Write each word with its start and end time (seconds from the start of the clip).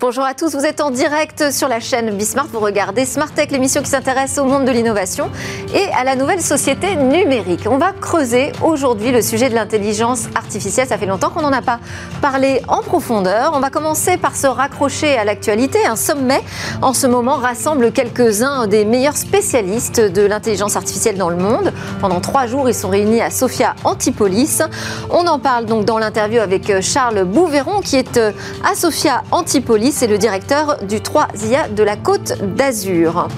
Bonjour 0.00 0.22
à 0.22 0.34
tous, 0.34 0.54
vous 0.54 0.64
êtes 0.64 0.80
en 0.80 0.92
direct 0.92 1.50
sur 1.50 1.66
la 1.66 1.80
chaîne 1.80 2.10
Bismart, 2.10 2.46
vous 2.52 2.60
regardez 2.60 3.04
Smart 3.04 3.32
Tech, 3.32 3.50
l'émission 3.50 3.82
qui 3.82 3.90
s'intéresse 3.90 4.38
au 4.38 4.44
monde 4.44 4.64
de 4.64 4.70
l'innovation 4.70 5.28
et 5.74 5.88
à 5.92 6.04
la 6.04 6.14
nouvelle 6.14 6.40
société 6.40 6.94
numérique. 6.94 7.66
On 7.68 7.78
va 7.78 7.90
creuser 7.90 8.52
aujourd'hui 8.62 9.10
le 9.10 9.22
sujet 9.22 9.50
de 9.50 9.56
l'intelligence 9.56 10.26
artificielle, 10.36 10.86
ça 10.86 10.98
fait 10.98 11.06
longtemps 11.06 11.30
qu'on 11.30 11.42
n'en 11.42 11.52
a 11.52 11.62
pas 11.62 11.80
parlé 12.22 12.62
en 12.68 12.82
profondeur. 12.82 13.50
On 13.54 13.58
va 13.58 13.70
commencer 13.70 14.18
par 14.18 14.36
se 14.36 14.46
raccrocher 14.46 15.18
à 15.18 15.24
l'actualité. 15.24 15.84
Un 15.84 15.96
sommet 15.96 16.42
en 16.80 16.92
ce 16.92 17.08
moment 17.08 17.34
rassemble 17.34 17.90
quelques-uns 17.90 18.68
des 18.68 18.84
meilleurs 18.84 19.16
spécialistes 19.16 20.00
de 20.00 20.22
l'intelligence 20.22 20.76
artificielle 20.76 21.16
dans 21.16 21.30
le 21.30 21.36
monde. 21.36 21.72
Pendant 22.00 22.20
trois 22.20 22.46
jours, 22.46 22.68
ils 22.68 22.74
sont 22.74 22.90
réunis 22.90 23.20
à 23.20 23.30
Sofia 23.30 23.74
Antipolis. 23.82 24.62
On 25.10 25.26
en 25.26 25.40
parle 25.40 25.66
donc 25.66 25.86
dans 25.86 25.98
l'interview 25.98 26.40
avec 26.40 26.82
Charles 26.82 27.24
Bouveron 27.24 27.80
qui 27.80 27.96
est 27.96 28.20
à 28.64 28.76
Sofia 28.76 29.24
Antipolis 29.32 29.87
c'est 29.92 30.06
le 30.06 30.18
directeur 30.18 30.78
du 30.84 30.96
3IA 30.98 31.74
de 31.74 31.82
la 31.82 31.96
Côte 31.96 32.34
d'Azur. 32.56 33.28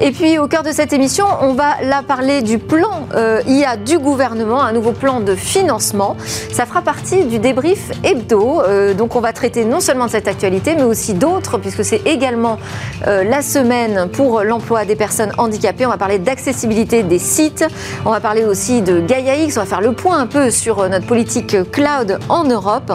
Et 0.00 0.10
puis 0.10 0.38
au 0.38 0.48
cœur 0.48 0.64
de 0.64 0.72
cette 0.72 0.92
émission, 0.92 1.24
on 1.40 1.52
va 1.52 1.80
là 1.82 2.02
parler 2.02 2.42
du 2.42 2.58
plan 2.58 3.06
euh, 3.14 3.40
IA 3.46 3.76
du 3.76 3.98
gouvernement, 3.98 4.60
un 4.60 4.72
nouveau 4.72 4.90
plan 4.90 5.20
de 5.20 5.36
financement. 5.36 6.16
Ça 6.52 6.66
fera 6.66 6.82
partie 6.82 7.24
du 7.24 7.38
débrief 7.38 7.92
hebdo. 8.02 8.60
Euh, 8.62 8.92
donc 8.92 9.14
on 9.14 9.20
va 9.20 9.32
traiter 9.32 9.64
non 9.64 9.78
seulement 9.78 10.06
de 10.06 10.10
cette 10.10 10.26
actualité, 10.26 10.74
mais 10.74 10.82
aussi 10.82 11.14
d'autres, 11.14 11.58
puisque 11.58 11.84
c'est 11.84 12.04
également 12.06 12.58
euh, 13.06 13.22
la 13.22 13.40
semaine 13.40 14.08
pour 14.12 14.42
l'emploi 14.42 14.84
des 14.84 14.96
personnes 14.96 15.30
handicapées. 15.38 15.86
On 15.86 15.90
va 15.90 15.96
parler 15.96 16.18
d'accessibilité 16.18 17.04
des 17.04 17.20
sites. 17.20 17.64
On 18.04 18.10
va 18.10 18.18
parler 18.18 18.44
aussi 18.44 18.82
de 18.82 18.98
Gaia 18.98 19.36
X. 19.36 19.56
On 19.56 19.60
va 19.60 19.66
faire 19.66 19.80
le 19.80 19.92
point 19.92 20.18
un 20.18 20.26
peu 20.26 20.50
sur 20.50 20.88
notre 20.88 21.06
politique 21.06 21.70
cloud 21.70 22.18
en 22.28 22.42
Europe. 22.44 22.92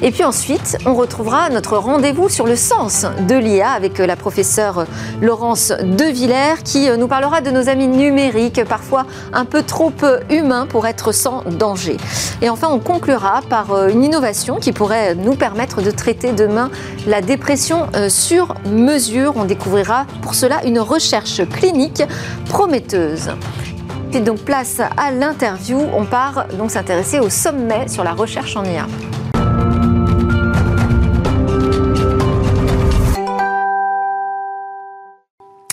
Et 0.00 0.12
puis 0.12 0.22
ensuite, 0.22 0.78
on 0.86 0.94
retrouvera 0.94 1.50
notre 1.50 1.76
rendez-vous 1.76 2.28
sur 2.28 2.46
le 2.46 2.54
sens 2.54 3.04
de 3.26 3.34
l'IA 3.34 3.70
avec 3.70 3.98
la 3.98 4.14
professeure 4.14 4.86
Laurence 5.20 5.72
Devillers 5.82 6.62
qui 6.64 6.88
nous 6.96 7.08
parlera 7.08 7.40
de 7.40 7.50
nos 7.50 7.68
amis 7.68 7.88
numériques, 7.88 8.62
parfois 8.64 9.06
un 9.32 9.44
peu 9.44 9.64
trop 9.64 9.92
humains 10.30 10.66
pour 10.66 10.86
être 10.86 11.10
sans 11.10 11.42
danger. 11.42 11.96
Et 12.42 12.48
enfin, 12.48 12.68
on 12.70 12.78
conclura 12.78 13.40
par 13.48 13.72
euh, 13.72 13.88
une 13.88 14.04
innovation 14.04 14.56
qui 14.56 14.72
pourrait 14.72 15.14
nous 15.16 15.34
permettre 15.34 15.82
de 15.82 15.90
traiter 15.90 16.32
demain 16.32 16.70
la 17.06 17.20
dépression 17.20 17.88
euh, 17.96 18.08
sur 18.08 18.54
mesure. 18.66 19.32
On 19.36 19.44
découvrira 19.44 20.06
pour 20.22 20.34
cela 20.34 20.64
une 20.64 20.78
recherche 20.78 21.40
clinique 21.48 22.02
prometteuse. 22.48 23.30
Et 24.12 24.20
donc 24.20 24.38
place 24.38 24.80
à 24.96 25.10
l'interview, 25.10 25.80
on 25.94 26.04
part 26.04 26.46
donc 26.56 26.70
s'intéresser 26.70 27.18
au 27.18 27.28
sommet 27.28 27.88
sur 27.88 28.04
la 28.04 28.12
recherche 28.12 28.56
en 28.56 28.64
IA. 28.64 28.86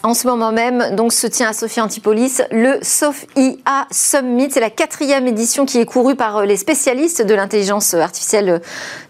En 0.06 0.14
ce 0.14 0.28
moment 0.28 0.52
même, 0.52 0.95
donc, 0.95 1.14
se 1.14 1.25
tient 1.25 1.50
à 1.50 1.53
Sophie 1.53 1.81
Antipolis 1.81 2.44
le 2.52 2.78
SOFIA 2.84 3.88
Summit. 3.89 4.52
C'est 4.52 4.59
la 4.59 4.70
quatrième 4.70 5.25
édition 5.25 5.66
qui 5.66 5.80
est 5.80 5.86
courue 5.86 6.14
par 6.14 6.38
euh, 6.38 6.45
les 6.45 6.58
spécialistes 6.58 7.23
de 7.23 7.34
l'intelligence 7.34 7.95
artificielle 7.95 8.50
euh, 8.50 8.59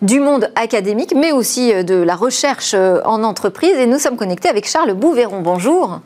du 0.02 0.22
monde 0.22 0.50
académique, 0.56 1.14
mais 1.14 1.34
aussi 1.34 1.74
euh, 1.74 1.84
de 1.84 1.96
la 1.96 2.16
recherche 2.16 2.74
en 2.74 3.24
entreprise. 3.26 3.76
Et 3.78 3.88
nous 3.88 4.00
sommes 4.00 4.16
connectés 4.16 4.48
avec 4.48 4.70
Charles 4.70 4.94
Bouveron. 4.94 5.42
Bonjour. 5.42 6.00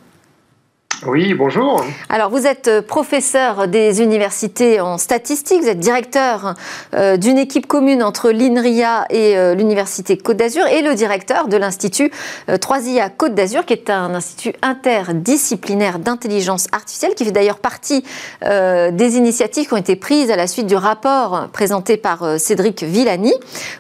Oui, 1.06 1.34
bonjour. 1.34 1.86
Alors, 2.10 2.30
vous 2.30 2.46
êtes 2.46 2.68
euh, 2.68 2.82
professeur 2.82 3.70
des 3.70 4.02
universités 4.02 4.82
en 4.82 4.98
statistique, 4.98 5.62
vous 5.62 5.70
êtes 5.70 5.80
directeur 5.80 6.56
euh, 6.94 7.16
d'une 7.16 7.38
équipe 7.38 7.68
commune 7.68 8.04
entre 8.04 8.32
l'INRIA 8.32 9.06
et 9.10 9.38
euh, 9.38 9.56
l'Université 9.56 10.18
Côte 10.18 10.36
d'Azur 10.36 10.68
et 10.68 10.82
le 10.82 10.96
directeur 10.96 11.48
de 11.48 11.56
l'Institut 11.56 12.12
3IA 12.50 13.12
Côte 13.16 13.34
d'Azur, 13.34 13.66
qui 13.66 13.74
est 13.74 13.90
un 13.90 14.14
institut 14.14 14.52
interdisciplinaire 14.62 16.00
d'intelligence 16.00 16.68
artificielle, 16.74 17.16
qui 17.16 17.24
fait 17.24 17.32
d'ailleurs 17.32 17.60
partie 17.60 18.04
des 18.42 19.18
initiatives 19.18 19.68
qui 19.68 19.74
ont 19.74 19.78
été 19.78 19.96
prises 19.96 20.32
à 20.32 20.36
la 20.36 20.48
suite 20.48 20.68
du 20.68 20.76
rapport 20.76 21.48
présenté 21.54 21.98
par 21.98 22.40
Cédric 22.40 22.84
Villani. 22.84 23.34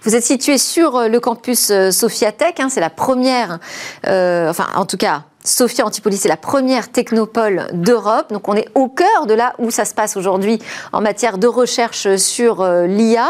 Vous 0.03 0.15
êtes 0.15 0.23
situé 0.23 0.57
sur 0.57 1.07
le 1.09 1.19
campus 1.19 1.71
Sophiatech, 1.91 2.59
hein, 2.59 2.69
c'est 2.69 2.79
la 2.79 2.89
première, 2.89 3.59
enfin, 4.05 4.67
en 4.75 4.85
tout 4.85 4.97
cas, 4.97 5.23
Sophia 5.49 5.85
Antipolis 5.85 6.21
est 6.25 6.29
la 6.29 6.37
première 6.37 6.91
technopole 6.91 7.67
d'Europe. 7.73 8.31
Donc 8.31 8.47
on 8.47 8.53
est 8.53 8.67
au 8.75 8.87
cœur 8.87 9.25
de 9.25 9.33
là 9.33 9.55
où 9.57 9.71
ça 9.71 9.83
se 9.83 9.95
passe 9.95 10.15
aujourd'hui 10.15 10.59
en 10.93 11.01
matière 11.01 11.39
de 11.39 11.47
recherche 11.47 12.15
sur 12.17 12.61
euh, 12.61 12.85
l'IA. 12.85 13.29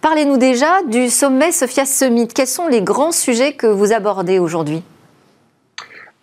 Parlez-nous 0.00 0.36
déjà 0.36 0.82
du 0.84 1.10
sommet 1.10 1.50
Sophia 1.50 1.84
Summit. 1.84 2.28
Quels 2.28 2.46
sont 2.46 2.68
les 2.68 2.80
grands 2.80 3.10
sujets 3.10 3.54
que 3.54 3.66
vous 3.66 3.92
abordez 3.92 4.38
aujourd'hui? 4.38 4.84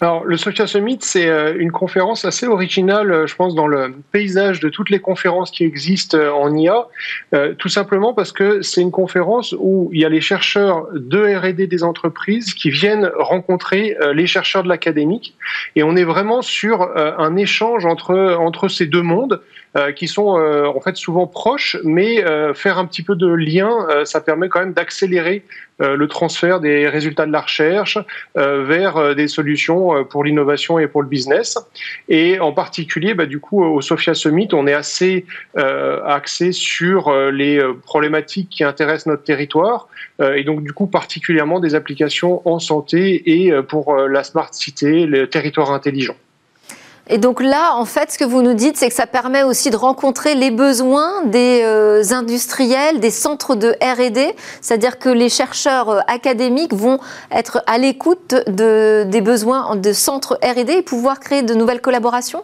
Alors, 0.02 0.26
le 0.26 0.36
Sophia 0.36 0.68
Summit, 0.68 0.98
c'est 1.00 1.30
euh, 1.30 1.56
une 1.58 1.72
conférence 1.72 2.26
assez 2.26 2.48
originale, 2.48 3.12
euh, 3.12 3.28
je 3.28 3.36
pense, 3.36 3.56
dans 3.56 3.66
le 3.66 3.94
paysage 4.12 4.60
de 4.60 4.68
toutes 4.68 4.90
les 4.90 5.00
conférences 5.00 5.52
qui 5.52 5.64
existent 5.64 6.18
euh, 6.18 6.32
en 6.32 6.54
IA, 6.54 6.88
tout 7.58 7.70
simplement 7.70 8.14
parce 8.14 8.32
que 8.32 8.62
c'est 8.62 8.82
une 8.82 8.92
conférence 8.92 9.56
où 9.58 9.90
il 9.94 10.02
y 10.02 10.06
a 10.06 10.10
les 10.10 10.22
chercheurs 10.22 10.88
de 10.94 11.36
R&D 11.36 11.68
des 11.68 11.84
entreprises 11.84 12.54
qui 12.54 12.70
viennent 12.70 13.10
rencontrer 13.18 13.98
les 14.14 14.26
chercheurs 14.28 14.64
de 14.64 14.70
l'académique, 14.70 15.36
et 15.76 15.84
on 15.84 15.96
est 15.96 16.04
vraiment 16.04 16.42
sur 16.42 16.96
un 16.96 17.36
échange 17.36 17.86
entre 17.86 18.38
entre 18.40 18.70
ces 18.70 18.86
deux 18.86 19.02
mondes 19.02 19.42
qui 19.96 20.08
sont 20.08 20.28
en 20.28 20.80
fait 20.80 20.96
souvent 20.96 21.28
proches, 21.28 21.78
mais 21.84 22.24
faire 22.54 22.78
un 22.78 22.86
petit 22.86 23.04
peu 23.04 23.16
de 23.16 23.28
lien, 23.28 23.88
ça 24.06 24.22
permet 24.22 24.48
quand 24.50 24.60
même 24.60 24.74
d'accélérer 24.74 25.44
euh, 25.82 25.98
le 25.98 26.08
transfert 26.08 26.62
des 26.62 26.88
résultats 26.88 27.26
de 27.26 27.34
la 27.34 27.42
recherche 27.42 27.98
euh, 28.38 28.64
vers 28.64 28.96
euh, 28.96 29.14
des 29.14 29.28
solutions 29.28 30.06
pour 30.06 30.24
l'innovation 30.24 30.80
et 30.80 30.88
pour 30.88 31.02
le 31.02 31.10
business. 31.10 31.58
Et 32.08 32.40
en 32.40 32.54
particulier, 32.54 33.14
bah, 33.14 33.26
du 33.26 33.42
coup, 33.42 33.62
au 33.62 33.82
Sophia 33.82 34.14
Summit, 34.14 34.48
on 34.54 34.68
est 34.68 34.74
assez 34.74 35.26
axé 35.56 36.52
sur 36.52 37.14
les 37.32 37.62
problématiques 37.84 38.50
qui 38.50 38.64
intéressent 38.64 39.08
notre 39.08 39.24
territoire 39.24 39.88
et 40.22 40.44
donc 40.44 40.64
du 40.64 40.74
coup 40.74 40.88
particulièrement 40.88 41.60
des 41.60 41.76
applications 41.76 42.42
en 42.48 42.60
santé 42.60 43.44
et 43.44 43.52
pour 43.64 43.96
la 43.96 44.24
smart 44.24 44.54
cité, 44.54 45.06
le 45.06 45.28
territoire 45.28 45.72
intelligent. 45.72 46.16
Et 47.08 47.20
donc 47.20 47.40
là, 47.40 47.76
en 47.76 47.86
fait, 47.86 48.12
ce 48.12 48.18
que 48.18 48.24
vous 48.24 48.42
nous 48.42 48.56
dites, 48.56 48.78
c'est 48.78 48.88
que 48.88 48.94
ça 48.96 49.06
permet 49.06 49.44
aussi 49.44 49.70
de 49.70 49.76
rencontrer 49.76 50.34
les 50.34 50.50
besoins 50.50 51.24
des 51.26 51.62
euh, 51.64 52.02
industriels, 52.10 53.00
des 53.00 53.12
centres 53.12 53.56
de 53.56 53.76
R&D, 53.80 54.36
c'est-à-dire 54.60 54.98
que 54.98 55.10
les 55.10 55.30
chercheurs 55.30 55.90
euh, 55.90 56.00
académiques 56.08 56.74
vont 56.74 57.00
être 57.32 57.62
à 57.68 57.78
l'écoute 57.78 58.34
de, 58.48 59.06
des 59.08 59.22
besoins 59.22 59.76
de 59.76 59.94
centres 59.94 60.40
R&D 60.42 60.74
et 60.74 60.82
pouvoir 60.82 61.20
créer 61.20 61.44
de 61.44 61.54
nouvelles 61.54 61.82
collaborations 61.82 62.44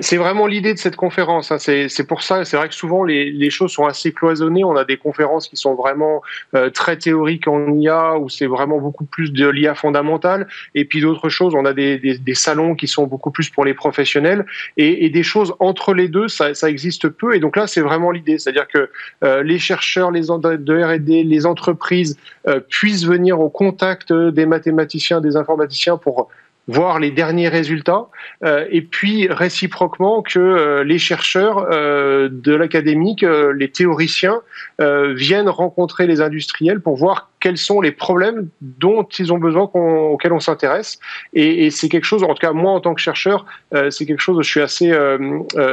c'est 0.00 0.16
vraiment 0.16 0.46
l'idée 0.46 0.74
de 0.74 0.78
cette 0.78 0.96
conférence. 0.96 1.52
Hein. 1.52 1.58
C'est 1.58 2.06
pour 2.06 2.22
ça, 2.22 2.44
c'est 2.44 2.56
vrai 2.56 2.68
que 2.68 2.74
souvent 2.74 3.04
les, 3.04 3.30
les, 3.30 3.50
choses 3.50 3.72
sont 3.72 3.86
assez 3.86 4.12
cloisonnées. 4.12 4.64
On 4.64 4.74
a 4.74 4.84
des 4.84 4.96
conférences 4.96 5.48
qui 5.48 5.56
sont 5.56 5.74
vraiment 5.74 6.22
euh, 6.54 6.70
très 6.70 6.96
théoriques 6.96 7.46
en 7.46 7.72
IA, 7.72 8.18
où 8.18 8.28
c'est 8.28 8.46
vraiment 8.46 8.78
beaucoup 8.78 9.04
plus 9.04 9.32
de 9.32 9.48
l'IA 9.48 9.74
fondamentale. 9.74 10.48
Et 10.74 10.84
puis 10.84 11.00
d'autres 11.00 11.28
choses, 11.28 11.54
on 11.54 11.64
a 11.64 11.72
des, 11.72 11.98
des, 11.98 12.18
des, 12.18 12.34
salons 12.34 12.74
qui 12.74 12.88
sont 12.88 13.06
beaucoup 13.06 13.30
plus 13.30 13.48
pour 13.48 13.64
les 13.64 13.74
professionnels. 13.74 14.44
Et, 14.76 15.04
et 15.04 15.10
des 15.10 15.22
choses 15.22 15.54
entre 15.60 15.94
les 15.94 16.08
deux, 16.08 16.26
ça, 16.26 16.54
ça, 16.54 16.68
existe 16.68 17.08
peu. 17.08 17.36
Et 17.36 17.38
donc 17.38 17.56
là, 17.56 17.68
c'est 17.68 17.80
vraiment 17.80 18.10
l'idée. 18.10 18.38
C'est-à-dire 18.38 18.66
que 18.66 18.90
euh, 19.22 19.44
les 19.44 19.58
chercheurs 19.58 20.10
les 20.10 20.22
de 20.26 20.82
R&D, 20.82 21.22
les 21.22 21.46
entreprises 21.46 22.18
euh, 22.48 22.58
puissent 22.58 23.04
venir 23.04 23.40
au 23.40 23.50
contact 23.50 24.12
des 24.12 24.46
mathématiciens, 24.46 25.20
des 25.20 25.36
informaticiens 25.36 25.96
pour 25.96 26.28
voir 26.68 26.98
les 26.98 27.10
derniers 27.10 27.48
résultats, 27.48 28.06
euh, 28.44 28.66
et 28.70 28.82
puis 28.82 29.28
réciproquement 29.28 30.22
que 30.22 30.38
euh, 30.38 30.84
les 30.84 30.98
chercheurs 30.98 31.68
euh, 31.70 32.28
de 32.30 32.54
l'académique, 32.54 33.24
les 33.54 33.70
théoriciens, 33.70 34.40
viennent 34.78 35.48
rencontrer 35.48 36.06
les 36.06 36.20
industriels 36.20 36.80
pour 36.80 36.96
voir 36.96 37.30
quels 37.40 37.56
sont 37.56 37.80
les 37.80 37.92
problèmes 37.92 38.48
dont 38.60 39.04
ils 39.18 39.32
ont 39.32 39.38
besoin 39.38 39.70
auxquels 39.72 40.32
on 40.32 40.40
s'intéresse. 40.40 40.98
Et, 41.32 41.66
et 41.66 41.70
c'est 41.70 41.88
quelque 41.88 42.04
chose, 42.04 42.22
en 42.22 42.28
tout 42.28 42.40
cas 42.40 42.52
moi 42.52 42.72
en 42.72 42.80
tant 42.80 42.94
que 42.94 43.00
chercheur, 43.00 43.46
c'est 43.90 44.04
quelque 44.04 44.20
chose 44.20 44.38
je 44.42 44.50
suis 44.50 44.60
assez, 44.60 44.90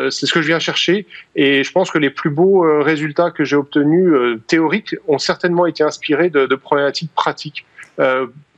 c'est 0.10 0.25
ce 0.25 0.34
que 0.34 0.42
je 0.42 0.48
viens 0.48 0.60
chercher. 0.60 1.06
Et 1.36 1.63
je 1.63 1.72
pense 1.72 1.92
que 1.92 1.98
les 1.98 2.10
plus 2.10 2.30
beaux 2.30 2.62
résultats 2.81 3.31
que 3.31 3.44
j'ai 3.44 3.57
obtenus 3.57 4.40
théoriques 4.48 4.95
ont 5.07 5.18
certainement 5.18 5.66
été 5.66 5.84
inspirés 5.84 6.30
de, 6.30 6.45
de 6.45 6.56
problématiques 6.56 7.12
pratiques 7.13 7.66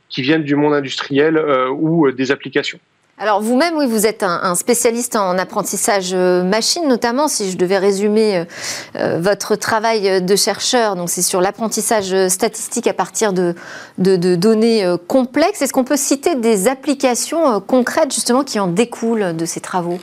qui 0.08 0.22
viennent 0.22 0.44
du 0.44 0.56
monde 0.56 0.74
industriel 0.74 1.36
euh, 1.36 1.68
ou 1.70 2.06
euh, 2.06 2.12
des 2.12 2.30
applications. 2.30 2.78
Alors 3.18 3.40
vous-même, 3.40 3.74
oui, 3.76 3.86
vous 3.86 4.06
êtes 4.06 4.22
un, 4.22 4.54
spécialiste 4.54 5.16
en 5.16 5.38
apprentissage 5.38 6.10
euh, 6.12 6.42
machine, 6.42 6.86
notamment 6.86 7.28
si 7.28 7.50
je 7.50 7.56
devais 7.56 7.78
résumer 7.78 8.44
votre 8.94 9.56
travail 9.56 10.20
de 10.20 10.36
chercheur. 10.36 10.96
Donc 10.96 11.08
c'est 11.08 11.22
sur 11.22 11.40
l'apprentissage 11.40 12.28
statistique 12.28 12.86
à 12.86 12.92
partir 12.92 13.32
de, 13.32 13.54
de 13.96 14.34
données 14.34 14.84
complexes. 15.08 15.62
Est-ce 15.62 15.72
qu'on 15.72 15.84
peut 15.84 15.96
citer 15.96 16.34
des 16.34 16.68
applications 16.68 17.58
concrètes 17.60 18.12
justement 18.12 18.44
qui 18.44 18.60
en 18.60 18.66
découlent 18.66 19.34
de 19.34 19.44
ces 19.46 19.60
travaux? 19.60 19.98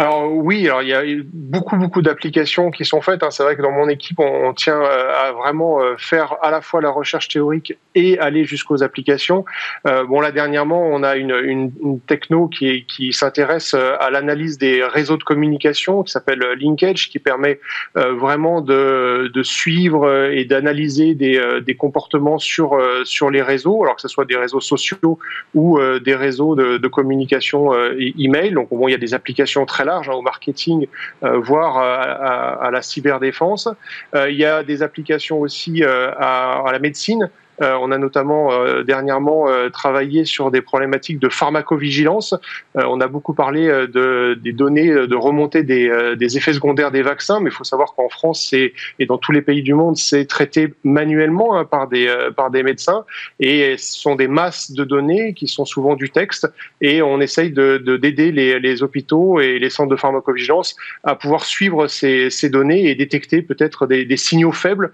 Alors 0.00 0.32
oui, 0.32 0.66
alors 0.66 0.80
il 0.80 0.88
y 0.88 0.94
a 0.94 1.02
beaucoup 1.30 1.76
beaucoup 1.76 2.00
d'applications 2.00 2.70
qui 2.70 2.86
sont 2.86 3.02
faites. 3.02 3.22
Hein. 3.22 3.30
C'est 3.30 3.42
vrai 3.42 3.54
que 3.54 3.60
dans 3.60 3.70
mon 3.70 3.86
équipe, 3.86 4.18
on, 4.18 4.54
tient 4.54 4.80
euh, 4.80 5.12
à 5.28 5.32
vraiment 5.32 5.82
euh, 5.82 5.94
faire 5.98 6.36
à 6.40 6.50
la 6.50 6.62
fois 6.62 6.80
la 6.80 6.88
recherche 6.88 7.28
théorique 7.28 7.76
et 7.94 8.18
aller 8.18 8.46
jusqu'aux 8.46 8.82
applications. 8.82 9.44
Euh, 9.86 10.04
bon 10.06 10.22
là 10.22 10.32
dernièrement, 10.32 10.82
on 10.86 11.02
a 11.02 11.16
une, 11.16 12.00
techno 12.06 12.48
qui, 12.48 13.12
s'intéresse 13.12 13.74
à 13.74 14.08
l'analyse 14.10 14.56
des 14.56 14.82
réseaux 14.82 15.18
de 15.18 15.22
communication 15.22 16.02
qui 16.02 16.12
s'appelle 16.12 16.40
Linkage, 16.58 17.10
qui 17.10 17.18
permet 17.18 17.60
vraiment 17.94 18.62
de, 18.62 19.30
suivre 19.42 20.30
et 20.32 20.46
d'analyser 20.46 21.14
des, 21.14 21.60
des 21.60 21.74
comportements 21.74 22.38
sur 22.38 22.78
sur 23.04 23.28
les 23.30 23.42
réseaux, 23.42 23.82
alors 23.82 23.96
que 23.96 24.02
ce 24.02 24.08
soit 24.08 24.24
des 24.24 24.36
réseaux 24.36 24.60
sociaux 24.60 25.18
ou 25.54 25.78
des 26.02 26.14
réseaux 26.14 26.54
de, 26.54 26.78
de 26.78 26.88
communication 26.88 27.72
email. 27.98 28.52
Donc 28.52 28.70
bon, 28.70 28.88
il 28.88 28.92
y 28.92 28.94
a 28.94 28.98
des 28.98 29.12
applications 29.12 29.66
très 29.66 29.84
Hein, 29.90 30.02
au 30.08 30.22
marketing, 30.22 30.86
euh, 31.24 31.38
voire 31.38 31.78
à, 31.78 32.70
la 32.70 32.82
cyberdéfense. 32.82 33.68
Euh, 34.14 34.30
il 34.30 34.36
y 34.36 34.44
a 34.44 34.62
des 34.62 34.82
applications 34.82 35.40
aussi 35.40 35.82
euh, 35.82 36.12
à, 36.16 36.70
la 36.70 36.78
médecine. 36.78 37.28
Euh, 37.60 37.76
on 37.80 37.90
a 37.90 37.98
notamment 37.98 38.52
euh, 38.52 38.82
dernièrement 38.82 39.48
euh, 39.48 39.68
travaillé 39.68 40.24
sur 40.24 40.50
des 40.50 40.62
problématiques 40.62 41.18
de 41.18 41.28
pharmacovigilance. 41.28 42.34
on 42.74 43.00
a 43.00 43.08
beaucoup 43.08 43.34
parlé 43.34 43.66
de, 43.66 44.38
des 44.40 44.52
données 44.52 44.90
de 44.90 45.14
remontée 45.14 45.62
des, 45.62 46.14
des, 46.16 46.36
effets 46.36 46.52
secondaires 46.52 46.90
des 46.90 47.02
vaccins, 47.02 47.40
mais 47.40 47.50
il 47.50 47.52
faut 47.52 47.64
savoir 47.64 47.94
qu'en 47.94 48.08
France 48.08 48.52
et 48.52 48.72
dans 49.06 49.18
tous 49.18 49.32
les 49.32 49.42
pays 49.42 49.62
du 49.62 49.74
monde, 49.74 49.96
c'est 49.96 50.24
traité 50.26 50.72
manuellement 50.84 51.56
hein, 51.56 51.64
par, 51.64 51.88
des, 51.88 52.12
par 52.36 52.50
des 52.50 52.62
médecins 52.62 53.04
et 53.40 53.76
ce 53.76 54.00
sont 54.00 54.14
des 54.14 54.28
masses 54.28 54.70
de 54.70 54.84
données 54.84 55.34
qui 55.34 55.48
sont 55.48 55.64
souvent 55.64 55.96
du 55.96 56.10
texte 56.10 56.48
et 56.80 57.02
on 57.02 57.20
essaye 57.20 57.50
d'aider 57.50 57.78
de, 57.78 57.96
d'aider 57.96 58.32
les, 58.32 58.60
les, 58.60 58.82
hôpitaux 58.82 59.40
et 59.40 59.58
les 59.58 59.70
centres 59.70 59.90
de 59.90 59.96
pharmacovigilance 59.96 60.76
à 61.04 61.14
pouvoir 61.14 61.44
suivre 61.44 61.88
ces, 61.88 62.30
ces 62.30 62.48
données 62.48 62.88
et 62.88 62.94
détecter 62.94 63.42
peut-être 63.42 63.86
des, 63.86 64.04
des, 64.04 64.16
signaux 64.16 64.52
faibles 64.52 64.92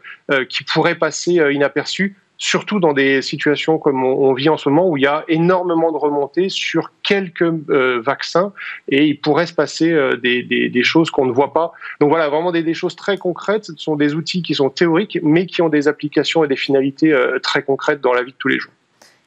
qui 0.48 0.64
pourraient 0.64 0.94
passer 0.94 1.34
inaperçus 1.52 2.16
surtout 2.38 2.80
dans 2.80 2.92
des 2.92 3.22
situations 3.22 3.78
comme 3.78 4.04
on, 4.04 4.32
vit 4.34 4.48
en 4.48 4.56
ce 4.56 4.68
moment 4.68 4.88
où 4.88 4.96
il 4.96 5.02
y 5.02 5.06
a 5.06 5.24
énormément 5.28 5.92
de 5.92 5.96
remontées 5.96 6.48
sur 6.48 6.92
quelques 7.02 7.42
euh, 7.42 8.00
vaccins 8.04 8.52
et 8.88 9.06
il 9.06 9.20
pourrait 9.20 9.46
se 9.46 9.54
passer 9.54 9.90
euh, 9.90 10.16
des, 10.16 10.82
choses 10.82 11.10
qu'on 11.10 11.26
ne 11.26 11.32
voit 11.32 11.52
pas. 11.52 11.72
Donc 12.00 12.10
voilà, 12.10 12.28
vraiment 12.28 12.52
des, 12.52 12.62
des, 12.62 12.74
choses 12.74 12.96
très 12.96 13.16
concrètes. 13.16 13.64
Ce 13.64 13.72
sont 13.76 13.96
des 13.96 14.14
outils 14.14 14.42
qui 14.42 14.54
sont 14.54 14.70
théoriques 14.70 15.18
mais 15.22 15.46
qui 15.46 15.62
ont 15.62 15.68
des 15.68 15.88
applications 15.88 16.44
et 16.44 16.48
des 16.48 16.56
finalités 16.56 17.12
euh, 17.12 17.38
très 17.38 17.62
concrètes 17.62 18.00
dans 18.00 18.12
la 18.12 18.22
vie 18.22 18.32
de 18.32 18.36
tous 18.38 18.48
les 18.48 18.58
jours. 18.58 18.72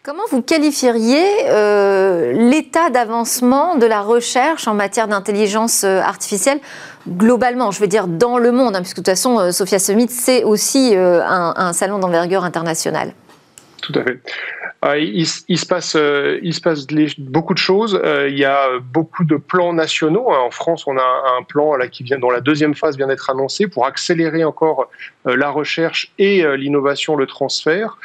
Comment 0.02 0.24
vous 0.32 0.42
qualifieriez 0.42 1.26
euh, 1.48 2.32
l'état 2.32 2.90
d'avancement 2.90 3.76
de 3.76 3.86
la 3.86 4.00
recherche 4.02 4.66
en 4.66 4.74
matière 4.74 5.10
d'intelligence 5.10 5.84
euh, 5.84 6.00
artificielle 6.00 6.60
globalement, 7.06 7.72
je 7.72 7.82
veux 7.82 7.88
dire 7.88 8.08
dans 8.08 8.38
le 8.38 8.54
monde, 8.54 8.78
hein, 8.78 8.82
puisque 8.82 8.98
de 8.98 9.02
toute 9.02 9.10
façon, 9.10 9.40
euh, 9.40 9.52
Sophia 9.52 9.78
Summit, 9.78 10.08
c'est 10.08 10.46
aussi 10.46 10.96
un, 10.96 11.74
salon 11.74 12.00
d'envergure 12.00 12.46
internationale 12.46 13.12
Tout 13.82 13.92
à 14.00 14.04
fait. 14.04 14.22
Il, 14.84 15.28
se 15.28 15.66
passe, 15.66 15.98
il 16.42 16.54
se 16.54 16.62
passe 16.62 16.88
beaucoup 17.18 17.54
de 17.54 17.60
choses. 17.60 18.00
Il 18.28 18.38
y 18.38 18.46
a 18.46 18.80
beaucoup 18.80 19.26
de 19.26 19.36
plans 19.36 19.74
nationaux. 19.74 20.32
En 20.32 20.52
France, 20.52 20.88
on 20.88 20.98
a 20.98 21.38
un 21.38 21.44
plan 21.44 21.74
qui 21.92 22.04
vient, 22.04 22.18
dont 22.18 22.30
la 22.30 22.40
deuxième 22.40 22.76
phase 22.76 22.96
vient 22.96 23.08
d'être 23.08 23.30
annoncée 23.30 23.68
pour 23.68 23.86
accélérer 23.86 24.46
encore 24.46 24.90
la 25.26 25.50
recherche 25.50 26.14
et 26.18 26.46
l'innovation, 26.56 27.18
le 27.18 27.26
transfert 27.26 27.98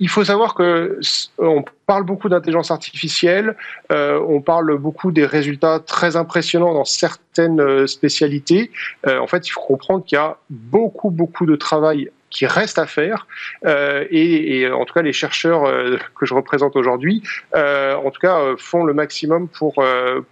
il 0.00 0.08
faut 0.08 0.24
savoir 0.24 0.54
que 0.54 1.00
on 1.38 1.64
parle 1.86 2.04
beaucoup 2.04 2.28
d'intelligence 2.28 2.70
artificielle, 2.70 3.56
euh, 3.90 4.20
on 4.28 4.40
parle 4.40 4.76
beaucoup 4.78 5.10
des 5.10 5.26
résultats 5.26 5.80
très 5.80 6.16
impressionnants 6.16 6.74
dans 6.74 6.84
certaines 6.84 7.60
euh, 7.60 7.86
spécialités. 7.86 8.70
Euh, 9.06 9.18
en 9.18 9.26
fait, 9.26 9.46
il 9.46 9.50
faut 9.50 9.62
comprendre 9.62 10.04
qu'il 10.04 10.16
y 10.16 10.20
a 10.20 10.36
beaucoup 10.50 11.10
beaucoup 11.10 11.46
de 11.46 11.56
travail 11.56 12.10
qui 12.30 12.46
reste 12.46 12.78
à 12.78 12.86
faire. 12.86 13.26
Euh, 13.64 14.04
et, 14.10 14.68
en 14.70 14.84
tout 14.84 14.94
cas, 14.94 15.02
les 15.02 15.12
chercheurs 15.12 15.64
euh, 15.64 15.96
que 16.18 16.26
je 16.26 16.34
représente 16.34 16.76
aujourd'hui, 16.76 17.22
euh, 17.54 17.94
en 17.94 18.10
tout 18.10 18.20
cas, 18.20 18.38
font 18.58 18.84
le 18.84 18.92
maximum 18.92 19.48
pour 19.48 19.82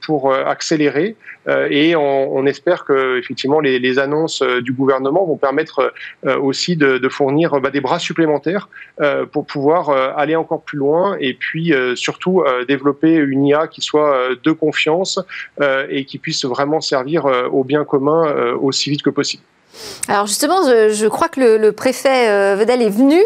pour 0.05 0.35
accélérer. 0.35 1.17
et 1.71 1.95
on, 1.97 2.47
espère 2.47 2.85
que 2.85 3.19
effectivement 3.19 3.61
les, 3.61 3.99
annonces 3.99 4.43
du 4.43 4.73
gouvernement 4.73 5.25
vont 5.25 5.37
permettre 5.37 5.93
aussi 6.27 6.77
de, 6.77 6.99
de 6.99 7.09
fournir 7.09 7.61
bah, 7.61 7.71
des 7.71 7.81
bras 7.81 7.99
supplémentaires 7.99 8.69
pour 9.33 9.47
pouvoir 9.47 9.91
aller 10.19 10.37
encore 10.37 10.63
plus 10.63 10.79
loin 10.79 11.17
et 11.21 11.35
puis 11.35 11.73
surtout 11.95 12.45
développer 12.69 13.15
une 13.15 13.47
IA 13.47 13.69
qui 13.69 13.81
soit 13.81 14.31
de 14.43 14.53
confiance 14.53 15.21
et 15.89 16.05
qui 16.05 16.19
puisse 16.19 16.45
vraiment 16.45 16.81
servir 16.81 17.27
au 17.53 17.65
bien 17.65 17.85
commun 17.85 18.55
aussi 18.61 18.91
vite 18.91 19.03
que 19.03 19.11
possible. 19.11 19.43
Alors 20.09 20.27
justement, 20.27 20.63
je, 20.63 21.07
crois 21.09 21.29
que 21.29 21.41
le, 21.41 21.73
préfet 21.73 22.29
euh, 22.29 22.57
Vedel 22.57 22.83
est 22.83 22.91
venu 22.91 23.21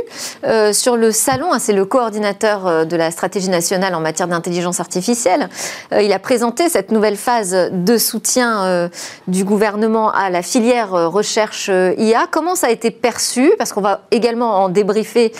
euh, 0.44 0.72
sur 0.72 0.96
le 0.96 1.12
salon, 1.12 1.52
hein, 1.52 1.58
c'est 1.58 1.72
le 1.72 1.84
coordinateur 1.84 2.66
euh, 2.66 2.84
de 2.84 2.96
la 2.96 3.10
stratégie 3.10 3.50
nationale 3.50 3.94
en 3.94 4.00
matière 4.00 4.28
d'intelligence 4.28 4.80
artificielle. 4.80 5.48
il 5.92 6.12
a 6.12 6.18
présenté 6.18 6.68
cette 6.68 6.90
nouvelle 6.90 7.16
phase 7.16 7.70
de 7.72 7.98
soutien 7.98 8.90
du 9.28 9.44
gouvernement 9.44 10.10
à 10.10 10.30
la 10.30 10.42
filière 10.42 10.90
recherche 11.10 11.68
IA. 11.68 12.26
Comment 12.30 12.54
ça 12.54 12.68
a 12.68 12.70
été 12.70 12.90
perçu? 12.90 13.52
Parce 13.58 13.72
qu'on 13.72 13.80
va 13.80 14.02
également 14.10 14.64
en 14.64 14.68
débriefer 14.68 15.32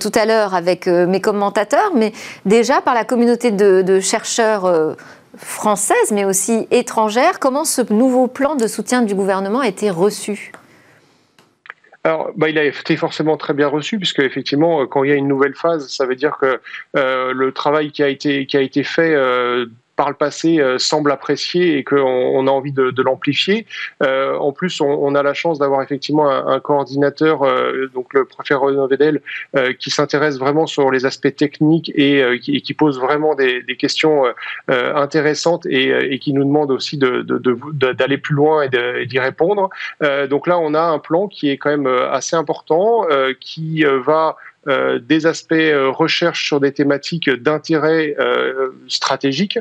tout 0.00 0.12
à 0.14 0.24
l'heure 0.24 0.54
avec 0.54 0.86
mes 0.86 1.20
commentateurs, 1.20 1.92
mais 1.94 2.12
déjà 2.44 2.80
par 2.80 2.94
la 2.94 3.04
communauté 3.04 3.50
de, 3.50 3.82
de 3.82 4.00
chercheurs 4.00 4.96
française, 5.36 6.12
mais 6.12 6.24
aussi 6.24 6.66
étrangère. 6.70 7.38
Comment 7.38 7.64
ce 7.64 7.92
nouveau 7.92 8.26
plan 8.26 8.54
de 8.54 8.66
soutien 8.66 9.02
du 9.02 9.14
gouvernement 9.14 9.60
a 9.60 9.68
été 9.68 9.90
reçu? 9.90 10.52
Alors, 12.04 12.30
bah, 12.34 12.48
il 12.48 12.58
a 12.58 12.64
été 12.64 12.96
forcément 12.96 13.36
très 13.36 13.54
bien 13.54 13.68
reçu, 13.68 13.98
puisque 13.98 14.18
effectivement, 14.18 14.86
quand 14.86 15.04
il 15.04 15.10
y 15.10 15.12
a 15.12 15.16
une 15.16 15.28
nouvelle 15.28 15.54
phase, 15.54 15.88
ça 15.88 16.04
veut 16.04 16.16
dire 16.16 16.36
que 16.40 16.60
euh, 16.96 17.32
le 17.32 17.52
travail 17.52 17.92
qui 17.92 18.02
a 18.02 18.08
été 18.08 18.44
qui 18.46 18.56
a 18.56 18.60
été 18.60 18.82
fait 18.82 19.14
euh, 19.14 19.66
par 20.02 20.10
le 20.10 20.16
passé 20.16 20.58
euh, 20.58 20.78
semble 20.78 21.12
apprécié 21.12 21.78
et 21.78 21.84
qu'on 21.84 22.00
on 22.00 22.48
a 22.48 22.50
envie 22.50 22.72
de, 22.72 23.02
l'amplifier. 23.04 23.66
Euh, 24.02 24.36
en 24.36 24.50
plus, 24.50 24.80
on, 24.80 25.14
a 25.14 25.22
la 25.22 25.32
chance 25.32 25.60
d'avoir 25.60 25.80
effectivement 25.80 26.28
un, 26.28 26.58
coordinateur, 26.58 27.44
euh, 27.44 27.88
donc 27.94 28.12
le 28.12 28.24
préfet 28.24 28.54
Renaud 28.54 28.88
Vedel, 28.88 29.20
qui 29.78 29.90
s'intéresse 29.90 30.38
vraiment 30.40 30.66
sur 30.66 30.90
les 30.90 31.06
aspects 31.06 31.34
techniques 31.36 31.92
et 31.94 32.40
qui, 32.40 32.74
pose 32.74 32.98
vraiment 32.98 33.36
des, 33.36 33.76
questions 33.78 34.24
intéressantes 34.68 35.66
et, 35.66 36.18
qui 36.18 36.32
nous 36.32 36.44
demande 36.44 36.72
aussi 36.72 36.98
d'aller 36.98 38.18
plus 38.18 38.34
loin 38.34 38.62
et 38.62 39.06
d'y 39.06 39.18
répondre. 39.20 39.70
donc 40.28 40.48
là, 40.48 40.58
on 40.58 40.74
a 40.74 40.82
un 40.82 40.98
plan 40.98 41.28
qui 41.28 41.50
est 41.50 41.58
quand 41.58 41.70
même 41.70 41.86
assez 41.86 42.34
important, 42.34 43.06
qui 43.40 43.84
va 43.84 44.36
euh, 44.68 45.00
des 45.00 45.26
aspects 45.26 45.54
euh, 45.54 45.90
recherche 45.90 46.46
sur 46.46 46.60
des 46.60 46.70
thématiques 46.70 47.28
d'intérêt 47.28 48.14
euh, 48.20 48.68
stratégique, 48.86 49.58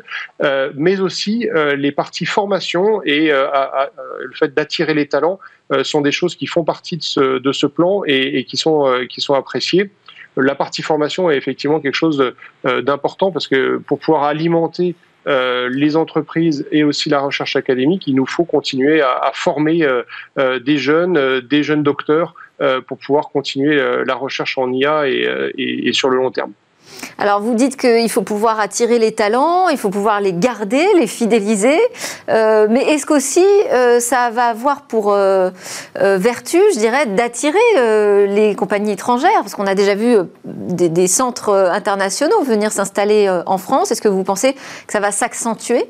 mais 0.76 1.00
aussi 1.00 1.48
les 1.76 1.92
parties 1.92 2.26
formation 2.26 3.02
et 3.04 3.30
le 3.30 4.36
fait 4.36 4.54
d'attirer 4.54 4.94
les 4.94 5.08
talents 5.08 5.40
sont 5.84 6.02
des 6.02 6.12
choses 6.12 6.36
qui 6.36 6.48
font 6.48 6.64
partie 6.64 6.98
de 6.98 7.52
ce, 7.52 7.66
plan 7.66 8.04
et, 8.06 8.40
et 8.40 8.44
qui, 8.44 8.58
sont, 8.58 9.06
qui 9.10 9.22
sont 9.22 9.34
appréciées. 9.34 9.92
La 10.38 10.56
partie 10.56 10.82
formation 10.82 11.30
est 11.30 11.38
effectivement 11.38 11.80
quelque 11.80 11.96
chose 11.96 12.34
d'important 12.64 13.32
parce 13.32 13.48
que 13.48 13.78
pour 13.78 14.00
pouvoir 14.00 14.24
alimenter 14.24 14.96
les 15.26 15.96
entreprises 15.96 16.68
et 16.72 16.84
aussi 16.84 17.10
la 17.10 17.20
recherche 17.20 17.56
académique, 17.56 18.08
il 18.08 18.16
nous 18.16 18.28
faut 18.28 18.46
continuer 18.46 19.02
à, 19.02 19.32
former 19.34 19.88
des 20.38 20.78
jeunes, 20.78 21.40
des 21.42 21.64
jeunes 21.64 21.84
docteurs 21.84 22.36
pour 22.88 22.98
pouvoir 22.98 23.30
continuer 23.30 23.80
euh, 23.80 24.04
la 24.06 24.16
recherche 24.16 24.58
en 24.58 24.72
IA 24.72 25.04
euh, 25.04 25.52
et, 25.58 25.94
sur 25.94 26.10
le 26.10 26.18
long 26.18 26.32
terme. 26.32 26.54
Alors 27.18 27.40
vous 27.40 27.54
dites 27.54 27.78
qu'il 27.78 28.10
faut 28.10 28.22
pouvoir 28.22 28.60
attirer 28.60 29.00
les 29.00 29.12
talents, 29.12 29.70
il 29.70 29.78
faut 29.78 29.90
pouvoir 29.90 30.22
les 30.22 30.34
garder, 30.34 30.86
les 30.98 31.08
fidéliser, 31.08 31.80
euh, 32.30 32.68
mais 32.70 32.82
est-ce 32.82 33.06
qu'aussi 33.06 33.46
euh, 33.72 34.00
ça 34.00 34.30
va 34.32 34.46
avoir 34.48 34.84
pour 34.84 35.14
euh, 35.14 35.52
vertu, 35.96 36.58
je 36.74 36.80
dirais, 36.80 37.06
d'attirer 37.06 37.60
les 38.28 38.56
compagnies 38.56 38.94
étrangères? 38.94 39.30
Parce 39.42 39.56
qu'on 39.56 39.68
a 39.68 39.76
déjà 39.76 39.96
vu 39.96 40.18
des, 40.46 41.08
centres 41.08 41.54
internationaux 41.72 42.42
venir 42.44 42.72
s'installer 42.72 43.30
en 43.46 43.58
France. 43.58 43.92
Est-ce 43.92 44.02
que 44.02 44.08
vous 44.08 44.24
pensez 44.24 44.54
que 44.54 44.94
ça 44.94 45.00
va 45.00 45.12
s'accentuer? 45.12 45.86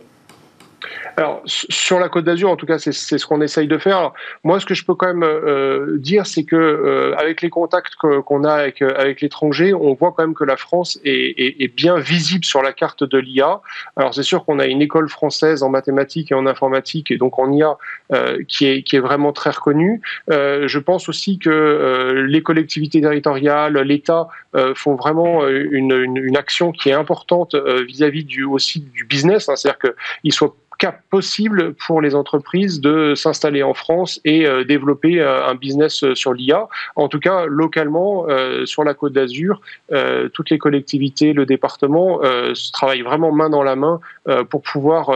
Alors, 1.21 1.43
sur 1.45 1.99
la 1.99 2.09
Côte 2.09 2.25
d'Azur, 2.25 2.49
en 2.49 2.55
tout 2.55 2.65
cas, 2.65 2.79
c'est 2.79 2.91
ce 2.91 3.25
qu'on 3.27 3.41
essaye 3.41 3.67
de 3.67 3.77
faire. 3.77 4.11
moi, 4.43 4.59
ce 4.59 4.65
que 4.65 4.73
je 4.73 4.83
peux 4.83 4.95
quand 4.95 5.05
même 5.05 5.21
euh, 5.21 5.97
dire, 5.99 6.25
c'est 6.25 6.45
que 6.45 6.55
euh, 6.55 7.15
avec 7.15 7.43
les 7.43 7.51
contacts 7.51 7.93
qu'on 7.93 8.43
a 8.43 8.53
avec, 8.53 8.81
euh, 8.81 9.13
l'étranger, 9.21 9.71
on 9.75 9.93
voit 9.93 10.13
quand 10.17 10.23
même 10.23 10.33
que 10.33 10.43
la 10.43 10.57
France 10.57 10.99
est, 11.05 11.75
bien 11.75 11.99
visible 11.99 12.43
sur 12.43 12.63
la 12.63 12.73
carte 12.73 13.03
de 13.03 13.19
l'IA. 13.19 13.61
Alors, 13.97 14.15
c'est 14.15 14.23
sûr 14.23 14.45
qu'on 14.45 14.57
a 14.57 14.65
une 14.65 14.81
école 14.81 15.09
française 15.09 15.61
en 15.61 15.69
mathématiques 15.69 16.31
et 16.31 16.35
en 16.35 16.47
informatique, 16.47 17.11
et 17.11 17.17
donc 17.17 17.37
en 17.37 17.51
IA, 17.51 17.77
euh, 18.13 18.39
qui, 18.47 18.65
est, 18.65 18.99
vraiment 18.99 19.31
très 19.31 19.51
reconnue. 19.51 20.01
Euh, 20.31 20.67
je 20.67 20.79
pense 20.79 21.07
aussi 21.07 21.37
que 21.37 22.25
les 22.27 22.41
collectivités 22.41 22.99
territoriales, 22.99 23.77
l'État 23.81 24.27
font 24.73 24.95
vraiment 24.95 25.47
une, 25.47 26.35
action 26.35 26.71
qui 26.71 26.89
est 26.89 26.93
importante 26.93 27.55
vis-à-vis 27.87 28.23
du 28.23 28.43
aussi 28.43 28.79
du 28.79 29.05
business, 29.05 29.47
hein, 29.47 29.55
c'est-à-dire 29.55 29.93
qu'ils 29.93 30.33
soient 30.33 30.55
cap 30.81 31.03
possible 31.11 31.75
pour 31.75 32.01
les 32.01 32.15
entreprises 32.15 32.81
de 32.81 33.13
s'installer 33.13 33.61
en 33.61 33.75
France 33.75 34.19
et 34.25 34.47
euh, 34.47 34.63
développer 34.63 35.21
euh, 35.21 35.45
un 35.45 35.53
business 35.53 36.03
euh, 36.03 36.15
sur 36.15 36.33
l'IA. 36.33 36.67
En 36.95 37.07
tout 37.07 37.19
cas, 37.19 37.45
localement, 37.45 38.25
sur 38.65 38.83
la 38.83 38.93
Côte 38.93 39.13
d'Azur, 39.13 39.61
toutes 40.33 40.49
les 40.49 40.57
collectivités, 40.57 41.33
le 41.33 41.45
département 41.45 42.21
travaillent 42.73 43.01
vraiment 43.01 43.31
main 43.31 43.49
dans 43.49 43.63
la 43.63 43.75
main 43.75 43.99
pour 44.49 44.61
pouvoir 44.61 45.07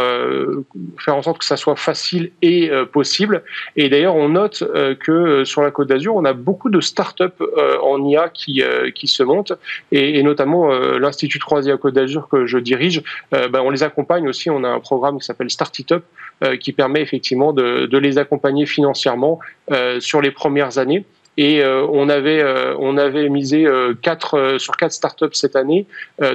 faire 1.00 1.15
en 1.15 1.22
sorte 1.22 1.39
que 1.39 1.45
ça 1.45 1.57
soit 1.57 1.75
facile 1.75 2.31
et 2.41 2.69
possible. 2.91 3.43
Et 3.75 3.89
d'ailleurs, 3.89 4.15
on 4.15 4.29
note 4.29 4.63
que 5.00 5.43
sur 5.45 5.62
la 5.62 5.72
Côte 5.72 5.88
d'Azur, 5.88 6.15
on 6.15 6.25
a 6.25 6.34
beaucoup 6.34 6.69
de 6.69 6.81
start-up 6.81 7.41
en 7.81 8.03
IA 8.05 8.29
qui, 8.29 8.62
qui 8.93 9.07
se 9.07 9.24
montent, 9.24 9.53
et, 9.91 10.22
notamment 10.24 10.69
l'Institut 10.98 11.39
Croisier 11.39 11.75
Côte 11.77 11.93
d'Azur 11.93 12.27
que 12.29 12.45
je 12.45 12.57
dirige, 12.57 13.01
ben, 13.31 13.62
on 13.62 13.69
les 13.69 13.84
accompagne 13.84 14.27
aussi. 14.27 14.50
On 14.50 14.63
a 14.63 14.69
un 14.69 14.79
programme 14.79 15.19
qui 15.19 15.25
s'appelle 15.25 15.50
Startup 15.55 16.03
euh, 16.43 16.57
qui 16.57 16.74
permet 16.74 17.01
effectivement 17.01 17.53
de, 17.53 17.97
les 17.97 18.17
accompagner 18.17 18.65
financièrement 18.65 19.39
euh, 19.71 20.01
sur 20.01 20.19
les 20.19 20.31
premières 20.31 20.77
années. 20.79 21.05
Et 21.38 21.63
euh, 21.63 21.85
on 21.88 22.09
avait 22.09 23.29
misé 23.29 23.65
quatre 24.01 24.57
sur 24.57 24.75
quatre 24.75 24.91
startups 24.91 25.33
cette 25.33 25.55
année 25.55 25.85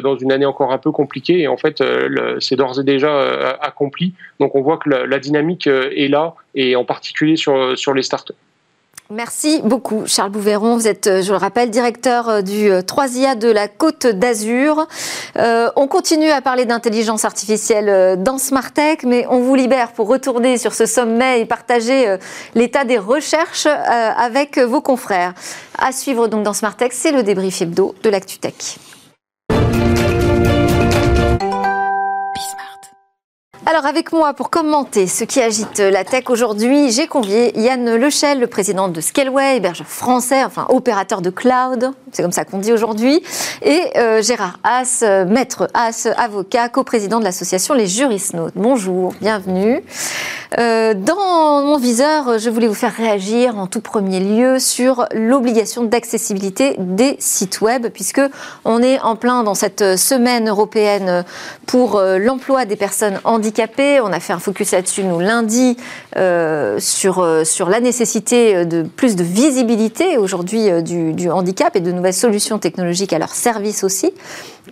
dans 0.03 0.17
une 0.17 0.33
année 0.33 0.47
encore 0.47 0.73
un 0.73 0.79
peu 0.79 0.91
compliquée 0.91 1.41
et 1.41 1.49
en 1.49 1.57
fait 1.57 1.83
c'est 2.39 2.57
d'ores 2.57 2.81
et 2.81 2.85
déjà 2.85 3.12
accompli. 3.61 4.15
Donc 4.41 4.55
on 4.55 4.62
voit 4.62 4.79
que 4.79 4.91
la, 4.91 5.07
la 5.07 5.19
dynamique 5.19 5.67
est 5.67 6.09
là 6.09 6.35
et 6.55 6.77
en 6.77 6.85
particulier 6.85 7.37
sur 7.37 7.79
sur 7.79 7.93
les 7.95 8.03
startups. 8.03 8.35
Merci 9.12 9.61
beaucoup, 9.64 10.05
Charles 10.07 10.31
Bouveron. 10.31 10.76
Vous 10.76 10.87
êtes, 10.87 11.09
euh, 11.09 11.21
je 11.21 11.33
le 11.33 11.37
rappelle, 11.37 11.69
directeur 11.69 12.29
euh, 12.29 12.43
du 12.43 12.71
3IA 12.71 13.33
euh, 13.33 13.35
de 13.35 13.49
la 13.49 13.67
Côte 13.67 14.07
d'Azur. 14.07 14.87
on 15.35 15.88
continue 15.88 16.31
à 16.31 16.40
parler 16.40 16.64
d'intelligence 16.64 17.25
artificielle 17.25 18.23
dans 18.23 18.38
Smartech, 18.38 19.02
mais 19.02 19.26
on 19.29 19.40
vous 19.40 19.57
libère 19.57 19.90
pour 19.93 20.07
retourner 20.07 20.59
sur 20.59 20.75
ce 20.75 20.87
sommet 20.87 21.40
et 21.40 21.45
partager 21.45 22.17
l'état 22.55 22.85
des 22.85 22.99
recherches 22.99 23.67
avec 23.67 24.59
vos 24.59 24.81
confrères. 24.81 25.35
À 25.79 25.93
suivre 25.93 26.29
donc 26.29 26.45
dans 26.45 26.52
Smartech, 26.52 26.93
c'est 26.93 27.12
le 27.12 27.23
débrief 27.23 27.62
hebdo 27.62 27.95
de 28.02 28.11
l'ActuTech. 28.11 28.79
Alors 33.67 33.85
avec 33.85 34.12
moi 34.12 34.33
pour 34.33 34.49
commenter 34.49 35.07
ce 35.07 35.23
qui 35.25 35.38
agite 35.38 35.81
la 35.81 36.02
tech 36.02 36.31
aujourd'hui, 36.31 36.90
j'ai 36.90 37.07
convié 37.07 37.59
Yann 37.61 37.95
Lechel, 37.95 38.40
le 38.40 38.47
président 38.47 38.88
de 38.88 39.02
Scaleway, 39.02 39.59
hébergeur 39.59 39.87
français, 39.87 40.43
enfin 40.45 40.64
opérateur 40.71 41.21
de 41.21 41.29
cloud, 41.29 41.93
c'est 42.11 42.23
comme 42.23 42.33
ça 42.33 42.47
qu'on 42.47 42.59
dit 42.59 42.73
aujourd'hui, 42.73 43.23
et 43.61 43.83
euh, 43.99 44.23
Gérard 44.23 44.59
Haas, 44.64 45.05
maître 45.29 45.69
Haas, 45.75 46.09
avocat, 46.17 46.71
coprésident 46.71 47.21
de 47.21 47.25
l'association 47.25 47.75
Les 47.75 47.87
Jurisnautes. 47.87 48.55
Bonjour, 48.57 49.12
bienvenue. 49.21 49.85
Euh, 50.59 50.95
dans 50.95 51.62
mon 51.62 51.76
viseur, 51.76 52.38
je 52.38 52.50
voulais 52.50 52.67
vous 52.67 52.75
faire 52.75 52.95
réagir 52.95 53.57
en 53.57 53.69
tout 53.69 53.81
premier 53.81 54.19
lieu 54.19 54.59
sur 54.59 55.07
l'obligation 55.14 55.85
d'accessibilité 55.85 56.75
des 56.79 57.14
sites 57.21 57.61
web, 57.61 57.88
puisque 57.93 58.23
on 58.64 58.83
est 58.83 58.99
en 59.00 59.14
plein 59.14 59.45
dans 59.45 59.55
cette 59.55 59.97
semaine 59.97 60.49
européenne 60.49 61.25
pour 61.67 61.97
euh, 61.97 62.19
l'emploi 62.19 62.64
des 62.64 62.75
personnes 62.75 63.21
handicapées 63.23 63.50
on 64.02 64.12
a 64.12 64.21
fait 64.21 64.33
un 64.33 64.38
focus 64.38 64.73
là-dessus, 64.73 65.02
lundi, 65.02 65.76
euh, 66.16 66.78
sur, 66.78 67.21
euh, 67.21 67.45
sur 67.45 67.69
la 67.69 67.80
nécessité 67.80 68.64
de 68.64 68.83
plus 68.83 69.16
de 69.16 69.25
visibilité 69.25 70.19
aujourd'hui 70.19 70.71
euh, 70.71 70.83
du, 70.83 71.30
handicap 71.30 71.76
et 71.76 71.80
de 71.80 71.92
nouvelles 71.92 72.14
solutions 72.14 72.59
technologiques 72.59 73.12
à 73.12 73.19
leur 73.19 73.35
service 73.35 73.85
aussi. 73.85 74.12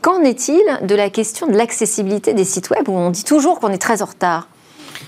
Qu'en 0.03 0.23
est-il 0.23 0.63
de 0.83 0.95
la 0.95 1.11
question 1.11 1.47
de 1.47 1.57
l'accessibilité 1.57 2.35
des 2.35 2.45
sites 2.45 2.71
web 2.71 2.89
où 2.89 2.93
on 2.93 3.11
dit 3.11 3.25
toujours 3.25 3.61
qu'on 3.61 3.71
est 3.71 3.79
très 3.79 4.03
en 4.03 4.07
retard? 4.07 4.49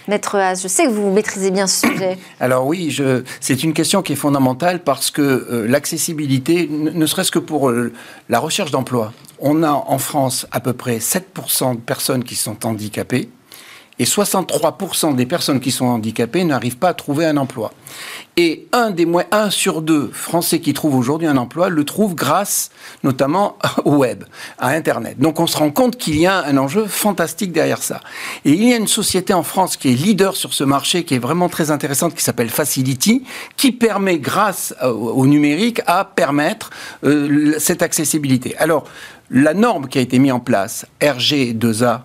Maître 0.08 0.36
Haas, 0.36 0.60
je 0.62 0.68
sais 0.68 0.84
que 0.84 0.90
vous 0.90 1.10
maîtrisez 1.10 1.50
bien 1.50 1.66
ce 1.66 1.88
sujet. 1.88 2.18
Alors 2.40 2.66
oui, 2.66 2.96
c'est 3.40 3.62
une 3.62 3.72
question 3.72 4.02
qui 4.02 4.12
est 4.12 4.16
fondamentale 4.16 4.82
parce 4.82 5.10
que 5.10 5.66
l'accessibilité, 5.68 6.68
ne 6.68 7.06
serait-ce 7.06 7.30
que 7.30 7.38
pour 7.38 7.72
la 8.28 8.38
recherche 8.38 8.70
d'emploi, 8.70 9.12
on 9.40 9.62
a 9.62 9.72
en 9.72 9.98
France 9.98 10.46
à 10.52 10.60
peu 10.60 10.72
près 10.72 10.98
7% 10.98 11.74
de 11.74 11.80
personnes 11.80 12.24
qui 12.24 12.34
sont 12.34 12.66
handicapées 12.66 13.28
et 14.00 14.04
63% 14.04 15.14
des 15.14 15.26
personnes 15.26 15.60
qui 15.60 15.70
sont 15.70 15.84
handicapées 15.84 16.42
n'arrivent 16.44 16.78
pas 16.78 16.88
à 16.88 16.94
trouver 16.94 17.26
un 17.26 17.36
emploi. 17.36 17.70
Et 18.38 18.66
un 18.72 18.90
des 18.90 19.04
moins, 19.04 19.24
un 19.30 19.50
sur 19.50 19.82
deux 19.82 20.08
Français 20.10 20.60
qui 20.60 20.72
trouvent 20.72 20.96
aujourd'hui 20.96 21.28
un 21.28 21.36
emploi 21.36 21.68
le 21.68 21.84
trouvent 21.84 22.14
grâce 22.14 22.70
notamment 23.04 23.58
au 23.84 23.96
web, 23.96 24.24
à 24.58 24.68
Internet. 24.68 25.18
Donc 25.18 25.38
on 25.38 25.46
se 25.46 25.58
rend 25.58 25.70
compte 25.70 25.98
qu'il 25.98 26.16
y 26.16 26.26
a 26.26 26.42
un 26.46 26.56
enjeu 26.56 26.86
fantastique 26.86 27.52
derrière 27.52 27.82
ça. 27.82 28.00
Et 28.46 28.52
il 28.52 28.64
y 28.66 28.72
a 28.72 28.78
une 28.78 28.88
société 28.88 29.34
en 29.34 29.42
France 29.42 29.76
qui 29.76 29.88
est 29.90 29.94
leader 29.94 30.34
sur 30.34 30.54
ce 30.54 30.64
marché, 30.64 31.04
qui 31.04 31.14
est 31.16 31.18
vraiment 31.18 31.50
très 31.50 31.70
intéressante, 31.70 32.14
qui 32.14 32.24
s'appelle 32.24 32.48
Facility, 32.48 33.24
qui 33.58 33.70
permet, 33.70 34.18
grâce 34.18 34.74
au 34.82 35.26
numérique, 35.26 35.82
à 35.86 36.06
permettre 36.06 36.70
euh, 37.04 37.54
cette 37.58 37.82
accessibilité. 37.82 38.56
Alors, 38.56 38.84
la 39.30 39.52
norme 39.52 39.88
qui 39.88 39.98
a 39.98 40.00
été 40.00 40.18
mise 40.18 40.32
en 40.32 40.40
place, 40.40 40.86
RG2A 41.02 42.00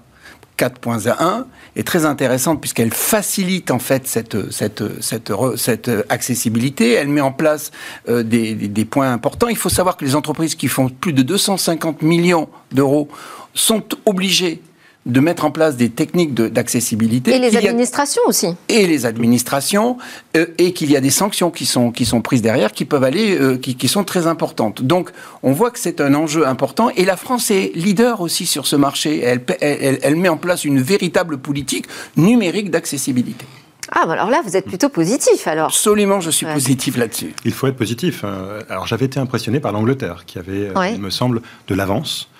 4.1, 0.57 1.45
est 1.75 1.85
très 1.85 2.05
intéressante 2.05 2.61
puisqu'elle 2.61 2.93
facilite 2.93 3.71
en 3.71 3.79
fait 3.79 4.07
cette, 4.07 4.51
cette, 4.51 5.01
cette, 5.01 5.31
cette, 5.57 5.91
accessibilité. 6.09 6.93
Elle 6.93 7.09
met 7.09 7.21
en 7.21 7.31
place 7.31 7.71
euh, 8.07 8.23
des, 8.23 8.53
des, 8.53 8.85
points 8.85 9.11
importants. 9.11 9.47
Il 9.47 9.57
faut 9.57 9.69
savoir 9.69 9.97
que 9.97 10.05
les 10.05 10.15
entreprises 10.15 10.55
qui 10.55 10.67
font 10.67 10.89
plus 10.89 11.13
de 11.13 11.21
250 11.21 12.01
millions 12.01 12.47
d'euros 12.71 13.09
sont 13.53 13.83
obligées 14.05 14.61
de 15.05 15.19
mettre 15.19 15.45
en 15.45 15.51
place 15.51 15.77
des 15.77 15.89
techniques 15.89 16.33
d'accessibilité. 16.33 17.35
Et 17.35 17.39
les 17.39 17.55
administrations 17.55 18.23
aussi. 18.25 18.55
Et 18.69 18.87
les 18.87 19.05
administrations, 19.05 19.97
euh, 20.35 20.47
et 20.57 20.73
qu'il 20.73 20.91
y 20.91 20.97
a 20.97 21.01
des 21.01 21.11
sanctions 21.11 21.51
qui 21.51 21.65
sont, 21.65 21.91
qui 21.91 22.05
sont 22.05 22.21
prises 22.21 22.41
derrière, 22.41 22.71
qui 22.71 22.85
peuvent 22.85 23.03
aller, 23.03 23.37
euh, 23.39 23.57
qui, 23.57 23.75
qui, 23.75 23.87
sont 23.87 24.03
très 24.03 24.25
importantes. 24.25 24.81
Donc, 24.81 25.11
on 25.43 25.51
voit 25.51 25.69
que 25.69 25.77
c'est 25.77 26.01
un 26.01 26.15
enjeu 26.15 26.47
important, 26.47 26.89
et 26.95 27.05
la 27.05 27.17
France 27.17 27.51
est 27.51 27.71
leader 27.75 28.21
aussi 28.21 28.47
sur 28.47 28.65
ce 28.65 28.75
marché. 28.75 29.21
Elle, 29.21 29.41
elle, 29.61 29.99
elle 30.01 30.15
met 30.15 30.29
en 30.29 30.37
place 30.37 30.65
une 30.65 30.81
véritable 30.81 31.37
politique 31.37 31.85
numérique 32.17 32.71
d'accessibilité. 32.71 33.45
Ah, 33.91 34.05
bah 34.07 34.13
alors 34.13 34.31
là, 34.31 34.41
vous 34.43 34.57
êtes 34.57 34.65
plutôt 34.65 34.89
positif 34.89 35.47
alors. 35.47 35.67
Absolument, 35.67 36.19
je 36.19 36.31
suis 36.31 36.45
positif 36.47 36.97
là-dessus. 36.97 37.33
Il 37.45 37.51
faut 37.51 37.67
être 37.67 37.75
positif. 37.75 38.21
Euh, 38.23 38.61
alors 38.69 38.87
j'avais 38.87 39.05
été 39.05 39.19
impressionné 39.19 39.59
par 39.59 39.71
l'Angleterre, 39.71 40.23
qui 40.25 40.39
avait, 40.39 40.71
il 40.93 41.01
me 41.01 41.11
semble, 41.11 41.41
de 41.67 41.75
l'avance 41.75 42.29
euh, 42.29 42.34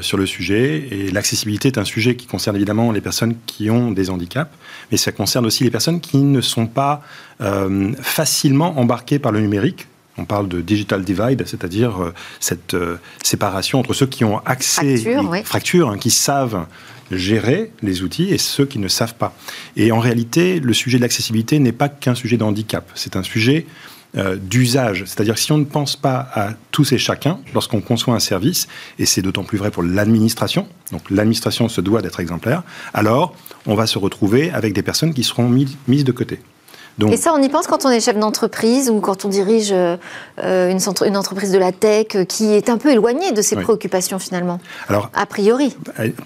sur 0.00 0.16
le 0.16 0.26
sujet. 0.26 0.88
Et 0.90 1.10
l'accessibilité 1.10 1.68
est 1.68 1.78
un 1.78 1.84
sujet 1.84 2.16
qui 2.16 2.26
concerne 2.26 2.56
évidemment 2.56 2.92
les 2.92 3.00
personnes 3.00 3.34
qui 3.46 3.70
ont 3.70 3.90
des 3.90 4.10
handicaps, 4.10 4.50
mais 4.90 4.96
ça 4.96 5.12
concerne 5.12 5.46
aussi 5.46 5.64
les 5.64 5.70
personnes 5.70 6.00
qui 6.00 6.18
ne 6.18 6.40
sont 6.40 6.66
pas 6.66 7.02
euh, 7.40 7.92
facilement 8.00 8.78
embarquées 8.78 9.18
par 9.18 9.32
le 9.32 9.40
numérique. 9.40 9.86
On 10.18 10.24
parle 10.24 10.48
de 10.48 10.60
digital 10.60 11.02
divide, 11.02 11.44
c'est-à-dire 11.46 12.02
euh, 12.02 12.14
cette 12.40 12.76
séparation 13.22 13.80
entre 13.80 13.94
ceux 13.94 14.06
qui 14.06 14.24
ont 14.24 14.38
accès, 14.44 14.96
fracture, 14.96 15.46
fracture 15.46 15.90
hein, 15.90 15.98
qui 15.98 16.10
savent 16.10 16.66
gérer 17.10 17.72
les 17.82 18.02
outils 18.02 18.32
et 18.32 18.38
ceux 18.38 18.66
qui 18.66 18.78
ne 18.78 18.88
savent 18.88 19.14
pas. 19.14 19.34
Et 19.76 19.92
en 19.92 19.98
réalité, 19.98 20.60
le 20.60 20.72
sujet 20.72 20.98
de 20.98 21.02
l'accessibilité 21.02 21.58
n'est 21.58 21.72
pas 21.72 21.88
qu'un 21.88 22.14
sujet 22.14 22.36
de 22.36 22.44
handicap, 22.44 22.88
c'est 22.94 23.16
un 23.16 23.22
sujet 23.22 23.66
euh, 24.16 24.36
d'usage. 24.36 25.04
C'est-à-dire 25.06 25.34
que 25.34 25.40
si 25.40 25.52
on 25.52 25.58
ne 25.58 25.64
pense 25.64 25.96
pas 25.96 26.28
à 26.34 26.50
tous 26.70 26.92
et 26.92 26.98
chacun 26.98 27.38
lorsqu'on 27.54 27.80
conçoit 27.80 28.14
un 28.14 28.20
service, 28.20 28.66
et 28.98 29.06
c'est 29.06 29.22
d'autant 29.22 29.44
plus 29.44 29.58
vrai 29.58 29.70
pour 29.70 29.82
l'administration, 29.82 30.66
donc 30.90 31.10
l'administration 31.10 31.68
se 31.68 31.80
doit 31.80 32.02
d'être 32.02 32.20
exemplaire, 32.20 32.62
alors 32.92 33.34
on 33.66 33.74
va 33.74 33.86
se 33.86 33.98
retrouver 33.98 34.50
avec 34.50 34.72
des 34.72 34.82
personnes 34.82 35.14
qui 35.14 35.22
seront 35.22 35.48
mises 35.48 36.04
de 36.04 36.12
côté. 36.12 36.40
Donc, 36.98 37.12
et 37.12 37.16
ça, 37.16 37.32
on 37.32 37.40
y 37.40 37.48
pense 37.48 37.66
quand 37.66 37.86
on 37.86 37.90
est 37.90 38.00
chef 38.00 38.18
d'entreprise 38.18 38.90
ou 38.90 39.00
quand 39.00 39.24
on 39.24 39.28
dirige 39.28 39.70
euh, 39.72 39.96
une, 40.42 40.80
une, 41.06 41.16
entreprise 41.16 41.50
de 41.52 41.58
la 41.58 41.72
tech 41.72 42.26
qui 42.28 42.52
est 42.52 42.68
un 42.68 42.76
peu 42.76 42.90
éloignée 42.90 43.32
de 43.32 43.40
ses 43.42 43.56
préoccupations 43.56 44.18
finalement? 44.18 44.60
Alors, 44.88 45.10
A 45.14 45.24
priori. 45.24 45.76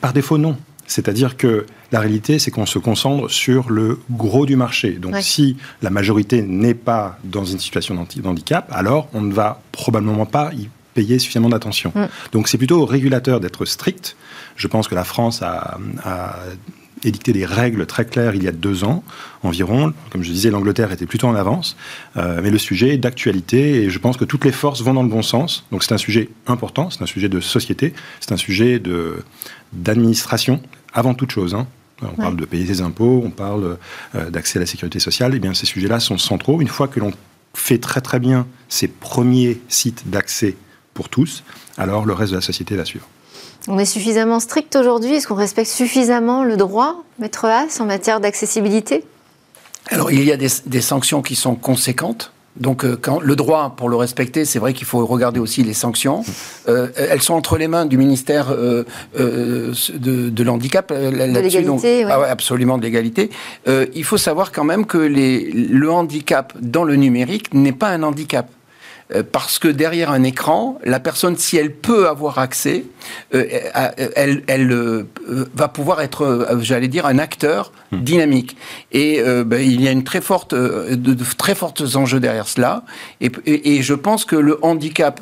Par 0.00 0.12
défaut, 0.12 0.38
non. 0.38 0.57
C'est-à-dire 0.87 1.37
que 1.37 1.67
la 1.93 2.00
réalité, 2.00 2.38
c'est 2.38 2.50
qu'on 2.50 2.67
se 2.67 2.79
concentre 2.79 3.31
sur 3.31 3.71
le 3.71 4.00
gros 4.11 4.47
du 4.47 4.57
marché. 4.57 4.93
Donc, 4.93 5.17
si 5.21 5.57
la 5.83 5.91
majorité 5.91 6.43
n'est 6.43 6.75
pas 6.75 7.19
dans 7.25 7.45
une 7.45 7.59
situation 7.59 7.95
d'handicap, 8.17 8.69
alors 8.73 9.09
on 9.14 9.21
ne 9.21 9.33
va 9.33 9.61
probablement 9.73 10.26
pas 10.26 10.53
y 10.53 10.69
payer 10.95 11.19
suffisamment 11.19 11.49
d'attention. 11.49 11.93
Mm. 11.95 12.07
Donc, 12.33 12.49
c'est 12.49 12.59
plutôt 12.59 12.81
au 12.81 12.87
régulateur 12.87 13.41
d'être 13.41 13.64
strict. 13.64 14.17
Je 14.57 14.69
pense 14.69 14.88
que 14.88 14.95
la 14.95 15.05
France 15.05 15.43
a, 15.43 15.79
édicté 17.04 17.32
des 17.32 17.44
règles 17.44 17.87
très 17.87 18.04
claires 18.04 18.34
il 18.34 18.42
y 18.42 18.49
a 18.49 18.52
deux 18.52 18.84
ans 18.84 19.04
environ. 19.42 19.92
Comme 20.11 20.23
je 20.23 20.30
disais, 20.30 20.50
l'Angleterre 20.50 20.92
était 20.92 21.06
plutôt 21.06 21.28
en 21.28 21.34
avance, 21.34 21.76
euh, 22.16 22.40
mais 22.42 22.50
le 22.50 22.58
sujet 22.58 22.94
est 22.94 22.99
d'actualité 22.99 23.84
et 23.84 23.90
je 23.90 23.99
pense 23.99 24.16
que 24.16 24.25
toutes 24.25 24.44
les 24.44 24.52
forces 24.52 24.82
vont 24.82 24.94
dans 24.94 25.02
le 25.02 25.08
bon 25.08 25.23
sens. 25.23 25.66
Donc 25.70 25.84
c'est 25.84 25.94
un 25.94 25.99
sujet 25.99 26.28
important, 26.46 26.90
c'est 26.90 27.02
un 27.02 27.06
sujet 27.06 27.28
de 27.28 27.40
société, 27.40 27.92
c'est 28.20 28.32
un 28.32 28.37
sujet 28.37 28.80
d'administration 29.73 30.61
avant 30.92 31.14
toute 31.14 31.30
chose. 31.30 31.54
Hein. 31.54 31.66
On 32.02 32.16
parle 32.16 32.37
de 32.37 32.44
payer 32.44 32.66
ses 32.66 32.80
impôts, 32.80 33.23
on 33.25 33.30
parle 33.30 33.78
euh, 34.14 34.30
d'accès 34.30 34.58
à 34.58 34.61
la 34.61 34.66
sécurité 34.66 34.99
sociale. 34.99 35.32
Et 35.32 35.37
eh 35.37 35.40
bien, 35.40 35.54
ces 35.54 35.66
sujets-là 35.66 36.00
sont 36.00 36.18
centraux. 36.18 36.61
Une 36.61 36.68
fois 36.68 36.88
que 36.88 37.00
l'on 37.00 37.12
fait 37.54 37.78
très 37.78 38.00
très 38.00 38.18
bien 38.18 38.46
ces 38.68 38.88
premiers 38.88 39.61
sites 39.68 40.11
d'accès 40.11 40.56
pour 40.92 41.08
tous, 41.08 41.44
alors 41.78 42.04
le 42.04 42.12
reste 42.12 42.32
de 42.32 42.37
la 42.37 42.42
société 42.42 42.76
va 42.76 42.84
suivre. 42.84 43.06
On 43.66 43.78
est 43.78 43.87
suffisamment 43.87 44.40
strict 44.40 44.76
aujourd'hui? 44.76 45.14
Est-ce 45.14 45.26
qu'on 45.26 45.35
respecte 45.35 45.71
suffisamment 45.71 46.44
le 46.44 46.56
droit, 46.56 47.02
Maître 47.18 47.47
Haas, 47.47 47.80
en 47.80 47.87
matière 47.87 48.21
d'accessibilité? 48.21 49.04
Alors, 49.90 50.11
il 50.11 50.25
y 50.25 50.33
a 50.33 50.37
des, 50.37 50.80
sanctions 50.80 51.23
qui 51.23 51.35
sont 51.35 51.54
conséquentes. 51.54 52.33
Donc, 52.56 52.85
euh, 52.85 52.97
quand 53.00 53.21
le 53.21 53.37
droit, 53.37 53.75
pour 53.76 53.88
le 53.88 53.97
respecter, 53.97 54.44
c'est 54.44 54.59
vrai 54.59 54.75
qu'il 54.75 54.87
faut 54.87 55.04
regarder 55.04 55.40
aussi 55.40 55.64
les 55.64 55.75
sanctions. 55.75 56.23
Euh, 56.68 56.88
elles 56.97 57.23
sont 57.23 57.35
entre 57.35 57.59
les 57.59 57.66
mains 57.66 57.85
du 57.85 57.97
ministère 57.97 58.50
euh, 58.50 58.85
de, 59.18 60.42
l'handicap. 60.42 60.92
de 60.92 61.09
l'égalité, 61.40 62.04
ah 62.04 62.23
absolument 62.28 62.78
de 62.78 62.85
l'égalité. 62.85 63.30
il 63.66 64.04
faut 64.04 64.18
savoir 64.18 64.52
quand 64.52 64.64
même 64.64 64.87
que 64.87 64.99
les, 64.99 65.50
le 65.50 65.90
handicap 65.90 66.52
dans 66.61 66.85
le 66.85 66.97
numérique 66.97 67.52
n'est 67.54 67.73
pas 67.73 67.88
un 67.88 68.02
handicap. 68.02 68.47
Euh, 69.14 69.23
parce 69.30 69.59
que 69.59 69.68
derrière 69.68 70.11
un 70.11 70.23
écran, 70.23 70.78
la 70.85 71.00
personne, 71.00 71.37
si 71.37 71.56
elle 71.56 71.73
peut 71.73 72.09
avoir 72.09 72.38
accès, 72.38 72.85
euh, 73.35 73.44
elle, 74.16 74.42
elle 74.47 74.73
euh, 74.73 75.06
va 75.54 75.68
pouvoir 75.68 76.00
être, 76.00 76.49
j'allais 76.61 76.88
dire, 76.88 77.06
un 77.06 77.18
acteur 77.18 77.73
hmm. 77.92 77.99
dynamique. 77.99 78.56
Et 78.92 79.23
ben, 79.44 79.61
il 79.61 79.80
y 79.80 79.88
a 79.88 79.90
une 79.90 80.04
très 80.04 80.21
forte, 80.21 80.54
de, 80.54 81.16
très 81.37 81.54
fortes 81.54 81.83
enjeux 81.97 82.21
derrière 82.21 82.49
cela. 82.49 82.85
Et, 83.21 83.30
et, 83.47 83.83
je 83.83 83.94
pense 83.94 84.25
que 84.25 84.37
le 84.37 84.59
handicap 84.62 85.21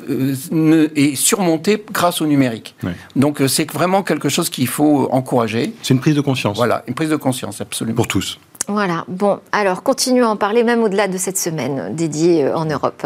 est 0.95 1.15
surmonté 1.15 1.83
grâce 1.91 2.21
au 2.21 2.25
numérique. 2.25 2.75
Donc 3.15 3.41
c'est 3.47 3.69
vraiment 3.71 4.03
quelque 4.03 4.29
chose 4.29 4.49
qu'il 4.49 4.67
faut 4.67 5.09
encourager. 5.11 5.73
C'est 5.81 5.93
une 5.93 5.99
prise 5.99 6.15
de 6.15 6.21
conscience. 6.21 6.57
Voilà, 6.57 6.83
une 6.87 6.93
prise 6.93 7.09
de 7.09 7.15
conscience, 7.15 7.61
absolument. 7.61 7.95
Pour 7.95 8.07
tous. 8.07 8.39
Voilà, 8.69 9.03
bon, 9.09 9.39
alors 9.51 9.83
continuons 9.83 10.27
à 10.27 10.29
en 10.29 10.35
parler 10.37 10.63
même 10.63 10.83
au-delà 10.83 11.09
de 11.09 11.17
cette 11.17 11.37
semaine 11.37 11.93
dédiée 11.93 12.45
euh, 12.45 12.55
en 12.55 12.63
Europe. 12.63 13.05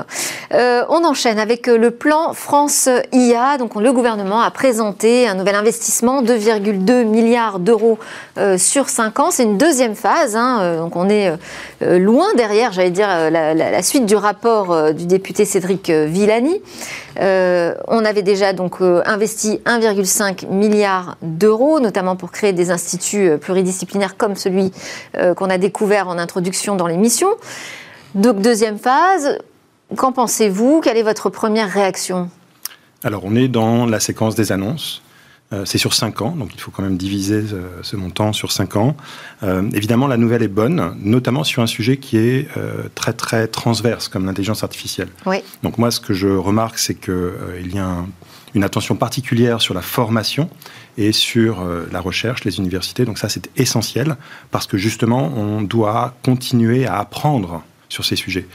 Euh, 0.54 0.84
on 0.90 1.04
enchaîne 1.04 1.40
avec 1.40 1.68
euh, 1.68 1.80
le 1.80 1.90
plan 1.90 2.34
France 2.34 2.88
IA. 3.12 3.58
Donc 3.58 3.74
le 3.74 3.92
gouvernement 3.92 4.40
a 4.42 4.52
présenté 4.52 5.28
un 5.28 5.34
nouvel 5.34 5.56
investissement, 5.56 6.22
2,2 6.22 7.06
milliards 7.06 7.58
d'euros 7.58 7.98
sur 8.58 8.90
5 8.90 9.20
ans. 9.20 9.32
C'est 9.32 9.44
une 9.44 9.58
deuxième 9.58 9.96
phase, 9.96 10.36
hein, 10.36 10.78
donc 10.78 10.96
on 10.96 11.10
est 11.10 11.34
loin 11.82 12.28
derrière, 12.36 12.72
j'allais 12.72 12.92
dire, 12.92 13.08
la, 13.32 13.82
suite 13.82 14.06
du 14.06 14.16
rapport 14.16 14.94
du 14.94 15.06
député 15.06 15.46
Cédric 15.46 15.90
Villani. 15.90 16.62
on 17.20 18.06
avait 18.06 18.22
déjà 18.22 18.54
donc 18.54 18.76
investi 19.06 19.60
1,5 19.66 20.48
milliard 20.50 21.18
d'euros, 21.24 21.80
notamment 21.80 22.16
pour 22.16 22.32
créer 22.32 22.54
des 22.54 22.70
instituts 22.70 23.38
pluridisciplinaires 23.40 24.18
comme 24.18 24.36
celui 24.36 24.72
qu'on 25.36 25.47
on 25.48 25.50
a 25.50 25.58
découvert 25.58 26.10
en 26.10 26.18
introduction 26.18 26.76
dans 26.76 26.88
l'émission. 26.88 27.30
Donc 28.16 28.42
deuxième 28.42 28.78
phase, 28.78 29.40
qu'en 29.96 30.12
pensez-vous? 30.12 30.82
Quelle 30.82 30.98
est 30.98 31.04
votre 31.04 31.30
première 31.30 31.70
réaction? 31.70 32.30
Alors 33.04 33.24
on 33.24 33.36
est 33.36 33.48
dans 33.48 33.86
la 33.86 34.00
séquence 34.00 34.36
des 34.36 34.52
annonces. 34.52 35.02
Euh, 35.54 35.64
c'est 35.64 35.78
sur 35.78 35.94
5 35.94 36.22
ans, 36.22 36.32
donc 36.32 36.50
il 36.54 36.60
faut 36.60 36.72
quand 36.72 36.84
même 36.84 36.98
diviser 36.98 37.42
euh, 37.54 37.80
ce, 37.82 37.96
montant 37.96 38.34
sur 38.34 38.52
5 38.52 38.76
ans. 38.76 38.98
Euh, 39.44 39.64
évidemment, 39.74 40.08
la 40.08 40.18
nouvelle 40.18 40.44
est 40.44 40.50
bonne, 40.50 40.94
notamment 41.00 41.46
sur 41.46 41.64
un 41.64 41.68
sujet 41.68 41.96
qui 41.96 42.18
est 42.18 42.50
très 42.96 43.14
très 43.14 43.48
transverse, 43.48 44.10
comme 44.10 44.26
l'intelligence 44.26 44.64
artificielle. 44.64 45.08
Oui. 45.26 45.38
Donc 45.64 45.78
moi, 45.78 45.90
ce 45.90 46.02
que 46.02 46.14
je 46.14 46.28
remarque, 46.28 46.78
c'est 46.78 46.96
qu'il 46.96 47.74
y 47.74 47.80
a 47.80 48.04
une 48.56 48.64
attention 48.66 48.98
particulière 48.98 49.62
sur 49.62 49.74
la 49.74 49.82
formation 49.82 50.50
et 50.98 51.12
sur 51.12 51.62
euh, 51.62 51.88
la 51.92 52.00
recherche, 52.00 52.44
les 52.44 52.58
universités. 52.58 53.06
Donc 53.06 53.18
ça, 53.18 53.30
c'est 53.30 53.50
essentiel 53.56 54.18
parce 54.52 54.68
que 54.68 54.78
justement, 54.78 55.32
on 55.36 55.62
doit 55.62 56.16
continuer 56.24 56.86
à 56.86 56.98
apprendre 56.98 57.64
sur 57.90 58.04
ces 58.04 58.16
sujets. 58.16 58.48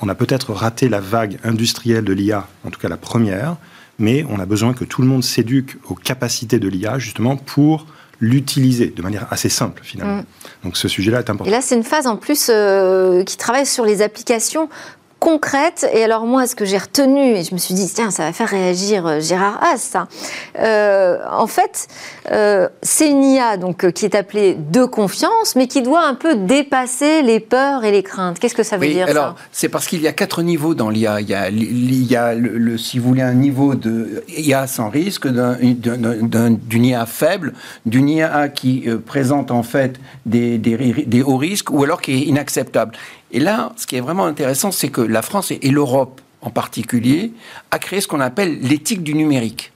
On 0.00 0.08
a 0.08 0.14
peut-être 0.14 0.52
raté 0.52 0.88
la 0.88 1.00
vague 1.00 1.38
industrielle 1.44 2.04
de 2.04 2.12
l'IA, 2.12 2.48
en 2.64 2.70
tout 2.70 2.80
cas 2.80 2.88
la 2.88 2.96
première, 2.96 3.56
mais 3.98 4.24
on 4.30 4.40
a 4.40 4.46
besoin 4.46 4.72
que 4.72 4.84
tout 4.84 5.02
le 5.02 5.08
monde 5.08 5.22
s'éduque 5.22 5.76
aux 5.88 5.94
capacités 5.94 6.58
de 6.58 6.68
l'IA 6.68 6.98
justement 6.98 7.36
pour 7.36 7.86
l'utiliser 8.18 8.88
de 8.88 9.02
manière 9.02 9.26
assez 9.30 9.48
simple 9.48 9.82
finalement. 9.82 10.18
Mm. 10.18 10.24
Donc 10.64 10.76
ce 10.76 10.88
sujet-là 10.88 11.20
est 11.20 11.30
important. 11.30 11.50
Et 11.50 11.52
là, 11.52 11.60
c'est 11.60 11.74
une 11.74 11.84
phase 11.84 12.06
en 12.06 12.16
plus 12.16 12.50
euh, 12.50 13.24
qui 13.24 13.36
travaille 13.36 13.66
sur 13.66 13.84
les 13.84 14.02
applications 14.02 14.68
concrète. 15.20 15.86
Et 15.92 16.02
alors 16.02 16.26
moi, 16.26 16.46
ce 16.46 16.56
que 16.56 16.64
j'ai 16.64 16.78
retenu, 16.78 17.20
et 17.36 17.44
je 17.44 17.54
me 17.54 17.58
suis 17.58 17.74
dit, 17.74 17.88
tiens, 17.94 18.10
ça 18.10 18.24
va 18.24 18.32
faire 18.32 18.48
réagir 18.48 19.06
euh, 19.06 19.20
Gérard 19.20 19.62
Haas, 19.62 19.76
ça. 19.76 20.08
Euh, 20.58 21.18
en 21.30 21.46
fait, 21.46 21.86
euh, 22.32 22.68
c'est 22.82 23.08
une 23.08 23.22
IA 23.22 23.58
donc, 23.58 23.92
qui 23.92 24.06
est 24.06 24.14
appelée 24.14 24.56
de 24.58 24.84
confiance, 24.84 25.54
mais 25.54 25.68
qui 25.68 25.82
doit 25.82 26.04
un 26.04 26.14
peu 26.14 26.34
dépasser 26.34 27.22
les 27.22 27.38
peurs 27.38 27.84
et 27.84 27.92
les 27.92 28.02
craintes. 28.02 28.38
Qu'est-ce 28.38 28.54
que 28.54 28.62
ça 28.62 28.78
veut 28.78 28.88
dire 28.88 29.06
alors, 29.08 29.36
C'est 29.52 29.68
parce 29.68 29.86
qu'il 29.86 30.00
y 30.00 30.08
a 30.08 30.12
quatre 30.12 30.42
niveaux 30.42 30.74
dans 30.74 30.88
l'IA. 30.88 31.20
Il 31.20 31.28
y 32.06 32.16
a, 32.16 32.34
le, 32.34 32.78
si 32.78 32.98
vous 32.98 33.08
voulez, 33.08 33.22
un 33.22 33.34
niveau 33.34 33.74
de 33.74 34.24
IA 34.36 34.66
sans 34.66 34.88
risque, 34.88 35.28
d'une 35.28 36.84
IA 36.84 37.06
faible, 37.06 37.52
d'une 37.84 38.08
IA 38.08 38.48
qui 38.48 38.88
présente 39.04 39.50
en 39.50 39.62
fait 39.62 40.00
des, 40.24 40.56
des, 40.56 41.04
des 41.06 41.22
hauts 41.22 41.36
risques, 41.36 41.70
ou 41.70 41.84
alors 41.84 42.00
qui 42.00 42.12
est 42.12 42.22
inacceptable. 42.22 42.92
Et 43.32 43.40
là, 43.40 43.72
ce 43.76 43.86
qui 43.86 43.96
est 43.96 44.00
vraiment 44.00 44.24
intéressant, 44.24 44.70
c'est 44.70 44.88
que 44.88 45.00
la 45.00 45.22
France 45.22 45.50
et 45.50 45.70
l'Europe 45.70 46.20
en 46.42 46.50
particulier 46.50 47.32
a 47.70 47.78
créé 47.78 48.00
ce 48.00 48.08
qu'on 48.08 48.20
appelle 48.20 48.60
l'éthique 48.60 49.02
du 49.02 49.14
numérique. 49.14 49.72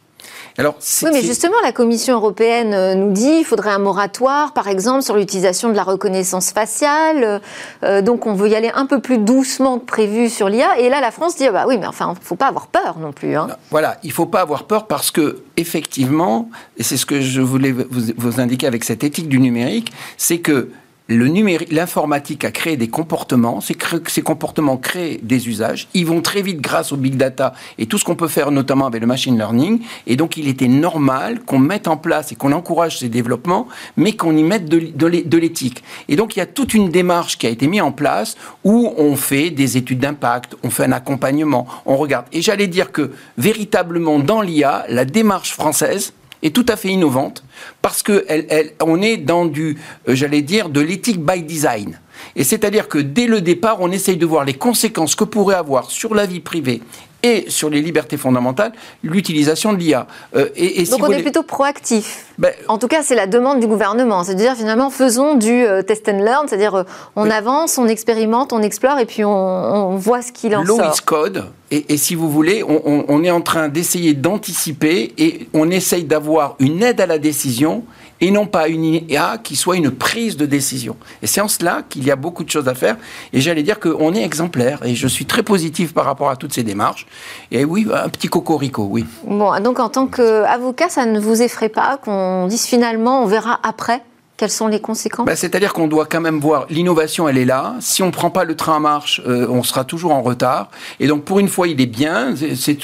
Alors, 0.56 0.76
oui, 1.02 1.10
mais 1.12 1.22
justement, 1.22 1.56
la 1.64 1.72
Commission 1.72 2.14
européenne 2.14 2.74
euh, 2.74 2.94
nous 2.94 3.10
dit 3.10 3.38
qu'il 3.38 3.44
faudrait 3.44 3.72
un 3.72 3.80
moratoire, 3.80 4.52
par 4.52 4.68
exemple, 4.68 5.02
sur 5.02 5.16
l'utilisation 5.16 5.68
de 5.68 5.74
la 5.74 5.82
reconnaissance 5.82 6.52
faciale. 6.52 7.40
Euh, 7.82 8.02
donc, 8.02 8.26
on 8.26 8.34
veut 8.34 8.48
y 8.48 8.54
aller 8.54 8.70
un 8.72 8.86
peu 8.86 9.00
plus 9.00 9.18
doucement 9.18 9.80
que 9.80 9.84
prévu 9.84 10.28
sur 10.28 10.48
l'IA. 10.48 10.78
Et 10.78 10.88
là, 10.88 11.00
la 11.00 11.10
France 11.10 11.34
dit, 11.34 11.46
ah 11.46 11.50
bah 11.50 11.64
oui, 11.66 11.76
mais 11.76 11.86
enfin, 11.86 12.12
il 12.14 12.20
ne 12.20 12.24
faut 12.24 12.36
pas 12.36 12.46
avoir 12.46 12.68
peur 12.68 12.98
non 13.00 13.12
plus. 13.12 13.34
Hein. 13.34 13.48
Voilà, 13.70 13.98
il 14.04 14.10
ne 14.10 14.12
faut 14.12 14.26
pas 14.26 14.42
avoir 14.42 14.64
peur 14.64 14.86
parce 14.86 15.10
que, 15.10 15.42
effectivement, 15.56 16.48
et 16.76 16.84
c'est 16.84 16.98
ce 16.98 17.06
que 17.06 17.20
je 17.20 17.40
voulais 17.40 17.72
vous, 17.72 18.12
vous 18.16 18.40
indiquer 18.40 18.68
avec 18.68 18.84
cette 18.84 19.02
éthique 19.02 19.28
du 19.28 19.40
numérique, 19.40 19.92
c'est 20.18 20.38
que 20.38 20.70
l'informatique 21.08 22.46
a 22.46 22.50
créé 22.50 22.78
des 22.78 22.88
comportements, 22.88 23.60
ces, 23.60 23.76
ces, 24.08 24.22
comportements 24.22 24.78
créent 24.78 25.20
des 25.22 25.48
usages, 25.48 25.86
ils 25.92 26.06
vont 26.06 26.22
très 26.22 26.40
vite 26.40 26.62
grâce 26.62 26.92
au 26.92 26.96
big 26.96 27.16
data 27.16 27.52
et 27.76 27.84
tout 27.84 27.98
ce 27.98 28.04
qu'on 28.04 28.16
peut 28.16 28.28
faire 28.28 28.50
notamment 28.50 28.86
avec 28.86 29.02
le 29.02 29.06
machine 29.06 29.36
learning, 29.36 29.80
et 30.06 30.16
donc 30.16 30.38
il 30.38 30.48
était 30.48 30.68
normal 30.68 31.40
qu'on 31.40 31.58
mette 31.58 31.88
en 31.88 31.98
place 31.98 32.32
et 32.32 32.36
qu'on 32.36 32.52
encourage 32.52 33.00
ces 33.00 33.10
développements, 33.10 33.68
mais 33.98 34.12
qu'on 34.12 34.34
y 34.34 34.42
mette 34.42 34.64
de, 34.64 34.78
de 34.96 35.38
l'éthique. 35.38 35.84
Et 36.08 36.16
donc 36.16 36.36
il 36.36 36.38
y 36.38 36.42
a 36.42 36.46
toute 36.46 36.72
une 36.72 36.88
démarche 36.88 37.36
qui 37.36 37.46
a 37.46 37.50
été 37.50 37.66
mise 37.66 37.82
en 37.82 37.92
place 37.92 38.36
où 38.64 38.94
on 38.96 39.14
fait 39.14 39.50
des 39.50 39.76
études 39.76 39.98
d'impact, 39.98 40.56
on 40.62 40.70
fait 40.70 40.84
un 40.84 40.92
accompagnement, 40.92 41.66
on 41.84 41.96
regarde. 41.96 42.24
Et 42.32 42.40
j'allais 42.40 42.66
dire 42.66 42.92
que 42.92 43.12
véritablement 43.36 44.18
dans 44.20 44.40
l'IA, 44.40 44.86
la 44.88 45.04
démarche 45.04 45.52
française, 45.52 46.14
est 46.44 46.54
tout 46.54 46.66
à 46.68 46.76
fait 46.76 46.90
innovante 46.90 47.42
parce 47.83 48.02
que 48.02 48.24
est 48.28 49.16
dans 49.16 49.46
du, 49.46 49.78
euh, 50.09 50.14
j'allais 50.14 50.42
dire, 50.42 50.68
de 50.68 50.80
l'éthique 50.80 51.20
by 51.20 51.42
design. 51.42 51.98
Et 52.37 52.44
c'est-à-dire 52.44 52.88
que 52.88 52.98
dès 52.98 53.26
le 53.26 53.40
départ, 53.40 53.78
on 53.80 53.90
essaye 53.90 54.16
de 54.16 54.26
voir 54.26 54.44
les 54.44 54.54
conséquences 54.54 55.14
que 55.16 55.24
pourrait 55.24 55.57
avoir 55.57 55.90
sur 55.90 56.14
la 56.14 56.26
vie 56.26 56.40
privée 56.40 56.80
et 57.24 57.46
sur 57.48 57.70
les 57.70 57.80
libertés 57.80 58.18
fondamentales 58.18 58.72
l'utilisation 59.02 59.72
de 59.72 59.78
l'IA. 59.78 60.06
Euh, 60.37 60.48
et, 60.54 60.84
Donc 60.84 61.02
on 61.02 61.10
est 61.10 61.22
plutôt 61.22 61.42
proactif. 61.42 62.26
Ben, 62.38 62.52
en 62.68 62.78
tout 62.78 62.87
cas, 62.87 63.02
c'est 63.02 63.14
la 63.14 63.26
demande 63.26 63.60
du 63.60 63.66
gouvernement. 63.66 64.22
C'est-à-dire 64.24 64.54
finalement, 64.54 64.90
faisons 64.90 65.34
du 65.34 65.50
euh, 65.50 65.82
test 65.82 66.08
and 66.08 66.18
learn, 66.18 66.46
c'est-à-dire 66.46 66.74
euh, 66.74 66.84
on 67.16 67.30
avance, 67.30 67.78
on 67.78 67.88
expérimente, 67.88 68.52
on 68.52 68.60
explore 68.60 68.98
et 68.98 69.06
puis 69.06 69.24
on, 69.24 69.96
voit 69.96 70.20
ce 70.20 70.32
qu'il 70.32 70.54
en 70.54 70.66
sort. 70.66 71.04
code. 71.04 71.44
Et, 71.70 71.96
si 71.96 72.14
vous 72.14 72.30
voulez, 72.30 72.62
on, 72.62 73.04
on 73.08 73.24
est 73.24 73.30
en 73.30 73.40
train 73.40 73.68
d'essayer 73.68 74.14
d'anticiper 74.14 75.12
et 75.18 75.48
on 75.54 75.70
essaye 75.70 76.04
d'avoir 76.04 76.54
une 76.60 76.82
aide 76.82 77.00
à 77.00 77.06
la 77.06 77.18
décision 77.18 77.84
et 78.24 78.30
non 78.30 78.46
pas 78.46 78.68
une 78.68 78.84
IA 78.84 79.37
qui 79.42 79.54
soit 79.54 79.76
une 79.76 79.90
prise 79.90 80.38
de 80.38 80.46
décision. 80.46 80.96
Et 81.20 81.26
c'est 81.26 81.42
en 81.42 81.48
cela 81.48 81.82
qu'il 81.87 82.06
y 82.06 82.10
a 82.10 82.16
beaucoup 82.16 82.42
de 82.42 82.48
choses 82.48 82.68
à 82.68 82.74
faire. 82.74 82.96
Et 83.34 83.42
j'allais 83.42 83.62
dire 83.62 83.78
qu'on 83.78 84.14
est 84.14 84.22
exemplaire. 84.22 84.80
Et 84.82 84.94
je 84.94 85.06
suis 85.06 85.26
très 85.26 85.42
positif 85.42 85.92
par 85.92 86.06
rapport 86.06 86.30
à 86.30 86.37
toutes 86.37 86.54
ces 86.54 86.62
démarches. 86.62 87.06
Et 87.50 87.66
oui, 87.66 87.87
un 87.92 88.08
petit 88.08 88.28
cocorico, 88.28 88.88
oui. 88.90 89.04
Bon, 89.26 89.54
donc 89.60 89.78
en 89.78 89.90
tant 89.90 90.06
qu'avocat, 90.06 90.88
ça 90.88 91.04
ne 91.04 91.20
vous 91.20 91.42
effraie 91.42 91.68
pas 91.68 91.98
qu'on 92.02 92.46
dise 92.46 92.64
finalement, 92.64 93.22
on 93.22 93.26
verra 93.26 93.60
après 93.62 94.02
quelles 94.36 94.50
sont 94.50 94.66
les 94.66 94.80
conséquences 94.80 95.26
bah, 95.26 95.36
C'est-à-dire 95.36 95.72
qu'on 95.72 95.86
doit 95.86 96.06
quand 96.06 96.20
même 96.20 96.40
voir, 96.40 96.66
l'innovation, 96.68 97.28
elle 97.28 97.38
est 97.38 97.44
là. 97.44 97.76
Si 97.80 98.02
on 98.02 98.06
ne 98.06 98.10
prend 98.10 98.30
pas 98.30 98.44
le 98.44 98.56
train 98.56 98.76
en 98.76 98.80
marche, 98.80 99.22
euh, 99.26 99.46
on 99.48 99.62
sera 99.62 99.84
toujours 99.84 100.12
en 100.12 100.22
retard. 100.22 100.70
Et 100.98 101.06
donc, 101.06 101.24
pour 101.24 101.38
une 101.38 101.48
fois, 101.48 101.68
il 101.68 101.80
est 101.80 101.86
bien. 101.86 102.34
C'est, 102.56 102.76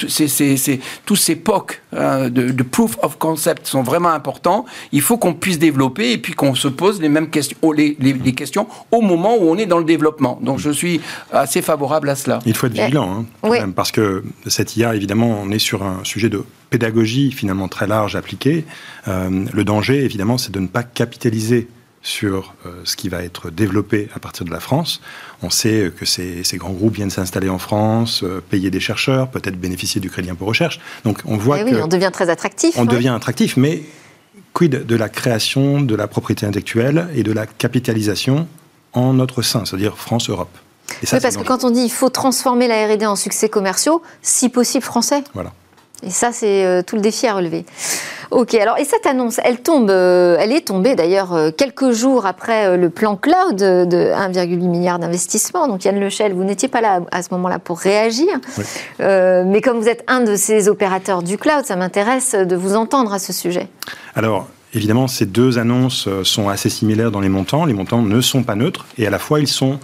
tous 1.05 1.15
ces 1.15 1.35
POC 1.35 1.81
euh, 1.93 2.29
de, 2.29 2.63
proof 2.63 2.97
of 3.01 3.17
concept 3.17 3.67
sont 3.67 3.83
vraiment 3.83 4.09
importants. 4.09 4.65
Il 4.93 5.01
faut 5.01 5.17
qu'on 5.17 5.33
puisse 5.33 5.59
développer 5.59 6.13
et 6.13 6.17
puis 6.17 6.33
qu'on 6.33 6.55
se 6.55 6.69
pose 6.69 7.01
les 7.01 7.09
mêmes 7.09 7.29
questions, 7.29 7.57
les, 7.73 7.97
les, 7.99 8.33
questions 8.33 8.67
au 8.91 9.01
moment 9.01 9.35
où 9.35 9.49
on 9.49 9.57
est 9.57 9.65
dans 9.65 9.79
le 9.79 9.83
développement. 9.83 10.39
Donc, 10.41 10.59
je 10.59 10.69
suis 10.69 11.01
assez 11.33 11.61
favorable 11.61 12.09
à 12.09 12.15
cela. 12.15 12.39
Il 12.45 12.55
faut 12.55 12.67
être 12.67 12.73
vigilant, 12.73 13.25
hein, 13.43 13.71
parce 13.75 13.91
que 13.91 14.23
cette 14.47 14.77
IA, 14.77 14.95
évidemment, 14.95 15.37
on 15.43 15.51
est 15.51 15.59
sur 15.59 15.83
un 15.83 15.99
sujet 16.03 16.29
de 16.29 16.43
pédagogie 16.71 17.31
finalement 17.31 17.67
très 17.67 17.85
large 17.85 18.15
appliquée. 18.15 18.65
Euh, 19.07 19.45
le 19.53 19.63
danger, 19.63 20.03
évidemment, 20.03 20.39
c'est 20.39 20.51
de 20.51 20.59
ne 20.59 20.67
pas 20.67 20.81
capitaliser 20.81 21.67
sur 22.01 22.55
euh, 22.65 22.81
ce 22.83 22.95
qui 22.95 23.09
va 23.09 23.21
être 23.21 23.51
développé 23.51 24.09
à 24.15 24.19
partir 24.19 24.43
de 24.43 24.49
la 24.49 24.59
France. 24.59 25.01
On 25.43 25.51
sait 25.51 25.91
que 25.95 26.05
ces, 26.05 26.43
grands 26.55 26.71
groupes 26.71 26.95
viennent 26.95 27.11
s'installer 27.11 27.49
en 27.49 27.59
France, 27.59 28.23
euh, 28.23 28.41
payer 28.49 28.71
des 28.71 28.79
chercheurs, 28.79 29.29
peut-être 29.29 29.59
bénéficier 29.59 30.01
du 30.01 30.09
crédit 30.09 30.31
impôt 30.31 30.45
recherche. 30.45 30.79
Donc 31.03 31.19
on 31.25 31.37
voit 31.37 31.59
eh 31.59 31.63
oui, 31.63 31.75
on 31.79 31.87
devient 31.87 32.09
très 32.11 32.29
attractif. 32.29 32.75
On 32.77 32.85
devient 32.85 33.09
attractif, 33.09 33.57
mais 33.57 33.83
quid 34.53 34.85
de 34.85 34.95
la 34.95 35.09
création 35.09 35.81
de 35.81 35.93
la 35.93 36.07
propriété 36.07 36.47
intellectuelle 36.47 37.09
et 37.13 37.21
de 37.21 37.33
la 37.33 37.45
capitalisation 37.45 38.47
en 38.93 39.13
notre 39.13 39.41
sein, 39.43 39.65
c'est-à-dire 39.65 39.97
France-Europe? 39.97 40.57
Oui, 41.03 41.19
parce 41.21 41.37
que 41.37 41.43
quand 41.43 41.63
on 41.63 41.69
dit 41.69 41.81
il 41.81 41.91
faut 41.91 42.09
transformer 42.09 42.67
la 42.67 42.87
R&D 42.87 43.05
en 43.05 43.15
succès 43.15 43.47
commerciaux, 43.47 44.01
si 44.21 44.49
possible 44.49 44.83
français. 44.83 45.23
Voilà. 45.33 45.53
Et 46.03 46.09
ça, 46.09 46.31
c'est 46.31 46.65
euh, 46.65 46.81
tout 46.81 46.95
le 46.95 47.01
défi 47.01 47.27
à 47.27 47.33
relever. 47.33 47.65
Ok, 48.31 48.55
alors 48.55 48.77
et 48.77 48.85
cette 48.85 49.05
annonce, 49.05 49.39
elle 49.43 49.61
tombe, 49.61 49.89
euh, 49.89 50.37
elle 50.39 50.53
est 50.53 50.67
tombée 50.67 50.95
d'ailleurs 50.95 51.33
euh, 51.33 51.51
quelques 51.51 51.91
jours 51.91 52.25
après 52.25 52.77
le 52.77 52.89
plan 52.89 53.17
cloud 53.17 53.57
de 53.57 54.13
1,8 54.13 54.47
milliard 54.69 54.99
d'investissement. 54.99 55.67
Donc 55.67 55.83
Yann 55.83 55.99
Lechel, 55.99 56.33
vous 56.33 56.45
n'étiez 56.45 56.69
pas 56.69 56.79
là 56.79 57.01
à 57.11 57.23
ce 57.23 57.27
moment-là 57.31 57.59
pour 57.59 57.79
réagir, 57.79 58.29
mais 58.99 59.61
comme 59.61 59.79
vous 59.79 59.89
êtes 59.89 60.03
un 60.07 60.21
de 60.21 60.35
ces 60.35 60.69
opérateurs 60.69 61.23
du 61.23 61.37
cloud, 61.37 61.65
ça 61.65 61.75
m'intéresse 61.75 62.33
de 62.33 62.55
vous 62.55 62.75
entendre 62.75 63.13
à 63.13 63.19
ce 63.19 63.33
sujet. 63.33 63.67
Alors. 64.15 64.47
Évidemment, 64.73 65.09
ces 65.09 65.25
deux 65.25 65.59
annonces 65.59 66.07
sont 66.23 66.47
assez 66.47 66.69
similaires 66.69 67.11
dans 67.11 67.19
les 67.19 67.27
montants. 67.27 67.65
Les 67.65 67.73
montants 67.73 68.01
ne 68.01 68.21
sont 68.21 68.43
pas 68.43 68.55
neutres 68.55 68.85
et 68.97 69.05
à 69.05 69.09
la 69.09 69.19
fois 69.19 69.41
ils 69.41 69.47
sont 69.49 69.81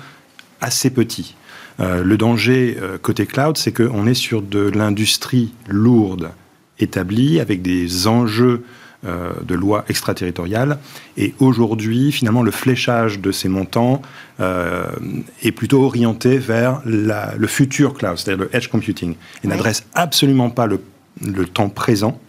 assez 0.62 0.90
petits. 0.90 1.36
Euh, 1.80 2.04
le 2.04 2.18
danger 2.18 2.78
euh, 2.82 2.98
côté 2.98 3.26
cloud, 3.26 3.58
c'est 3.58 3.72
qu'on 3.72 4.08
est 4.08 4.14
sur 4.14 4.42
de 4.42 4.70
l'industrie 4.70 5.54
lourde 5.68 6.32
établie 6.80 7.40
avec 7.40 7.62
des 7.62 8.08
enjeux 8.08 8.64
euh, 9.06 9.32
de 9.44 9.54
loi 9.54 9.86
extraterritoriale. 9.90 10.80
Et 11.18 11.36
aujourd'hui, 11.40 12.12
finalement, 12.12 12.42
le 12.42 12.52
fléchage 12.52 13.20
de 13.20 13.32
ces 13.32 13.50
montants 13.50 14.02
est 14.40 15.52
plutôt 15.52 15.84
orienté 15.84 16.38
vers 16.38 16.82
le 16.86 17.48
futur 17.48 17.96
cloud, 17.96 18.18
c'est-à-dire 18.18 18.46
le 18.46 18.56
edge 18.56 18.68
computing. 18.68 19.16
Il 19.44 19.50
n'adresse 19.50 19.86
absolument 19.96 20.52
pas 20.52 20.68
le, 20.68 20.80
le 21.22 21.46
temps 21.46 21.70
présent. 21.70 22.20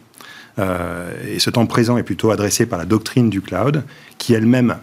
et 0.58 1.38
ce 1.38 1.50
temps 1.50 1.66
présent 1.66 1.98
est 1.98 2.02
plutôt 2.02 2.30
adressé 2.30 2.64
par 2.64 2.78
la 2.78 2.86
doctrine 2.86 3.28
du 3.28 3.42
cloud, 3.42 3.84
qui 4.16 4.32
elle-même 4.32 4.78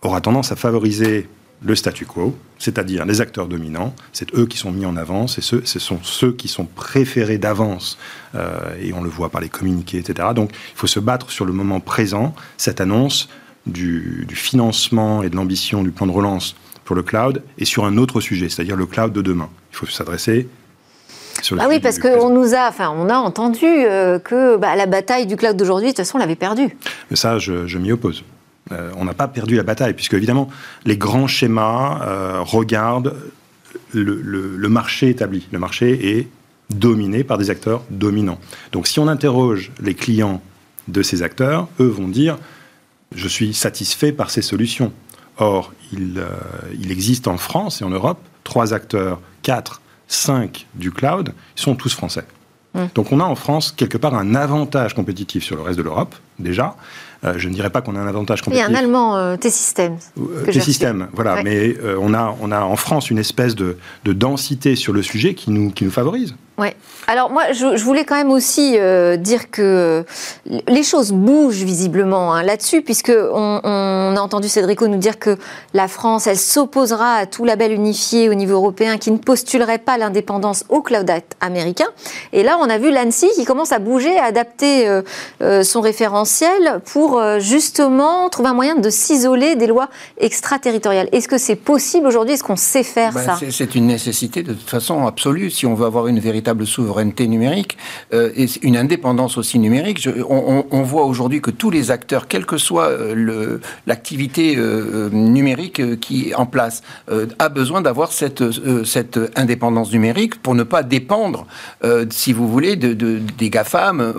aura 0.00 0.22
tendance 0.22 0.52
à 0.52 0.56
favoriser 0.56 1.28
le 1.64 1.74
statu 1.74 2.04
quo, 2.04 2.36
c'est-à-dire 2.58 3.04
les 3.04 3.20
acteurs 3.20 3.46
dominants, 3.46 3.94
c'est 4.12 4.34
eux 4.34 4.46
qui 4.46 4.58
sont 4.58 4.70
mis 4.70 4.84
en 4.84 4.96
avant, 4.96 5.26
ce, 5.26 5.40
ce 5.40 5.78
sont 5.78 5.98
ceux 6.02 6.32
qui 6.32 6.48
sont 6.48 6.66
préférés 6.66 7.38
d'avance, 7.38 7.98
euh, 8.34 8.58
et 8.80 8.92
on 8.92 9.02
le 9.02 9.08
voit 9.08 9.30
par 9.30 9.40
les 9.40 9.48
communiqués, 9.48 9.98
etc. 9.98 10.28
Donc 10.34 10.50
il 10.52 10.76
faut 10.76 10.86
se 10.86 11.00
battre 11.00 11.30
sur 11.30 11.44
le 11.44 11.52
moment 11.52 11.80
présent. 11.80 12.34
Cette 12.58 12.80
annonce 12.80 13.28
du, 13.66 14.26
financement 14.34 15.22
et 15.22 15.30
de 15.30 15.36
l'ambition 15.36 15.82
du 15.82 15.90
plan 15.90 16.06
de 16.06 16.12
relance 16.12 16.54
pour 16.84 16.96
le 16.96 17.02
cloud 17.02 17.42
est 17.58 17.64
sur 17.64 17.86
un 17.86 17.96
autre 17.96 18.20
sujet, 18.20 18.50
c'est-à-dire 18.50 18.76
le 18.76 18.86
cloud 18.86 19.12
de 19.12 19.22
demain. 19.22 19.48
Il 19.72 19.76
faut 19.76 19.86
s'adresser 19.86 20.48
ah 21.58 21.66
oui, 21.68 21.80
parce 21.80 21.98
qu'on 21.98 22.30
nous 22.30 22.54
a, 22.54 22.68
enfin, 22.68 22.94
on 22.96 23.08
a 23.10 23.16
entendu 23.16 23.66
euh, 23.66 24.18
que 24.18 24.56
bah, 24.56 24.76
la 24.76 24.86
bataille 24.86 25.26
du 25.26 25.36
cloud 25.36 25.56
d'aujourd'hui, 25.56 25.88
de 25.88 25.90
toute 25.90 25.98
façon, 25.98 26.16
on 26.16 26.20
l'avait 26.20 26.36
perdue. 26.36 26.74
Mais 27.10 27.16
ça, 27.16 27.38
je 27.38 27.76
m'y 27.76 27.92
oppose. 27.92 28.24
Euh, 28.72 28.90
on 28.96 29.04
n'a 29.04 29.14
pas 29.14 29.28
perdu 29.28 29.56
la 29.56 29.62
bataille, 29.62 29.94
puisque 29.94 30.14
évidemment, 30.14 30.48
les 30.84 30.96
grands 30.96 31.26
schémas 31.26 32.00
euh, 32.02 32.40
regardent 32.40 33.14
le, 33.92 34.68
marché 34.68 35.10
établi. 35.10 35.46
Le 35.52 35.58
marché 35.58 36.18
est 36.18 36.28
dominé 36.70 37.24
par 37.24 37.38
des 37.38 37.50
acteurs 37.50 37.82
dominants. 37.90 38.38
Donc 38.72 38.86
si 38.86 38.98
on 38.98 39.08
interroge 39.08 39.70
les 39.80 39.94
clients 39.94 40.40
de 40.88 41.02
ces 41.02 41.22
acteurs, 41.22 41.68
eux 41.80 41.86
vont 41.86 42.08
dire 42.08 42.38
je 43.14 43.28
suis 43.28 43.54
satisfait 43.54 44.12
par 44.12 44.30
ces 44.30 44.42
solutions. 44.42 44.92
Or, 45.36 45.72
il, 45.92 46.18
euh, 46.18 46.28
il 46.78 46.90
existe 46.90 47.28
en 47.28 47.36
France 47.36 47.82
et 47.82 47.84
en 47.84 47.90
Europe 47.90 48.18
trois 48.44 48.72
acteurs, 48.74 49.20
quatre, 49.42 49.80
cinq 50.08 50.66
du 50.74 50.90
cloud, 50.90 51.32
ils 51.56 51.60
sont 51.60 51.74
tous 51.74 51.94
français. 51.94 52.24
Mmh. 52.74 52.84
Donc 52.94 53.12
on 53.12 53.20
a 53.20 53.24
en 53.24 53.34
France 53.34 53.72
quelque 53.72 53.98
part 53.98 54.14
un 54.14 54.34
avantage 54.34 54.94
compétitif 54.94 55.44
sur 55.44 55.56
le 55.56 55.62
reste 55.62 55.78
de 55.78 55.82
l'Europe, 55.82 56.14
déjà, 56.38 56.76
je 57.36 57.48
ne 57.48 57.54
dirais 57.54 57.70
pas 57.70 57.80
qu'on 57.80 57.96
a 57.96 57.98
un 57.98 58.06
avantage 58.06 58.42
compétitif. 58.42 58.68
Il 58.68 58.72
y 58.72 58.74
a 58.74 58.78
un 58.78 58.82
allemand, 58.82 59.16
euh, 59.16 59.36
T-System. 59.36 59.96
Euh, 60.18 60.44
T-System, 60.44 61.08
voilà. 61.12 61.42
Mais 61.42 61.76
on, 62.00 62.14
a, 62.14 62.36
on 62.40 62.50
a 62.52 62.60
en 62.60 62.76
France 62.76 63.10
une 63.10 63.18
espèce 63.18 63.54
de, 63.54 63.76
de, 64.04 64.12
densité 64.12 64.76
sur 64.76 64.92
le 64.92 65.02
sujet 65.02 65.34
qui 65.34 65.50
nous, 65.50 65.70
qui 65.70 65.84
nous 65.84 65.90
favorise. 65.90 66.34
Oui. 66.56 66.68
Alors 67.08 67.30
moi, 67.30 67.52
je, 67.52 67.82
voulais 67.82 68.04
quand 68.04 68.14
même 68.14 68.30
aussi 68.30 68.76
euh, 68.78 69.16
dire 69.16 69.50
que 69.50 70.04
les 70.46 70.84
choses 70.84 71.10
bougent 71.10 71.64
visiblement 71.64 72.32
hein, 72.32 72.44
là-dessus, 72.44 72.80
puisque 72.82 73.12
on, 73.12 73.60
a 73.64 74.20
entendu 74.20 74.48
Cédrico 74.48 74.86
nous 74.86 74.98
dire 74.98 75.18
que 75.18 75.36
la 75.74 75.88
France, 75.88 76.28
elle 76.28 76.38
s'opposera 76.38 77.16
à 77.16 77.26
tout 77.26 77.44
label 77.44 77.72
unifié 77.72 78.28
au 78.28 78.34
niveau 78.34 78.54
européen 78.54 78.98
qui 78.98 79.10
ne 79.10 79.18
postulerait 79.18 79.78
pas 79.78 79.98
l'indépendance 79.98 80.64
au 80.68 80.80
Cloud 80.80 81.10
Act 81.10 81.36
américain. 81.40 81.88
Et 82.32 82.44
là, 82.44 82.56
on 82.60 82.70
a 82.70 82.78
vu 82.78 82.92
l'ANSI 82.92 83.28
qui 83.34 83.44
commence 83.44 83.72
à 83.72 83.80
bouger, 83.80 84.16
à 84.16 84.26
adapter 84.26 84.88
euh, 84.88 85.02
euh, 85.42 85.64
son 85.64 85.80
référentiel 85.80 86.80
pour 86.84 87.13
justement 87.38 88.28
trouver 88.28 88.48
un 88.48 88.54
moyen 88.54 88.76
de 88.76 88.90
s'isoler 88.90 89.56
des 89.56 89.66
lois 89.66 89.88
extraterritoriales. 90.18 91.08
Est-ce 91.12 91.28
que 91.28 91.38
c'est 91.38 91.56
possible 91.56 92.06
aujourd'hui? 92.06 92.34
Est-ce 92.34 92.44
qu'on 92.44 92.56
sait 92.56 92.82
faire 92.82 93.12
ben, 93.12 93.22
ça? 93.22 93.38
C'est 93.50 93.74
une 93.74 93.86
nécessité 93.86 94.42
de 94.42 94.52
toute 94.52 94.68
façon 94.68 95.06
absolue 95.06 95.50
si 95.50 95.66
on 95.66 95.74
veut 95.74 95.86
avoir 95.86 96.06
une 96.06 96.18
véritable 96.18 96.66
souveraineté 96.66 97.26
numérique 97.26 97.76
euh, 98.12 98.30
et 98.36 98.46
une 98.62 98.76
indépendance 98.76 99.38
aussi 99.38 99.58
numérique. 99.58 100.08
on, 100.28 100.82
voit 100.82 101.04
aujourd'hui 101.04 101.40
que 101.40 101.50
tous 101.50 101.70
les 101.70 101.90
acteurs, 101.90 102.28
quelle 102.28 102.46
que 102.46 102.58
soit 102.58 102.88
euh, 102.88 103.58
l'activité 103.86 104.56
euh, 104.56 105.08
numérique 105.10 106.00
qui 106.00 106.30
est 106.30 106.34
en 106.34 106.46
place, 106.46 106.82
a 107.38 107.48
besoin 107.48 107.80
d'avoir 107.80 108.12
cette, 108.12 108.44
cette 108.84 109.18
indépendance 109.36 109.92
numérique 109.92 110.40
pour 110.42 110.54
ne 110.54 110.62
pas 110.62 110.82
dépendre, 110.82 111.46
si 112.10 112.32
vous 112.32 112.48
voulez, 112.48 112.76
de, 112.76 112.92
des 112.92 113.50
GAFAM. 113.50 114.14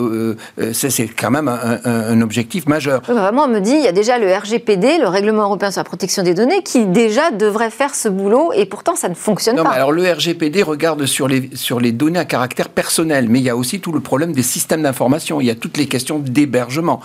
c'est 0.73 1.07
quand 1.07 1.31
même 1.31 1.47
un, 1.47 2.21
objectif 2.21 2.67
majeur. 2.67 2.84
Vraiment, 3.07 3.43
on 3.43 3.47
me 3.47 3.59
dit, 3.59 3.71
il 3.71 3.83
y 3.83 3.87
a 3.87 3.91
déjà 3.91 4.17
le 4.17 4.33
RGPD, 4.33 4.97
le 4.97 5.07
Règlement 5.07 5.43
européen 5.43 5.71
sur 5.71 5.79
la 5.79 5.85
protection 5.85 6.23
des 6.23 6.33
données, 6.33 6.63
qui 6.63 6.85
déjà 6.85 7.31
devrait 7.31 7.69
faire 7.69 7.93
ce 7.93 8.09
boulot 8.09 8.51
et 8.53 8.65
pourtant 8.65 8.95
ça 8.95 9.09
ne 9.09 9.15
fonctionne 9.15 9.61
pas. 9.61 9.69
alors 9.69 9.91
le 9.91 10.11
RGPD 10.11 10.63
regarde 10.63 11.05
sur 11.05 11.27
les, 11.27 11.49
sur 11.53 11.79
les 11.79 11.91
données 11.91 12.15
caractère 12.23 12.69
personnel, 12.69 13.27
mais 13.29 13.39
il 13.39 13.43
y 13.43 13.49
a 13.49 13.57
aussi 13.57 13.79
tout 13.79 13.91
le 13.91 13.99
problème 13.99 14.31
des 14.31 14.43
systèmes 14.43 14.83
d'information, 14.83 15.41
il 15.41 15.47
y 15.47 15.49
a 15.49 15.55
toutes 15.55 15.77
les 15.77 15.87
questions 15.87 16.19
d'hébergement. 16.19 17.01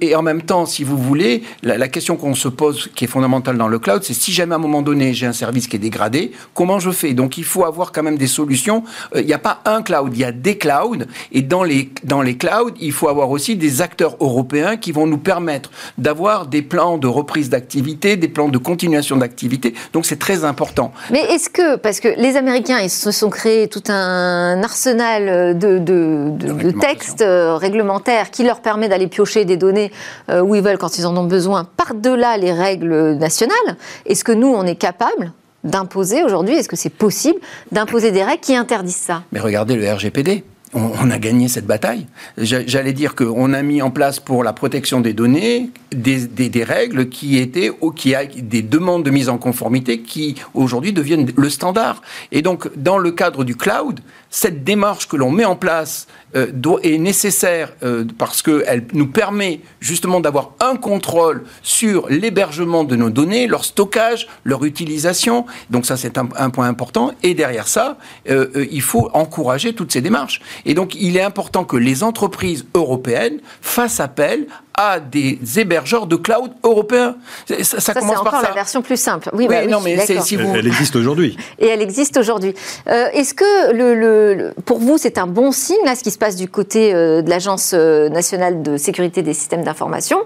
Et 0.00 0.14
en 0.14 0.22
même 0.22 0.42
temps, 0.42 0.66
si 0.66 0.84
vous 0.84 0.98
voulez, 0.98 1.42
la, 1.62 1.88
question 1.88 2.16
qu'on 2.16 2.34
se 2.34 2.48
pose, 2.48 2.90
qui 2.94 3.04
est 3.04 3.08
fondamentale 3.08 3.56
dans 3.56 3.68
le 3.68 3.78
cloud, 3.78 4.02
c'est 4.04 4.14
si 4.14 4.32
jamais 4.32 4.52
à 4.52 4.56
un 4.56 4.60
moment 4.60 4.82
donné 4.82 5.14
j'ai 5.14 5.26
un 5.26 5.32
service 5.32 5.66
qui 5.66 5.76
est 5.76 5.80
dégradé, 5.80 6.32
comment 6.54 6.78
je 6.78 6.90
fais? 6.90 7.14
Donc 7.14 7.38
il 7.38 7.44
faut 7.44 7.64
avoir 7.64 7.92
quand 7.92 8.02
même 8.02 8.18
des 8.18 8.26
solutions. 8.26 8.84
Euh, 9.14 9.20
il 9.20 9.26
n'y 9.26 9.32
a 9.32 9.38
pas 9.38 9.60
un 9.64 9.82
cloud, 9.82 10.10
il 10.14 10.20
y 10.20 10.24
a 10.24 10.32
des 10.32 10.58
clouds, 10.58 11.04
et 11.32 11.42
dans 11.42 11.62
les, 11.62 11.90
dans 12.04 12.22
les 12.22 12.36
clouds, 12.36 12.72
il 12.80 12.92
faut 12.92 13.08
avoir 13.08 13.30
aussi 13.30 13.56
des 13.56 13.82
acteurs 13.82 14.16
européens 14.20 14.76
qui 14.76 14.92
vont 14.92 15.06
nous 15.06 15.18
permettre 15.20 15.70
d'avoir 15.98 16.46
des 16.46 16.62
plans 16.62 16.98
de 16.98 17.06
reprise 17.06 17.50
d'activité, 17.50 18.16
des 18.16 18.28
plans 18.28 18.48
de 18.48 18.58
continuation 18.58 19.16
d'activité. 19.16 19.74
Donc 19.92 20.06
c'est 20.06 20.18
très 20.18 20.44
important. 20.44 20.92
Mais 21.10 21.20
est-ce 21.20 21.50
que, 21.50 21.76
parce 21.76 22.00
que 22.00 22.08
les 22.08 22.36
Américains, 22.36 22.80
ils 22.80 22.90
se 22.90 23.10
sont 23.10 23.30
créés 23.30 23.68
tout 23.68 23.82
un 23.88 24.62
arsenal 24.62 25.58
de, 25.58 26.70
textes 26.80 27.22
euh, 27.22 27.56
réglementaires 27.56 28.30
qui 28.30 28.44
leur 28.44 28.60
permet 28.60 28.88
d'aller 28.88 29.06
piocher 29.06 29.44
des 29.44 29.56
données 29.56 29.90
euh, 30.30 30.40
où 30.40 30.54
ils 30.54 30.62
veulent 30.62 30.78
quand 30.78 30.98
ils 30.98 31.06
en 31.06 31.16
ont 31.16 31.24
besoin, 31.24 31.64
par-delà 31.64 32.36
les 32.36 32.52
règles 32.52 33.12
nationales? 33.14 33.76
Est-ce 34.06 34.24
que 34.24 34.32
nous, 34.32 34.48
on 34.48 34.64
est 34.64 34.76
capable 34.76 35.32
d'imposer 35.64 36.22
aujourd'hui, 36.22 36.54
est-ce 36.54 36.68
que 36.68 36.76
c'est 36.76 36.88
possible 36.90 37.38
d'imposer 37.70 38.12
des 38.12 38.24
règles 38.24 38.40
qui 38.40 38.56
interdisent 38.56 38.96
ça? 38.96 39.22
Mais 39.32 39.40
regardez 39.40 39.76
le 39.76 39.92
RGPD 39.92 40.44
on, 40.72 41.10
a 41.10 41.18
gagné 41.18 41.48
cette 41.48 41.66
bataille. 41.66 42.06
J'allais 42.38 42.92
dire 42.92 43.14
qu'on 43.14 43.52
a 43.52 43.62
mis 43.62 43.82
en 43.82 43.90
place 43.90 44.20
pour 44.20 44.44
la 44.44 44.52
protection 44.52 45.00
des 45.00 45.12
données 45.12 45.70
des, 45.92 46.64
règles 46.64 47.08
qui 47.08 47.38
étaient, 47.38 47.70
qui 47.96 48.14
a 48.14 48.24
des 48.24 48.62
demandes 48.62 49.02
de 49.02 49.10
mise 49.10 49.28
en 49.28 49.38
conformité 49.38 50.02
qui 50.02 50.36
aujourd'hui 50.54 50.92
deviennent 50.92 51.30
le 51.36 51.50
standard. 51.50 52.02
Et 52.32 52.42
donc, 52.42 52.70
dans 52.76 52.98
le 52.98 53.10
cadre 53.10 53.44
du 53.44 53.56
cloud, 53.56 54.00
cette 54.30 54.62
démarche 54.62 55.08
que 55.08 55.16
l'on 55.16 55.32
met 55.32 55.44
en 55.44 55.56
place 55.56 56.06
euh, 56.36 56.52
est 56.82 56.98
nécessaire 56.98 57.72
euh, 57.82 58.04
parce 58.18 58.42
qu'elle 58.42 58.86
nous 58.92 59.08
permet 59.08 59.60
justement 59.80 60.20
d'avoir 60.20 60.52
un 60.60 60.76
contrôle 60.76 61.42
sur 61.62 62.08
l'hébergement 62.08 62.84
de 62.84 62.94
nos 62.94 63.10
données, 63.10 63.48
leur 63.48 63.64
stockage, 63.64 64.28
leur 64.44 64.64
utilisation. 64.64 65.46
Donc 65.70 65.86
ça, 65.86 65.96
c'est 65.96 66.16
un, 66.16 66.50
point 66.50 66.68
important. 66.68 67.12
Et 67.24 67.34
derrière 67.34 67.66
ça, 67.66 67.98
euh, 68.28 68.66
il 68.70 68.82
faut 68.82 69.10
encourager 69.12 69.72
toutes 69.72 69.92
ces 69.92 70.00
démarches. 70.00 70.40
Et 70.64 70.74
donc, 70.74 70.94
il 70.94 71.16
est 71.16 71.22
important 71.22 71.64
que 71.64 71.76
les 71.76 72.02
entreprises 72.02 72.66
européennes 72.74 73.40
fassent 73.60 74.00
appel 74.00 74.46
à 74.80 75.00
des 75.00 75.38
hébergeurs 75.56 76.06
de 76.06 76.16
cloud 76.16 76.52
européens. 76.62 77.16
Ça, 77.46 77.62
ça, 77.62 77.80
ça 77.80 77.94
commence 77.94 78.22
par 78.22 78.40
ça. 78.40 78.48
la 78.48 78.54
version 78.54 78.80
plus 78.80 78.98
simple. 78.98 79.28
Oui, 79.34 79.46
bah 79.46 79.66
non, 79.66 79.80
mais 79.80 79.98
si 80.06 80.36
vous... 80.36 80.54
elle 80.54 80.66
existe 80.66 80.96
aujourd'hui. 80.96 81.36
Et 81.58 81.66
elle 81.66 81.82
existe 81.82 82.16
aujourd'hui. 82.16 82.54
Euh, 82.88 83.06
est-ce 83.12 83.34
que 83.34 83.72
le, 83.72 84.52
pour 84.64 84.78
vous, 84.78 84.96
c'est 84.96 85.18
un 85.18 85.26
bon 85.26 85.52
signe 85.52 85.84
là, 85.84 85.94
ce 85.94 86.02
qui 86.02 86.10
se 86.10 86.18
passe 86.18 86.36
du 86.36 86.48
côté 86.48 86.94
euh, 86.94 87.20
de 87.20 87.28
l'Agence 87.28 87.72
euh, 87.74 88.08
nationale 88.08 88.62
de 88.62 88.78
sécurité 88.78 89.22
des 89.22 89.34
systèmes 89.34 89.64
d'information, 89.64 90.18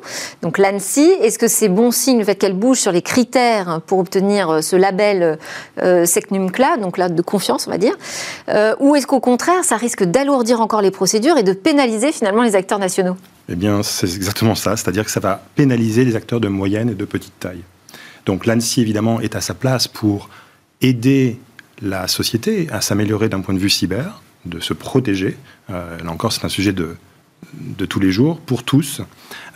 donc 0.42 0.58
l'ANSI 0.58 1.10
Est-ce 1.20 1.38
que 1.38 1.48
c'est 1.48 1.68
bon 1.68 1.90
signe 1.90 2.18
le 2.18 2.24
fait 2.24 2.36
qu'elle 2.36 2.54
bouge 2.54 2.78
sur 2.78 2.92
les 2.92 3.02
critères 3.02 3.80
pour 3.86 3.98
obtenir 3.98 4.62
ce 4.62 4.76
label 4.76 5.38
Secnum 6.04 6.50
Cloud, 6.50 6.80
donc 6.80 6.98
là 6.98 7.08
de 7.08 7.22
confiance, 7.22 7.66
on 7.66 7.70
va 7.70 7.78
dire, 7.78 7.94
ou 8.78 8.94
est-ce 8.94 9.06
qu'au 9.06 9.20
contraire, 9.20 9.64
ça 9.64 9.76
risque 9.76 10.04
d'alourdir 10.04 10.60
encore 10.60 10.82
les 10.82 10.90
procédures 10.90 11.36
et 11.38 11.42
de 11.42 11.52
pénaliser 11.52 12.12
finalement 12.12 12.42
les 12.42 12.56
acteurs 12.56 12.78
nationaux? 12.78 13.16
Eh 13.48 13.56
bien, 13.56 13.82
c'est 13.82 14.06
exactement 14.14 14.54
ça, 14.54 14.76
c'est-à-dire 14.76 15.04
que 15.04 15.10
ça 15.10 15.20
va 15.20 15.42
pénaliser 15.54 16.04
les 16.04 16.16
acteurs 16.16 16.40
de 16.40 16.48
moyenne 16.48 16.90
et 16.90 16.94
de 16.94 17.04
petite 17.04 17.38
taille. 17.38 17.62
Donc 18.26 18.46
l'ANSI, 18.46 18.80
évidemment, 18.80 19.20
est 19.20 19.36
à 19.36 19.40
sa 19.40 19.54
place 19.54 19.86
pour 19.86 20.30
aider 20.80 21.38
la 21.82 22.08
société 22.08 22.68
à 22.70 22.80
s'améliorer 22.80 23.28
d'un 23.28 23.40
point 23.40 23.54
de 23.54 23.58
vue 23.58 23.70
cyber, 23.70 24.22
de 24.46 24.60
se 24.60 24.72
protéger. 24.72 25.36
Euh, 25.70 25.98
là 26.02 26.10
encore, 26.10 26.32
c'est 26.32 26.44
un 26.44 26.50
sujet 26.50 26.72
de, 26.72 26.96
de 27.54 27.84
tous 27.84 28.00
les 28.00 28.12
jours, 28.12 28.38
pour 28.40 28.62
tous. 28.62 29.02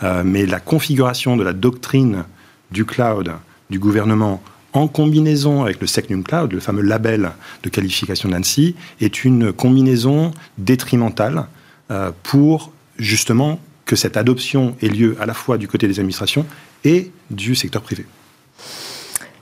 Euh, 0.03 0.23
mais 0.23 0.45
la 0.45 0.59
configuration 0.59 1.37
de 1.37 1.43
la 1.43 1.53
doctrine 1.53 2.25
du 2.71 2.85
cloud, 2.85 3.31
du 3.69 3.79
gouvernement, 3.79 4.41
en 4.73 4.87
combinaison 4.87 5.63
avec 5.63 5.81
le 5.81 5.87
Secnum 5.87 6.23
Cloud, 6.23 6.53
le 6.53 6.59
fameux 6.59 6.83
label 6.83 7.31
de 7.63 7.69
qualification 7.69 8.29
d'ANSI, 8.29 8.75
est 9.01 9.23
une 9.23 9.51
combinaison 9.51 10.31
détrimentale 10.59 11.47
euh, 11.89 12.11
pour 12.21 12.71
justement 12.99 13.59
que 13.89 13.95
cette 13.95 14.17
adoption 14.17 14.75
ait 14.83 14.87
lieu 14.87 15.17
à 15.19 15.25
la 15.25 15.33
fois 15.33 15.57
du 15.57 15.67
côté 15.67 15.87
des 15.87 15.99
administrations 15.99 16.45
et 16.83 17.11
du 17.31 17.55
secteur 17.55 17.81
privé. 17.81 18.05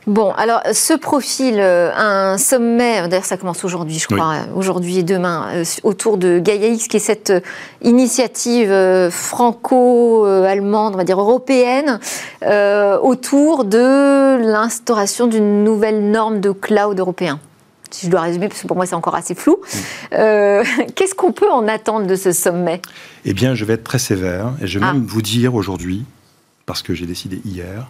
Bon, 0.07 0.31
alors 0.31 0.62
ce 0.71 0.93
profil, 0.93 1.55
euh, 1.57 1.91
un 1.93 2.38
sommet, 2.38 3.10
d'ailleurs 3.10 3.25
ça 3.25 3.36
commence 3.36 3.65
aujourd'hui, 3.65 3.99
je 3.99 4.07
crois, 4.07 4.36
aujourd'hui 4.55 4.99
et 4.99 5.03
demain, 5.03 5.47
euh, 5.51 5.65
autour 5.83 6.15
de 6.17 6.39
Gaia 6.39 6.67
X, 6.67 6.88
qui 6.88 6.95
est 6.95 7.01
cette 7.01 7.31
euh, 7.31 7.41
initiative 7.81 8.71
franco-allemande, 9.12 10.93
on 10.93 10.97
va 10.97 11.03
dire 11.03 11.19
européenne, 11.19 11.99
autour 13.03 13.65
de 13.65 14.38
l'instauration 14.49 15.27
d'une 15.27 15.65
nouvelle 15.65 16.10
norme 16.10 16.39
de 16.39 16.51
cloud 16.51 16.97
européen 16.97 17.41
si 17.91 18.06
je 18.06 18.12
dois 18.12 18.21
résumer, 18.21 18.47
parce 18.47 18.62
que 18.62 18.67
pour 18.67 18.76
moi 18.76 18.86
c'est 18.86 18.95
encore 18.95 19.15
assez 19.15 19.36
flou. 19.36 19.58
Euh, 20.13 20.63
qu'est-ce 20.95 21.15
qu'on 21.15 21.32
peut 21.32 21.50
en 21.50 21.67
attendre 21.67 22.08
de 22.08 22.15
ce 22.15 22.32
sommet? 22.32 22.82
Eh 23.26 23.34
bien, 23.34 23.56
je 23.56 23.65
vais 23.65 23.73
être 23.73 23.84
très 23.84 24.00
sévère 24.00 24.54
et 24.62 24.67
je 24.67 24.80
vais 24.80 24.86
ah. 24.88 24.93
même 24.93 25.06
vous 25.06 25.21
dire 25.21 25.56
aujourd'hui, 25.56 26.06
parce 26.65 26.82
que 26.82 26.93
j'ai 26.93 27.06
décidé 27.06 27.41
hier, 27.45 27.88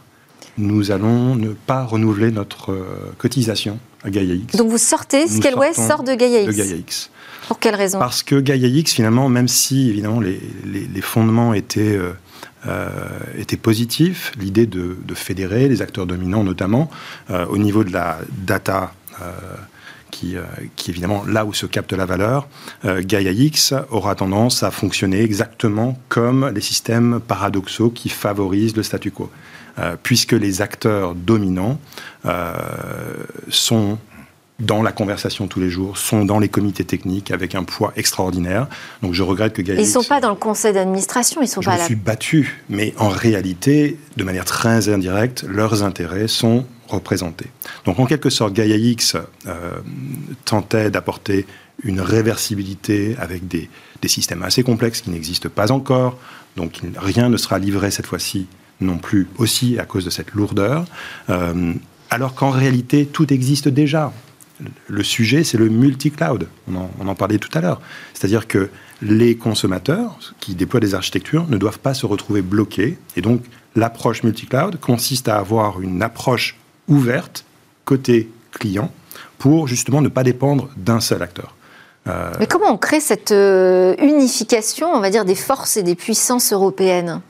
nous 0.57 0.91
allons 0.91 1.36
ne 1.36 1.49
pas 1.49 1.83
renouveler 1.83 2.31
notre 2.31 2.71
euh, 2.71 3.13
cotisation 3.17 3.79
à 4.03 4.10
Gaia 4.10 4.33
X. 4.33 4.55
Donc 4.55 4.69
vous 4.69 4.77
sortez, 4.77 5.27
Scaleway 5.27 5.73
sort 5.73 6.03
de 6.03 6.13
Gaia 6.13 6.41
X. 6.41 6.55
De 6.55 6.63
Gaia 6.63 6.75
X. 6.75 7.10
Pour 7.47 7.60
quelle 7.60 7.75
raison? 7.75 7.99
Parce 7.99 8.23
que 8.23 8.36
Gaia 8.39 8.67
X, 8.67 8.93
finalement, 8.93 9.29
même 9.29 9.47
si 9.47 9.89
évidemment 9.89 10.19
les, 10.19 10.41
les, 10.65 11.01
fondements 11.01 11.53
étaient, 11.53 11.97
euh, 11.97 13.57
positifs, 13.62 14.33
l'idée 14.38 14.65
de, 14.65 14.97
de, 15.01 15.13
fédérer 15.13 15.69
les 15.69 15.81
acteurs 15.81 16.05
dominants 16.05 16.43
notamment, 16.43 16.89
au 17.29 17.57
niveau 17.57 17.83
de 17.83 17.93
la 17.93 18.19
data 18.45 18.91
euh, 19.21 19.31
qui, 20.75 20.89
évidemment 20.89 21.23
là 21.25 21.45
où 21.45 21.53
se 21.53 21.65
capte 21.65 21.93
la 21.93 22.06
valeur, 22.06 22.47
euh, 22.86 23.01
Gaia 23.03 23.32
X 23.32 23.73
aura 23.91 24.15
tendance 24.15 24.63
à 24.63 24.71
fonctionner 24.71 25.21
exactement 25.21 25.97
comme 26.10 26.51
les 26.53 26.62
systèmes 26.62 27.19
paradoxaux 27.25 27.89
qui 27.89 28.10
favorisent 28.10 28.75
le 28.75 28.84
statu 28.84 29.12
quo, 29.12 29.30
euh, 29.80 29.95
puisque 30.01 30.34
les 30.34 30.62
acteurs 30.62 31.15
dominants 31.15 31.80
sont 33.49 33.97
dans 34.60 34.82
la 34.82 34.91
conversation 34.91 35.47
tous 35.47 35.60
les 35.60 35.69
jours, 35.69 35.97
sont 35.97 36.25
dans 36.25 36.39
les 36.39 36.49
comités 36.49 36.84
techniques 36.84 37.32
avec 37.32 37.56
un 37.56 37.63
poids 37.63 37.93
extraordinaire. 37.95 38.67
Donc 39.01 39.13
je 39.13 39.23
regrette 39.23 39.53
que 39.53 39.62
Gaia 39.62 39.80
Ils 39.80 39.86
ne 39.86 39.91
sont 39.91 40.03
pas 40.03 40.19
dans 40.19 40.32
le 40.32 40.36
conseil 40.36 40.73
d'administration, 40.73 41.41
ils 41.41 41.47
sont 41.47 41.62
je 41.62 41.69
pas 41.69 41.77
là. 41.77 41.84
Je 41.84 41.86
suis 41.86 41.95
battu, 41.95 42.63
mais 42.69 42.93
en 42.97 43.10
réalité, 43.10 43.97
de 44.17 44.23
manière 44.23 44.45
très 44.45 44.89
indirecte, 44.89 45.43
leurs 45.43 45.84
intérêts 45.84 46.27
sont 46.27 46.65
représentés. 46.88 47.47
Donc 47.88 48.00
en 48.00 48.06
quelque 48.06 48.30
sorte, 48.30 48.52
Gaia 48.52 48.76
X 48.76 49.15
euh, 49.47 49.80
tentait 50.43 50.91
d'apporter 50.91 51.47
une 51.84 52.02
réversibilité 52.02 53.15
avec 53.17 53.47
des, 53.47 53.69
systèmes 54.06 54.43
assez 54.43 54.62
complexes 54.62 55.00
qui 55.00 55.10
n'existent 55.10 55.47
pas 55.50 55.71
encore, 55.71 56.17
donc 56.58 56.82
rien 56.97 57.30
ne 57.30 57.38
sera 57.38 57.60
livré 57.60 57.89
cette 57.89 58.06
fois-ci 58.06 58.47
non 58.82 58.97
plus 58.97 59.28
aussi 59.38 59.80
à 59.80 59.86
cause 59.86 60.04
de 60.04 60.10
cette 60.10 60.34
lourdeur, 60.34 60.84
euh, 61.30 61.73
alors 62.10 62.36
qu'en 62.36 62.50
réalité 62.50 63.06
tout 63.06 63.34
existe 63.34 63.69
déjà. 63.69 64.12
Le 64.88 65.04
sujet, 65.04 65.45
c'est 65.45 65.58
le 65.58 65.69
multi-cloud. 65.69 66.50
On, 66.69 66.89
on 67.00 67.08
en, 67.08 67.15
parlait 67.15 67.38
tout 67.38 67.56
à 67.58 67.62
l'heure. 67.62 67.80
C'est-à-dire 68.13 68.47
que 68.47 68.69
les 69.02 69.38
consommateurs 69.38 70.34
qui 70.39 70.56
déploient 70.56 70.80
des 70.80 70.95
architectures 70.95 71.47
ne 71.47 71.58
doivent 71.58 71.80
pas 71.80 71.93
se 71.93 72.06
retrouver 72.06 72.41
bloqués. 72.41 72.97
Et 73.15 73.21
donc, 73.21 73.43
l'approche 73.76 74.23
multi-cloud 74.23 74.80
consiste 74.80 75.30
à 75.30 75.38
avoir 75.38 75.80
une 75.80 76.02
approche 76.02 76.58
ouverte 76.88 77.45
côté 77.88 78.30
client 78.52 78.91
pour 79.39 79.67
justement 79.67 80.02
ne 80.02 80.10
pas 80.10 80.23
dépendre 80.23 80.69
d'un 80.76 81.00
seul 81.00 81.23
acteur. 81.23 81.56
Euh, 82.08 82.32
Mais 82.39 82.47
comment 82.47 82.71
on 82.71 82.78
crée 82.78 83.00
cette 83.00 83.32
euh, 83.32 83.95
unification, 84.00 84.91
on 84.93 85.00
va 85.00 85.10
dire, 85.10 85.26
des 85.26 85.36
forces 85.36 85.78
et 85.78 85.84
des 85.84 85.95
puissances 85.95 86.54
européennes? 86.54 87.21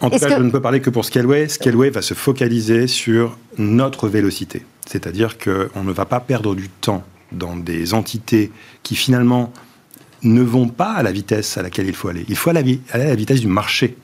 En 0.00 0.08
tout 0.08 0.18
cas, 0.18 0.38
je 0.38 0.42
ne 0.42 0.50
peux 0.50 0.62
parler 0.62 0.80
que 0.80 0.88
pour 0.88 1.04
Scaleway. 1.04 1.48
Scaleway 1.48 1.90
va 1.90 2.00
se 2.00 2.14
focaliser 2.14 2.86
sur 2.86 3.36
notre 3.58 4.08
vélocité. 4.08 4.64
C'est-à-dire 4.86 5.36
qu'on 5.36 5.82
ne 5.82 5.92
va 5.92 6.06
pas 6.06 6.20
perdre 6.20 6.54
du 6.54 6.70
temps 6.70 7.04
dans 7.32 7.54
des 7.54 7.92
entités 7.92 8.50
qui 8.82 8.96
finalement 8.96 9.52
ne 10.22 10.40
vont 10.40 10.68
pas 10.68 10.92
à 10.92 11.02
la 11.02 11.12
vitesse 11.12 11.58
à 11.58 11.62
laquelle 11.62 11.86
il 11.86 11.94
faut 11.94 12.08
aller. 12.08 12.24
Il 12.28 12.36
faut 12.36 12.48
aller 12.48 12.80
à 12.92 12.98
la 12.98 13.14
vitesse 13.14 13.40
du 13.40 13.46
marché. 13.46 13.96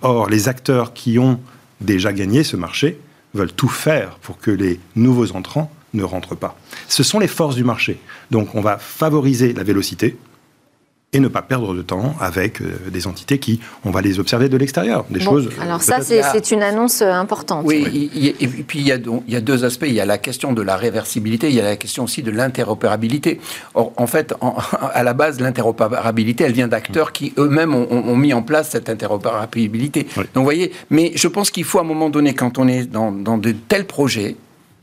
Or, 0.00 0.30
les 0.30 0.48
acteurs 0.48 0.94
qui 0.94 1.18
ont 1.18 1.38
déjà 1.82 2.14
gagné 2.14 2.42
ce 2.42 2.56
marché 2.56 2.98
veulent 3.34 3.52
tout 3.52 3.68
faire 3.68 4.18
pour 4.22 4.38
que 4.38 4.50
les 4.50 4.80
nouveaux 4.94 5.32
entrants 5.32 5.70
ne 5.94 6.04
rentrent 6.04 6.34
pas. 6.34 6.58
Ce 6.88 7.02
sont 7.02 7.18
les 7.18 7.28
forces 7.28 7.56
du 7.56 7.64
marché. 7.64 7.98
Donc 8.30 8.54
on 8.54 8.60
va 8.60 8.78
favoriser 8.78 9.52
la 9.52 9.62
vélocité, 9.62 10.16
et 11.16 11.20
ne 11.20 11.28
pas 11.28 11.40
perdre 11.40 11.74
de 11.74 11.80
temps 11.80 12.14
avec 12.20 12.60
euh, 12.60 12.76
des 12.92 13.06
entités 13.06 13.38
qui, 13.38 13.58
on 13.86 13.90
va 13.90 14.02
les 14.02 14.20
observer 14.20 14.50
de 14.50 14.56
l'extérieur. 14.58 15.06
Des 15.08 15.20
choses. 15.20 15.48
Alors 15.60 15.80
ça, 15.80 16.00
c'est 16.02 16.50
une 16.50 16.62
annonce 16.62 17.00
euh, 17.00 17.10
importante. 17.10 17.64
Oui, 17.64 18.10
et 18.14 18.46
puis 18.46 18.80
il 18.80 18.86
y, 18.86 18.92
a, 18.92 18.96
il 18.96 19.32
y, 19.32 19.36
a, 19.36 19.40
deux 19.40 19.64
aspects. 19.64 19.86
Il 19.88 19.94
y 19.94 20.00
a 20.00 20.04
la 20.04 20.18
question 20.18 20.52
de 20.52 20.60
la 20.60 20.76
réversibilité, 20.76 21.48
il 21.48 21.54
y 21.54 21.60
a 21.60 21.64
la 21.64 21.76
question 21.76 22.04
aussi 22.04 22.22
de 22.22 22.30
l'interopérabilité. 22.30 23.40
Or, 23.74 23.92
en 23.96 24.06
fait, 24.06 24.34
à 24.92 25.02
la 25.02 25.14
base, 25.14 25.40
l'interopérabilité, 25.40 26.44
elle 26.44 26.52
vient 26.52 26.68
d'acteurs 26.68 27.12
qui 27.12 27.32
eux-mêmes 27.38 27.74
ont, 27.74 28.16
mis 28.16 28.34
en 28.34 28.42
place 28.42 28.70
cette 28.70 28.90
interopérabilité. 28.90 30.06
Donc, 30.16 30.26
vous 30.34 30.44
voyez, 30.44 30.72
mais 30.90 31.12
je 31.14 31.28
pense 31.28 31.50
qu'il 31.50 31.64
faut 31.64 31.78
à 31.78 31.82
un 31.82 31.84
moment 31.84 32.10
donné, 32.10 32.34
quand 32.34 32.58
on 32.58 32.68
est 32.68 32.84
dans, 32.84 33.10
dans 33.10 33.38
de 33.38 33.52
tels 33.52 33.86
projets, 33.86 34.36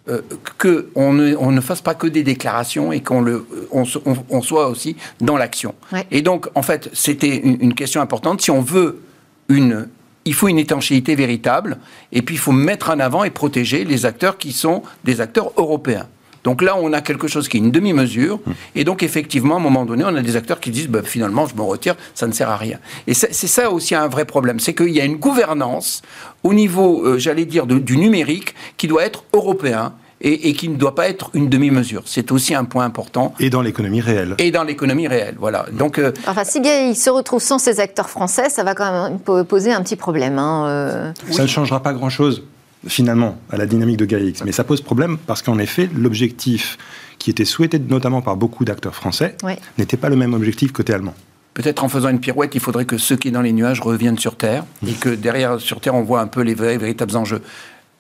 euh, 0.10 0.22
qu'on 0.58 1.14
ne, 1.14 1.34
on 1.38 1.52
ne 1.52 1.62
fasse 1.62 1.82
pas 1.82 1.94
que 1.94 2.08
des 2.08 2.24
déclarations 2.24 2.92
et 2.92 3.02
qu'on 3.02 3.22
le, 3.22 3.46
on, 3.72 3.84
on, 4.30 4.42
soit 4.42 4.68
aussi 4.68 4.98
dans 5.22 5.38
l'action. 5.38 5.76
Et 6.12 6.22
donc, 6.22 6.50
en 6.56 6.62
fait, 6.62 6.90
c'était 6.92 7.38
une, 7.38 7.74
question 7.74 8.02
importante. 8.02 8.42
Si 8.42 8.52
on 8.52 8.60
veut 8.60 9.02
une 9.48 9.88
il 10.26 10.34
faut 10.34 10.48
une 10.48 10.60
étanchéité 10.60 11.16
véritable, 11.16 11.78
et 12.12 12.22
puis 12.22 12.36
il 12.36 12.38
faut 12.38 12.52
mettre 12.52 12.90
en 12.90 13.00
avant 13.00 13.24
et 13.24 13.30
protéger 13.30 13.84
les 13.86 14.06
acteurs 14.06 14.38
qui 14.38 14.52
sont 14.54 14.84
des 15.04 15.22
acteurs 15.22 15.52
européens. 15.58 16.08
Donc 16.44 16.62
là, 16.62 16.76
on 16.78 16.94
a 16.94 17.02
quelque 17.02 17.28
chose 17.28 17.48
qui 17.48 17.58
est 17.58 17.60
une 17.60 17.72
demi-mesure. 17.72 18.40
Hum. 18.46 18.54
Et 18.76 18.84
donc, 18.84 19.04
effectivement, 19.04 19.56
à 19.56 19.58
un 19.58 19.62
moment 19.62 19.86
donné, 19.86 20.04
on 20.06 20.16
a 20.16 20.22
des 20.22 20.36
acteurs 20.36 20.60
qui 20.60 20.72
disent 20.72 20.90
bah, 20.90 21.02
finalement, 21.04 21.46
je 21.48 21.56
me 21.56 21.62
retire, 21.62 21.96
ça 22.14 22.28
ne 22.28 22.34
sert 22.34 22.50
à 22.50 22.58
rien. 22.58 22.80
Et 23.08 23.14
c'est 23.14 23.34
ça 23.34 23.72
aussi 23.72 23.96
un 23.96 24.08
vrai 24.08 24.26
problème. 24.26 24.60
C'est 24.60 24.74
qu'il 24.74 24.90
y 24.90 25.02
a 25.02 25.06
une 25.06 25.18
gouvernance 25.18 26.02
au 26.44 26.54
niveau, 26.54 27.06
euh, 27.06 27.18
j'allais 27.18 27.46
dire, 27.46 27.66
du 27.66 27.98
numérique 27.98 28.56
qui 28.78 28.88
doit 28.88 29.04
être 29.04 29.24
européen 29.34 29.94
et, 30.24 30.54
qui 30.54 30.70
ne 30.70 30.76
doit 30.76 30.96
pas 30.96 31.10
être 31.10 31.30
une 31.34 31.50
demi-mesure. 31.50 32.04
C'est 32.06 32.32
aussi 32.32 32.56
un 32.56 32.64
point 32.64 32.86
important. 32.86 33.34
Et 33.40 33.50
dans 33.50 33.62
l'économie 33.62 34.02
réelle. 34.02 34.36
Et 34.38 34.52
dans 34.52 34.64
l'économie 34.64 35.08
réelle, 35.08 35.36
voilà. 35.38 35.66
Donc, 35.74 36.00
euh, 36.00 36.14
enfin, 36.28 36.44
si 36.46 36.62
bien 36.62 36.88
il 36.88 36.96
se 36.96 37.10
retrouve 37.10 37.42
sans 37.42 37.60
ces 37.60 37.80
acteurs 37.80 38.10
français, 38.10 38.50
ça 38.50 38.64
va 38.64 38.74
quand 38.74 39.10
même 39.10 39.46
poser 39.46 39.74
un 39.74 39.82
petit 39.82 39.98
problème. 39.98 40.40
Hein, 40.40 40.68
euh. 40.68 41.12
Ça 41.32 41.44
ne 41.44 41.48
changera 41.48 41.82
pas 41.82 41.94
grand-chose 41.94 42.44
finalement 42.88 43.38
à 43.50 43.58
la 43.58 43.66
dynamique 43.66 43.98
de 43.98 44.06
GaiaX. 44.06 44.44
Mais 44.46 44.52
ça 44.52 44.64
pose 44.64 44.82
problème 44.82 45.18
parce 45.18 45.42
qu'en 45.42 45.60
effet, 45.60 45.90
l'objectif 45.96 46.78
qui 47.20 47.30
était 47.30 47.46
souhaité 47.46 47.80
notamment 47.80 48.22
par 48.22 48.36
beaucoup 48.36 48.66
d'acteurs 48.66 48.96
français 48.96 49.38
n'était 49.78 49.98
pas 49.98 50.10
le 50.10 50.16
même 50.16 50.34
objectif 50.34 50.72
côté 50.72 50.94
allemand. 50.94 51.14
Peut-être 51.54 51.84
en 51.84 51.90
faisant 51.90 52.10
une 52.10 52.20
pirouette, 52.20 52.56
il 52.56 52.62
faudrait 52.62 52.86
que 52.86 52.98
ceux 52.98 53.16
qui 53.16 53.30
sont 53.30 53.36
dans 53.36 53.42
les 53.42 53.54
nuages 53.54 53.80
reviennent 53.80 54.18
sur 54.18 54.36
Terre 54.36 54.66
et 54.88 54.94
que 54.94 55.10
derrière 55.10 55.60
sur 55.60 55.80
Terre, 55.82 55.94
on 55.94 56.02
voit 56.02 56.20
un 56.20 56.28
peu 56.28 56.42
les 56.42 56.56
véritables 56.56 57.16
enjeux. 57.16 57.42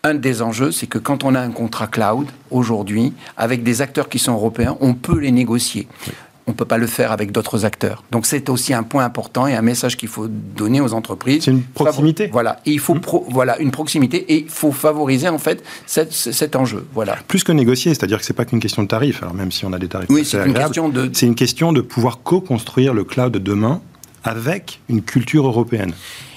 Un 0.04 0.16
des 0.16 0.42
enjeux, 0.42 0.72
c'est 0.72 0.88
que 0.88 0.98
quand 0.98 1.24
on 1.24 1.36
a 1.36 1.40
un 1.40 1.52
contrat 1.52 1.88
cloud, 1.88 2.28
aujourd'hui, 2.52 3.14
avec 3.38 3.64
des 3.64 3.82
acteurs 3.82 4.10
qui 4.10 4.20
sont 4.20 4.34
européens, 4.34 4.76
on 4.82 4.96
peut 4.96 5.18
les 5.18 5.32
négocier 5.32 5.88
on 6.48 6.52
ne 6.52 6.56
peut 6.56 6.66
pas 6.66 6.78
le 6.78 6.88
faire 6.88 7.12
avec 7.12 7.32
d'autres 7.32 7.66
acteurs. 7.66 8.04
Donc 8.12 8.26
c'est 8.26 8.50
aussi 8.50 8.74
un 8.74 8.84
point 8.84 9.06
important 9.06 9.48
et 9.48 9.56
un 9.56 9.62
message 9.62 9.96
qu'il 9.96 10.10
faut 10.10 10.28
donner 10.28 10.82
aux 10.82 10.94
entreprises. 10.94 11.44
C'est 11.46 11.52
une 11.52 11.64
proximité. 11.64 12.28
Voilà, 12.32 12.60
et 12.66 12.72
il 12.72 12.80
faut 12.80 12.96
mmh. 12.96 13.02
voilà 13.30 13.58
une 13.60 13.72
proximité 13.72 14.18
et 14.34 14.40
il 14.40 14.50
faut 14.50 14.72
favoriser 14.72 15.30
en 15.30 15.38
fait 15.38 15.64
cet 15.86 16.56
enjeu. 16.56 16.86
Voilà. 16.94 17.18
Plus 17.28 17.44
que 17.44 17.52
négocier, 17.52 17.94
c'est-à-dire 17.94 18.20
que 18.20 18.26
c'est 18.26 18.34
pas 18.34 18.46
qu'une 18.46 18.60
question 18.60 18.84
de 18.84 18.88
tarif. 18.88 19.22
Alors 19.24 19.34
même 19.34 19.52
si 19.52 19.66
on 19.66 19.74
a 19.74 19.80
des 19.80 19.88
tarifs, 19.88 20.10
oui, 20.10 20.26
c'est 20.26 20.46
une 20.46 20.54
question 20.54 20.90
de. 20.90 21.10
C'est 21.14 21.26
une 21.26 21.36
question 21.36 21.74
de 21.74 21.82
pouvoir 21.82 22.20
co-construire 22.24 22.94
le 22.94 23.04
cloud 23.04 23.32
de 23.32 23.40
demain 23.40 23.82
avec 24.24 24.82
une 24.90 25.02
culture 25.02 25.48
européenne. 25.48 25.94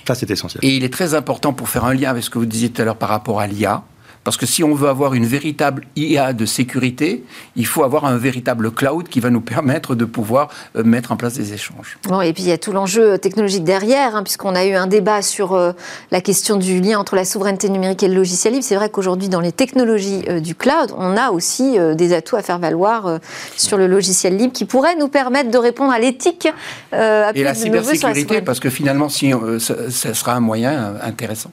Ça, 0.06 0.14
c'est 0.14 0.30
essentiel. 0.30 0.64
Et 0.64 0.76
il 0.76 0.84
est 0.84 0.92
très 0.92 1.14
important 1.14 1.52
pour 1.52 1.68
faire 1.68 1.84
un 1.84 1.94
lien 1.94 2.10
avec 2.10 2.22
ce 2.22 2.30
que 2.30 2.38
vous 2.38 2.46
disiez 2.46 2.70
tout 2.70 2.80
à 2.80 2.84
l'heure 2.84 2.96
par 2.96 3.08
rapport 3.08 3.40
à 3.40 3.46
l'IA 3.46 3.82
parce 4.26 4.36
que 4.36 4.44
si 4.44 4.64
on 4.64 4.74
veut 4.74 4.88
avoir 4.88 5.14
une 5.14 5.24
véritable 5.24 5.84
IA 5.94 6.32
de 6.32 6.46
sécurité, 6.46 7.22
il 7.54 7.64
faut 7.64 7.84
avoir 7.84 8.06
un 8.06 8.16
véritable 8.16 8.72
cloud 8.72 9.06
qui 9.06 9.20
va 9.20 9.30
nous 9.30 9.40
permettre 9.40 9.94
de 9.94 10.04
pouvoir 10.04 10.48
euh, 10.74 10.82
mettre 10.82 11.12
en 11.12 11.16
place 11.16 11.34
des 11.34 11.52
échanges. 11.52 11.96
Bon, 12.08 12.20
et 12.20 12.32
puis 12.32 12.42
il 12.42 12.48
y 12.48 12.52
a 12.52 12.58
tout 12.58 12.72
l'enjeu 12.72 13.18
technologique 13.18 13.62
derrière, 13.62 14.16
hein, 14.16 14.24
puisqu'on 14.24 14.56
a 14.56 14.64
eu 14.64 14.74
un 14.74 14.88
débat 14.88 15.22
sur 15.22 15.52
euh, 15.52 15.70
la 16.10 16.20
question 16.20 16.56
du 16.56 16.80
lien 16.80 16.98
entre 16.98 17.14
la 17.14 17.24
souveraineté 17.24 17.68
numérique 17.68 18.02
et 18.02 18.08
le 18.08 18.16
logiciel 18.16 18.54
libre. 18.54 18.64
C'est 18.64 18.74
vrai 18.74 18.90
qu'aujourd'hui, 18.90 19.28
dans 19.28 19.38
les 19.38 19.52
technologies 19.52 20.24
euh, 20.28 20.40
du 20.40 20.56
cloud, 20.56 20.92
on 20.98 21.16
a 21.16 21.30
aussi 21.30 21.78
des 21.94 22.12
atouts 22.12 22.34
à 22.34 22.42
faire 22.42 22.58
valoir 22.58 23.20
sur 23.56 23.78
le 23.78 23.86
logiciel 23.86 24.36
libre 24.36 24.52
qui 24.52 24.64
pourraient 24.64 24.96
nous 24.96 25.06
permettre 25.06 25.52
de 25.52 25.58
répondre 25.58 25.92
à 25.92 26.00
l'éthique. 26.00 26.48
et 26.92 26.96
la 27.44 27.54
cybersécurité, 27.54 28.40
parce 28.40 28.58
que 28.58 28.70
finalement, 28.70 29.08
si, 29.08 29.32
ça 29.60 30.14
sera 30.14 30.34
un 30.34 30.40
moyen 30.40 30.96
intéressant. 31.00 31.52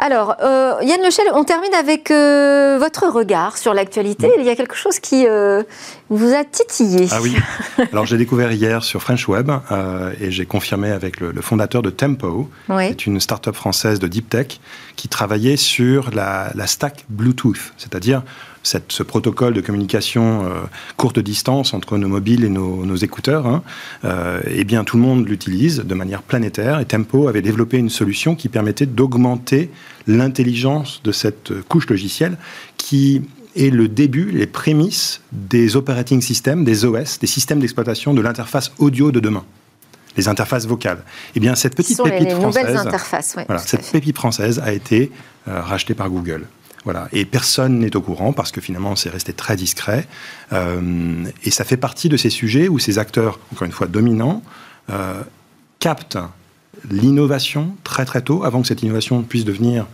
Alors, 0.00 0.36
euh, 0.42 0.74
Yann 0.82 1.00
Lechel, 1.02 1.26
on 1.34 1.42
termine 1.42 1.74
avec 1.74 2.12
euh, 2.12 2.78
votre 2.78 3.08
regard 3.08 3.58
sur 3.58 3.74
l'actualité. 3.74 4.30
Il 4.38 4.44
y 4.44 4.48
a 4.48 4.54
quelque 4.54 4.76
chose 4.76 5.00
qui 5.00 5.26
euh, 5.26 5.64
vous 6.08 6.34
a 6.34 6.44
titillé. 6.44 7.08
Ah 7.10 7.18
oui. 7.20 7.34
Alors, 7.92 8.06
j'ai 8.06 8.16
découvert 8.16 8.52
hier 8.52 8.84
sur 8.84 9.02
French 9.02 9.28
Web 9.28 9.50
et 10.20 10.30
j'ai 10.30 10.46
confirmé 10.46 10.92
avec 10.92 11.18
le, 11.18 11.32
fondateur 11.42 11.82
de 11.82 11.90
Tempo, 11.90 12.48
qui 12.68 12.74
est 12.74 13.06
une 13.06 13.18
start-up 13.18 13.56
française 13.56 13.98
de 13.98 14.06
deep 14.06 14.30
tech, 14.30 14.60
qui 14.94 15.08
travaillait 15.08 15.56
sur 15.56 16.10
la, 16.12 16.50
la 16.54 16.66
stack 16.68 17.04
Bluetooth, 17.08 17.72
c'est-à-dire 17.76 18.22
ce 18.62 19.02
protocole 19.02 19.54
de 19.54 19.60
communication 19.60 20.44
euh, 20.44 20.48
courte 20.96 21.18
distance 21.18 21.74
entre 21.74 21.96
nos 21.96 22.08
mobiles 22.08 22.44
et 22.44 22.48
nos, 22.48 22.96
écouteurs, 22.96 23.46
hein, 23.46 23.62
euh, 24.04 24.40
eh 24.46 24.64
bien 24.64 24.84
tout 24.84 24.96
le 24.96 25.02
monde 25.02 25.28
l'utilise 25.28 25.78
de 25.78 25.94
manière 25.94 26.22
planétaire. 26.22 26.80
Et 26.80 26.84
Tempo 26.84 27.28
avait 27.28 27.42
développé 27.42 27.78
une 27.78 27.90
solution 27.90 28.34
qui 28.34 28.48
permettait 28.48 28.86
d'augmenter 28.86 29.70
l'intelligence 30.06 31.00
de 31.04 31.12
cette 31.12 31.52
couche 31.68 31.88
logicielle 31.88 32.36
qui 32.76 33.22
est 33.56 33.70
le 33.70 33.88
début, 33.88 34.30
les 34.30 34.46
prémices 34.46 35.20
des 35.32 35.76
operating 35.76 36.20
systems, 36.20 36.64
des 36.64 36.84
OS, 36.84 37.18
des 37.18 37.26
systèmes 37.26 37.60
d'exploitation 37.60 38.14
de 38.14 38.20
l'interface 38.20 38.72
audio 38.78 39.10
de 39.10 39.20
demain 39.20 39.44
les 40.18 40.28
interfaces 40.28 40.66
vocales. 40.66 41.04
Eh 41.34 41.40
bien, 41.40 41.54
cette 41.54 41.76
petite 41.76 42.02
pépite 42.02 42.32
française, 42.32 42.88
voilà, 43.46 43.58
cette 43.58 43.90
pépite 43.90 44.16
française 44.16 44.60
a 44.62 44.72
été 44.72 45.12
euh, 45.46 45.62
rachetée 45.62 45.94
par 45.94 46.10
Google. 46.10 46.46
Voilà. 46.84 47.08
Et 47.12 47.24
personne 47.24 47.78
n'est 47.78 47.96
au 47.96 48.00
courant 48.00 48.32
parce 48.32 48.52
que 48.52 48.60
finalement 48.60 48.96
c'est 48.96 49.10
resté 49.10 49.32
très 49.32 49.56
discret. 49.56 50.06
Euh, 50.52 51.24
et 51.44 51.50
ça 51.50 51.64
fait 51.64 51.76
partie 51.76 52.08
de 52.08 52.16
ces 52.16 52.30
sujets 52.30 52.68
où 52.68 52.78
ces 52.78 52.98
acteurs, 52.98 53.38
encore 53.52 53.66
une 53.66 53.72
fois 53.72 53.86
dominants, 53.86 54.42
euh, 54.90 55.22
captent 55.80 56.18
l'innovation 56.90 57.76
très 57.84 58.04
très 58.04 58.22
tôt 58.22 58.44
avant 58.44 58.62
que 58.62 58.68
cette 58.68 58.82
innovation 58.82 59.22
puisse 59.22 59.44
devenir 59.44 59.86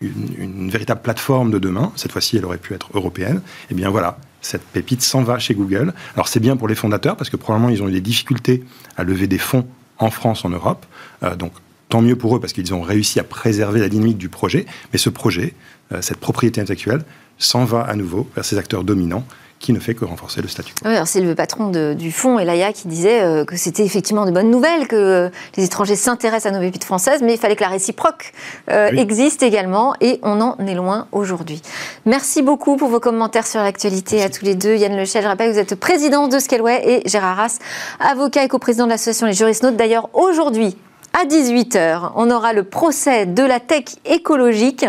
une, 0.00 0.70
véritable 0.70 1.02
plateforme 1.02 1.50
de 1.50 1.58
demain. 1.58 1.92
Cette 1.96 2.12
fois-ci, 2.12 2.36
elle 2.36 2.44
aurait 2.44 2.58
pu 2.58 2.74
être 2.74 2.88
européenne. 2.94 3.36
Et 3.36 3.72
eh 3.72 3.74
bien 3.74 3.90
voilà, 3.90 4.18
cette 4.40 4.62
pépite 4.62 5.02
s'en 5.02 5.22
va 5.22 5.38
chez 5.38 5.54
Google. 5.54 5.94
Alors 6.14 6.28
c'est 6.28 6.40
bien 6.40 6.56
pour 6.56 6.68
les 6.68 6.74
fondateurs 6.74 7.16
parce 7.16 7.30
que 7.30 7.36
probablement 7.36 7.70
ils 7.70 7.82
ont 7.82 7.88
eu 7.88 7.92
des 7.92 8.00
difficultés 8.00 8.64
à 8.96 9.04
lever 9.04 9.26
des 9.26 9.38
fonds 9.38 9.66
en 9.98 10.10
France, 10.10 10.44
en 10.44 10.48
Europe. 10.48 10.86
Euh, 11.22 11.36
donc 11.36 11.52
tant 11.88 12.02
mieux 12.02 12.16
pour 12.16 12.36
eux 12.36 12.40
parce 12.40 12.52
qu'ils 12.52 12.74
ont 12.74 12.80
réussi 12.80 13.20
à 13.20 13.24
préserver 13.24 13.80
la 13.80 13.88
dynamique 13.88 14.18
du 14.18 14.28
projet. 14.28 14.66
Mais 14.92 14.98
ce 14.98 15.10
projet, 15.10 15.54
cette 16.00 16.18
propriété 16.18 16.60
intellectuelle 16.60 17.02
s'en 17.38 17.64
va 17.64 17.82
à 17.82 17.94
nouveau 17.94 18.28
vers 18.34 18.44
ces 18.44 18.58
acteurs 18.58 18.84
dominants 18.84 19.24
qui 19.62 19.72
ne 19.72 19.78
fait 19.78 19.94
que 19.94 20.04
renforcer 20.04 20.42
le 20.42 20.48
statut. 20.48 20.74
Oui, 20.84 20.92
c'est 21.06 21.20
le 21.20 21.34
patron 21.34 21.70
du 21.94 22.12
fonds, 22.12 22.38
Elaya, 22.38 22.72
qui 22.72 22.88
disait 22.88 23.22
euh, 23.22 23.44
que 23.44 23.56
c'était 23.56 23.84
effectivement 23.84 24.26
de 24.26 24.32
bonnes 24.32 24.50
nouvelles, 24.50 24.88
que 24.88 25.30
les 25.56 25.64
étrangers 25.64 25.94
s'intéressent 25.94 26.52
à 26.52 26.56
nos 26.56 26.60
pépites 26.60 26.84
françaises, 26.84 27.22
mais 27.22 27.34
il 27.34 27.38
fallait 27.38 27.54
que 27.54 27.62
la 27.62 27.68
réciproque 27.68 28.32
euh, 28.70 28.88
existe 28.88 29.42
également, 29.44 29.94
et 30.00 30.18
on 30.24 30.40
en 30.40 30.58
est 30.66 30.74
loin 30.74 31.06
aujourd'hui. 31.12 31.62
Merci 32.06 32.42
beaucoup 32.42 32.76
pour 32.76 32.88
vos 32.88 32.98
commentaires 32.98 33.46
sur 33.46 33.60
l'actualité 33.60 34.22
à 34.22 34.28
tous 34.28 34.44
les 34.44 34.56
deux. 34.56 34.74
Yann 34.74 34.96
Lechel, 34.96 35.22
je 35.22 35.28
rappelle 35.28 35.50
que 35.50 35.54
vous 35.54 35.60
êtes 35.60 35.76
président 35.76 36.26
de 36.26 36.40
Scaleway, 36.40 36.82
et 36.84 37.08
Gérard 37.08 37.36
Rass, 37.36 37.60
avocat 38.00 38.44
et 38.44 38.48
coprésident 38.48 38.86
de 38.86 38.90
l'association 38.90 39.28
Les 39.28 39.32
Juristes 39.32 39.62
Notes. 39.62 39.76
D'ailleurs, 39.76 40.10
aujourd'hui, 40.12 40.76
à 41.12 41.26
18h, 41.26 42.12
on 42.16 42.30
aura 42.30 42.52
le 42.52 42.64
procès 42.64 43.26
de 43.26 43.42
la 43.42 43.60
tech 43.60 43.84
écologique 44.04 44.86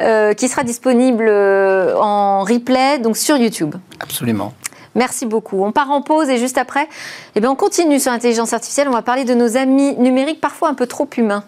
euh, 0.00 0.32
qui 0.32 0.48
sera 0.48 0.62
disponible 0.62 1.26
euh, 1.28 1.96
en 1.96 2.44
replay 2.44 2.98
donc 2.98 3.16
sur 3.16 3.36
YouTube. 3.36 3.74
Absolument. 4.00 4.52
Merci 4.94 5.26
beaucoup. 5.26 5.64
On 5.64 5.72
part 5.72 5.90
en 5.90 6.02
pause 6.02 6.28
et 6.28 6.38
juste 6.38 6.58
après, 6.58 6.88
eh 7.34 7.40
bien 7.40 7.50
on 7.50 7.56
continue 7.56 7.98
sur 7.98 8.12
l'intelligence 8.12 8.52
artificielle. 8.52 8.88
On 8.88 8.92
va 8.92 9.02
parler 9.02 9.24
de 9.24 9.34
nos 9.34 9.56
amis 9.56 9.96
numériques 9.96 10.40
parfois 10.40 10.68
un 10.68 10.74
peu 10.74 10.86
trop 10.86 11.08
humains. 11.16 11.44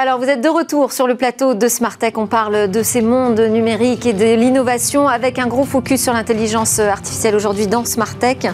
Alors, 0.00 0.20
vous 0.20 0.28
êtes 0.28 0.40
de 0.40 0.48
retour 0.48 0.92
sur 0.92 1.08
le 1.08 1.16
plateau 1.16 1.54
de 1.54 1.66
Smartech. 1.66 2.18
On 2.18 2.28
parle 2.28 2.70
de 2.70 2.84
ces 2.84 3.02
mondes 3.02 3.40
numériques 3.40 4.06
et 4.06 4.12
de 4.12 4.36
l'innovation 4.36 5.08
avec 5.08 5.40
un 5.40 5.48
gros 5.48 5.64
focus 5.64 6.00
sur 6.04 6.12
l'intelligence 6.12 6.78
artificielle 6.78 7.34
aujourd'hui 7.34 7.66
dans 7.66 7.84
Smartech. 7.84 8.46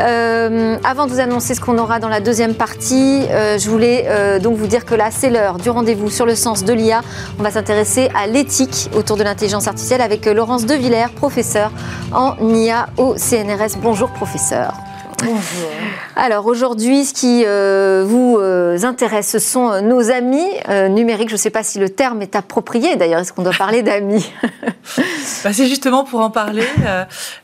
Euh, 0.00 0.76
avant 0.82 1.06
de 1.06 1.12
vous 1.12 1.20
annoncer 1.20 1.54
ce 1.54 1.60
qu'on 1.60 1.78
aura 1.78 2.00
dans 2.00 2.08
la 2.08 2.18
deuxième 2.18 2.54
partie, 2.54 3.22
euh, 3.30 3.56
je 3.56 3.70
voulais 3.70 4.06
euh, 4.08 4.40
donc 4.40 4.56
vous 4.56 4.66
dire 4.66 4.84
que 4.84 4.96
là, 4.96 5.12
c'est 5.12 5.30
l'heure 5.30 5.58
du 5.58 5.70
rendez-vous 5.70 6.10
sur 6.10 6.26
le 6.26 6.34
sens 6.34 6.64
de 6.64 6.72
l'IA. 6.72 7.02
On 7.38 7.44
va 7.44 7.52
s'intéresser 7.52 8.10
à 8.20 8.26
l'éthique 8.26 8.90
autour 8.92 9.16
de 9.16 9.22
l'intelligence 9.22 9.68
artificielle 9.68 10.00
avec 10.00 10.26
Laurence 10.26 10.66
Devillers, 10.66 11.14
professeur 11.14 11.70
en 12.12 12.34
IA 12.52 12.88
au 12.96 13.14
CNRS. 13.16 13.78
Bonjour, 13.80 14.10
professeur. 14.10 14.89
Bonjour. 15.40 15.70
Alors 16.16 16.44
aujourd'hui, 16.46 17.06
ce 17.06 17.14
qui 17.14 17.44
euh, 17.46 18.04
vous 18.06 18.36
euh, 18.38 18.76
intéresse, 18.82 19.30
ce 19.30 19.38
sont 19.38 19.70
euh, 19.70 19.80
nos 19.80 20.10
amis 20.10 20.46
numériques. 20.90 21.30
Je 21.30 21.34
ne 21.34 21.38
sais 21.38 21.50
pas 21.50 21.62
si 21.62 21.78
le 21.78 21.88
terme 21.88 22.20
est 22.20 22.36
approprié 22.36 22.96
d'ailleurs. 22.96 23.20
Est-ce 23.20 23.32
qu'on 23.32 23.42
doit 23.42 23.52
parler 23.56 23.82
d'amis? 23.82 24.30
Bah, 25.44 25.52
C'est 25.52 25.66
justement 25.66 26.04
pour 26.04 26.20
en 26.20 26.30
parler. 26.30 26.64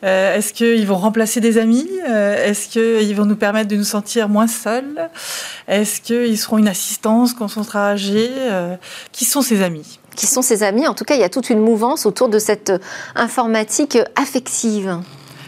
Est-ce 0.02 0.52
qu'ils 0.52 0.86
vont 0.86 0.96
remplacer 0.96 1.40
des 1.40 1.58
amis? 1.58 1.88
Est-ce 2.06 2.68
qu'ils 2.68 3.14
vont 3.14 3.24
nous 3.24 3.36
permettre 3.36 3.68
de 3.68 3.76
nous 3.76 3.84
sentir 3.84 4.28
moins 4.28 4.48
seuls? 4.48 5.08
Est-ce 5.68 6.00
qu'ils 6.00 6.36
seront 6.36 6.58
une 6.58 6.68
assistance 6.68 7.32
quand 7.32 7.56
on 7.56 7.62
sera 7.62 7.90
âgé 7.90 8.30
Qui 9.12 9.24
sont 9.24 9.42
ces 9.42 9.62
amis? 9.62 10.00
Qui 10.16 10.26
sont 10.26 10.42
ses 10.42 10.62
amis? 10.62 10.88
En 10.88 10.94
tout 10.94 11.04
cas, 11.04 11.14
il 11.14 11.20
y 11.20 11.24
a 11.24 11.28
toute 11.28 11.48
une 11.48 11.60
mouvance 11.60 12.04
autour 12.04 12.28
de 12.28 12.38
cette 12.38 12.72
informatique 13.14 13.98
affective. 14.16 14.98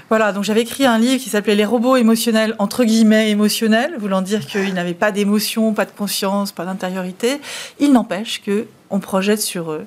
Voilà, 0.08 0.32
donc 0.32 0.42
j'avais 0.44 0.62
écrit 0.62 0.86
un 0.86 0.98
livre 0.98 1.22
qui 1.22 1.28
s'appelait 1.28 1.54
Les 1.54 1.66
robots 1.66 1.96
émotionnels, 1.96 2.54
entre 2.58 2.84
guillemets 2.84 3.30
émotionnels, 3.30 3.94
voulant 3.98 4.22
dire 4.22 4.46
qu'ils 4.46 4.72
n'avaient 4.72 4.94
pas 4.94 5.12
d'émotion, 5.12 5.74
pas 5.74 5.84
de 5.84 5.90
conscience, 5.90 6.50
pas 6.50 6.64
d'intériorité. 6.64 7.40
Il 7.78 7.92
n'empêche 7.92 8.40
qu'on 8.42 9.00
projette 9.00 9.42
sur 9.42 9.70
eux, 9.70 9.84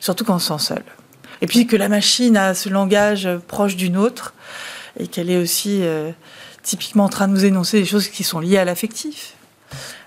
surtout 0.00 0.24
quand 0.24 0.36
on 0.36 0.38
se 0.38 0.48
sent 0.48 0.64
seul. 0.64 0.82
Et 1.42 1.46
puis 1.46 1.66
que 1.66 1.76
la 1.76 1.90
machine 1.90 2.38
a 2.38 2.54
ce 2.54 2.70
langage 2.70 3.28
proche 3.46 3.76
d'une 3.76 3.98
autre 3.98 4.32
et 4.98 5.08
qu'elle 5.08 5.28
est 5.28 5.36
aussi 5.36 5.80
euh, 5.82 6.10
typiquement 6.62 7.04
en 7.04 7.10
train 7.10 7.28
de 7.28 7.34
nous 7.34 7.44
énoncer 7.44 7.80
des 7.80 7.86
choses 7.86 8.08
qui 8.08 8.24
sont 8.24 8.40
liées 8.40 8.56
à 8.56 8.64
l'affectif. 8.64 9.34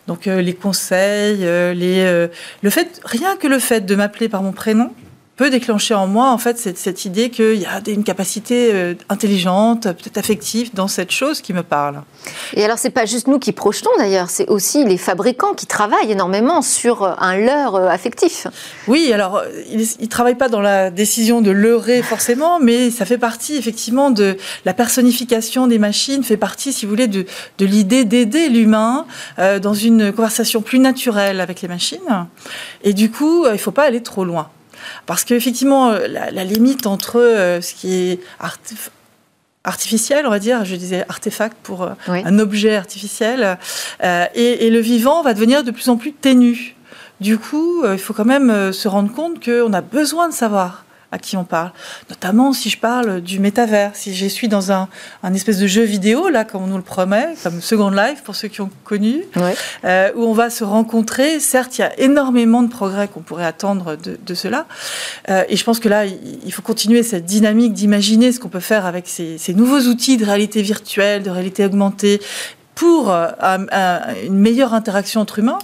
Donc 0.07 0.25
euh, 0.25 0.41
les 0.41 0.55
conseils, 0.55 1.45
euh, 1.45 1.75
les, 1.75 2.27
le 2.63 2.69
fait, 2.71 2.99
rien 3.03 3.35
que 3.35 3.45
le 3.45 3.59
fait 3.59 3.81
de 3.81 3.93
m'appeler 3.93 4.29
par 4.29 4.41
mon 4.41 4.51
prénom, 4.51 4.95
peut 5.37 5.51
déclencher 5.51 5.93
en 5.93 6.07
moi 6.07 6.31
en 6.31 6.37
fait 6.39 6.57
cette, 6.57 6.79
cette 6.79 7.05
idée 7.05 7.29
qu'il 7.29 7.55
y 7.55 7.65
a 7.65 7.79
une 7.87 8.03
capacité 8.03 8.71
euh, 8.73 8.95
intelligente, 9.07 9.83
peut-être 9.83 10.17
affective 10.17 10.73
dans 10.73 10.87
cette 10.87 11.11
chose 11.11 11.41
qui 11.41 11.53
me 11.53 11.61
parle. 11.61 12.01
Et 12.55 12.65
alors 12.65 12.79
c'est 12.79 12.89
pas 12.89 13.05
juste 13.05 13.27
nous 13.27 13.37
qui 13.37 13.51
projetons 13.51 13.91
d'ailleurs, 13.99 14.31
c'est 14.31 14.49
aussi 14.49 14.83
les 14.83 14.97
fabricants 14.97 15.53
qui 15.53 15.67
travaillent 15.67 16.11
énormément 16.11 16.63
sur 16.63 17.03
un 17.21 17.37
leurre 17.37 17.75
euh, 17.75 17.87
affectif. 17.87 18.47
Oui, 18.87 19.13
alors 19.13 19.43
ils, 19.69 19.85
ne 20.01 20.05
travaillent 20.07 20.35
pas 20.35 20.49
dans 20.49 20.61
la 20.61 20.89
décision 20.89 21.41
de 21.41 21.51
leurrer 21.51 22.01
forcément, 22.01 22.59
mais 22.59 22.89
ça 22.89 23.05
fait 23.05 23.19
partie 23.19 23.55
effectivement 23.55 24.09
de 24.09 24.37
la 24.65 24.73
personnification 24.73 25.67
des 25.67 25.77
machines, 25.77 26.23
fait 26.23 26.37
partie, 26.37 26.73
si 26.73 26.85
vous 26.85 26.89
voulez, 26.89 27.07
de, 27.07 27.27
de 27.59 27.65
l'idée 27.65 28.05
d'aider 28.05 28.49
l'humain 28.49 29.05
euh, 29.37 29.59
dans 29.59 29.75
une 29.75 30.11
conversation 30.11 30.63
plus 30.63 30.79
naturelle 30.79 31.39
avec 31.41 31.61
les 31.61 31.67
machines. 31.67 32.27
Et 32.83 32.93
du 32.93 33.11
coup, 33.11 33.45
il 33.47 33.59
faut 33.59 33.71
pas 33.71 33.83
aller 33.83 34.01
trop 34.01 34.25
loin. 34.25 34.49
Parce 35.05 35.23
qu'effectivement, 35.23 35.89
euh, 35.89 36.07
la, 36.07 36.31
la, 36.31 36.43
limite 36.43 36.87
entre 36.87 37.19
euh, 37.19 37.61
ce 37.61 37.73
qui 37.73 37.93
est 37.93 38.19
artificiel, 39.63 40.25
on 40.25 40.29
va 40.29 40.39
dire, 40.39 40.65
je 40.65 40.75
disais 40.75 41.05
artefact 41.09 41.57
pour 41.63 41.83
euh, 41.83 41.89
un 42.07 42.39
objet 42.39 42.75
artificiel, 42.75 43.57
et, 44.03 44.67
et, 44.67 44.69
le 44.69 44.79
vivant 44.79 45.23
va 45.23 45.33
devenir 45.33 45.63
de 45.63 45.71
plus 45.71 45.89
en 45.89 45.97
plus 45.97 46.13
ténu. 46.13 46.75
Du 47.19 47.37
coup, 47.37 47.83
il 47.85 47.97
faut 47.97 48.13
quand 48.13 48.25
même 48.25 48.71
se 48.71 48.87
rendre 48.87 49.11
compte 49.11 49.43
qu'on 49.43 49.73
a 49.73 49.81
besoin 49.81 50.29
de 50.29 50.33
savoir 50.33 50.85
à 51.11 51.19
qui 51.19 51.37
on 51.37 51.43
parle. 51.43 51.71
Notamment 52.09 52.53
si 52.53 52.69
je 52.69 52.77
parle 52.77 53.21
du 53.21 53.39
métavers, 53.39 53.91
si 53.95 54.13
je 54.15 54.25
suis 54.25 54.47
dans 54.47 54.71
un, 54.71 54.89
un, 55.23 55.33
espèce 55.33 55.57
de 55.57 55.67
jeu 55.67 55.83
vidéo, 55.83 56.29
là, 56.29 56.43
comme 56.43 56.63
on 56.63 56.67
nous 56.67 56.77
le 56.77 56.83
promet, 56.83 57.35
comme 57.43 57.61
Second 57.61 57.91
Life, 57.91 58.23
pour 58.23 58.35
ceux 58.35 58.47
qui 58.47 58.61
ont 58.61 58.69
connu, 58.83 59.23
euh, 59.85 60.11
où 60.15 60.23
on 60.23 60.33
va 60.33 60.49
se 60.49 60.63
rencontrer. 60.63 61.39
Certes, 61.39 61.77
il 61.77 61.81
y 61.81 61.83
a 61.83 61.99
énormément 61.99 62.61
de 62.61 62.69
progrès 62.69 63.07
qu'on 63.07 63.21
pourrait 63.21 63.45
attendre 63.45 63.95
de, 63.95 64.19
de 64.23 64.33
cela. 64.33 64.65
Euh, 65.29 65.43
et 65.47 65.55
je 65.55 65.63
pense 65.63 65.79
que 65.79 65.89
là, 65.89 66.05
il 66.05 66.51
faut 66.51 66.61
continuer 66.61 67.03
cette 67.03 67.25
dynamique 67.25 67.73
d'imaginer 67.73 68.31
ce 68.31 68.39
qu'on 68.39 68.49
peut 68.49 68.59
faire 68.59 68.85
avec 68.85 69.07
ces, 69.07 69.37
ces, 69.37 69.53
nouveaux 69.53 69.81
outils 69.81 70.17
de 70.17 70.25
réalité 70.25 70.61
virtuelle, 70.61 71.23
de 71.23 71.29
réalité 71.29 71.65
augmentée, 71.65 72.19
pour 72.77 73.11
euh, 73.11 73.27
une 74.23 74.37
meilleure 74.37 74.75
interaction 74.75 75.19
entre 75.19 75.39
humains, 75.39 75.57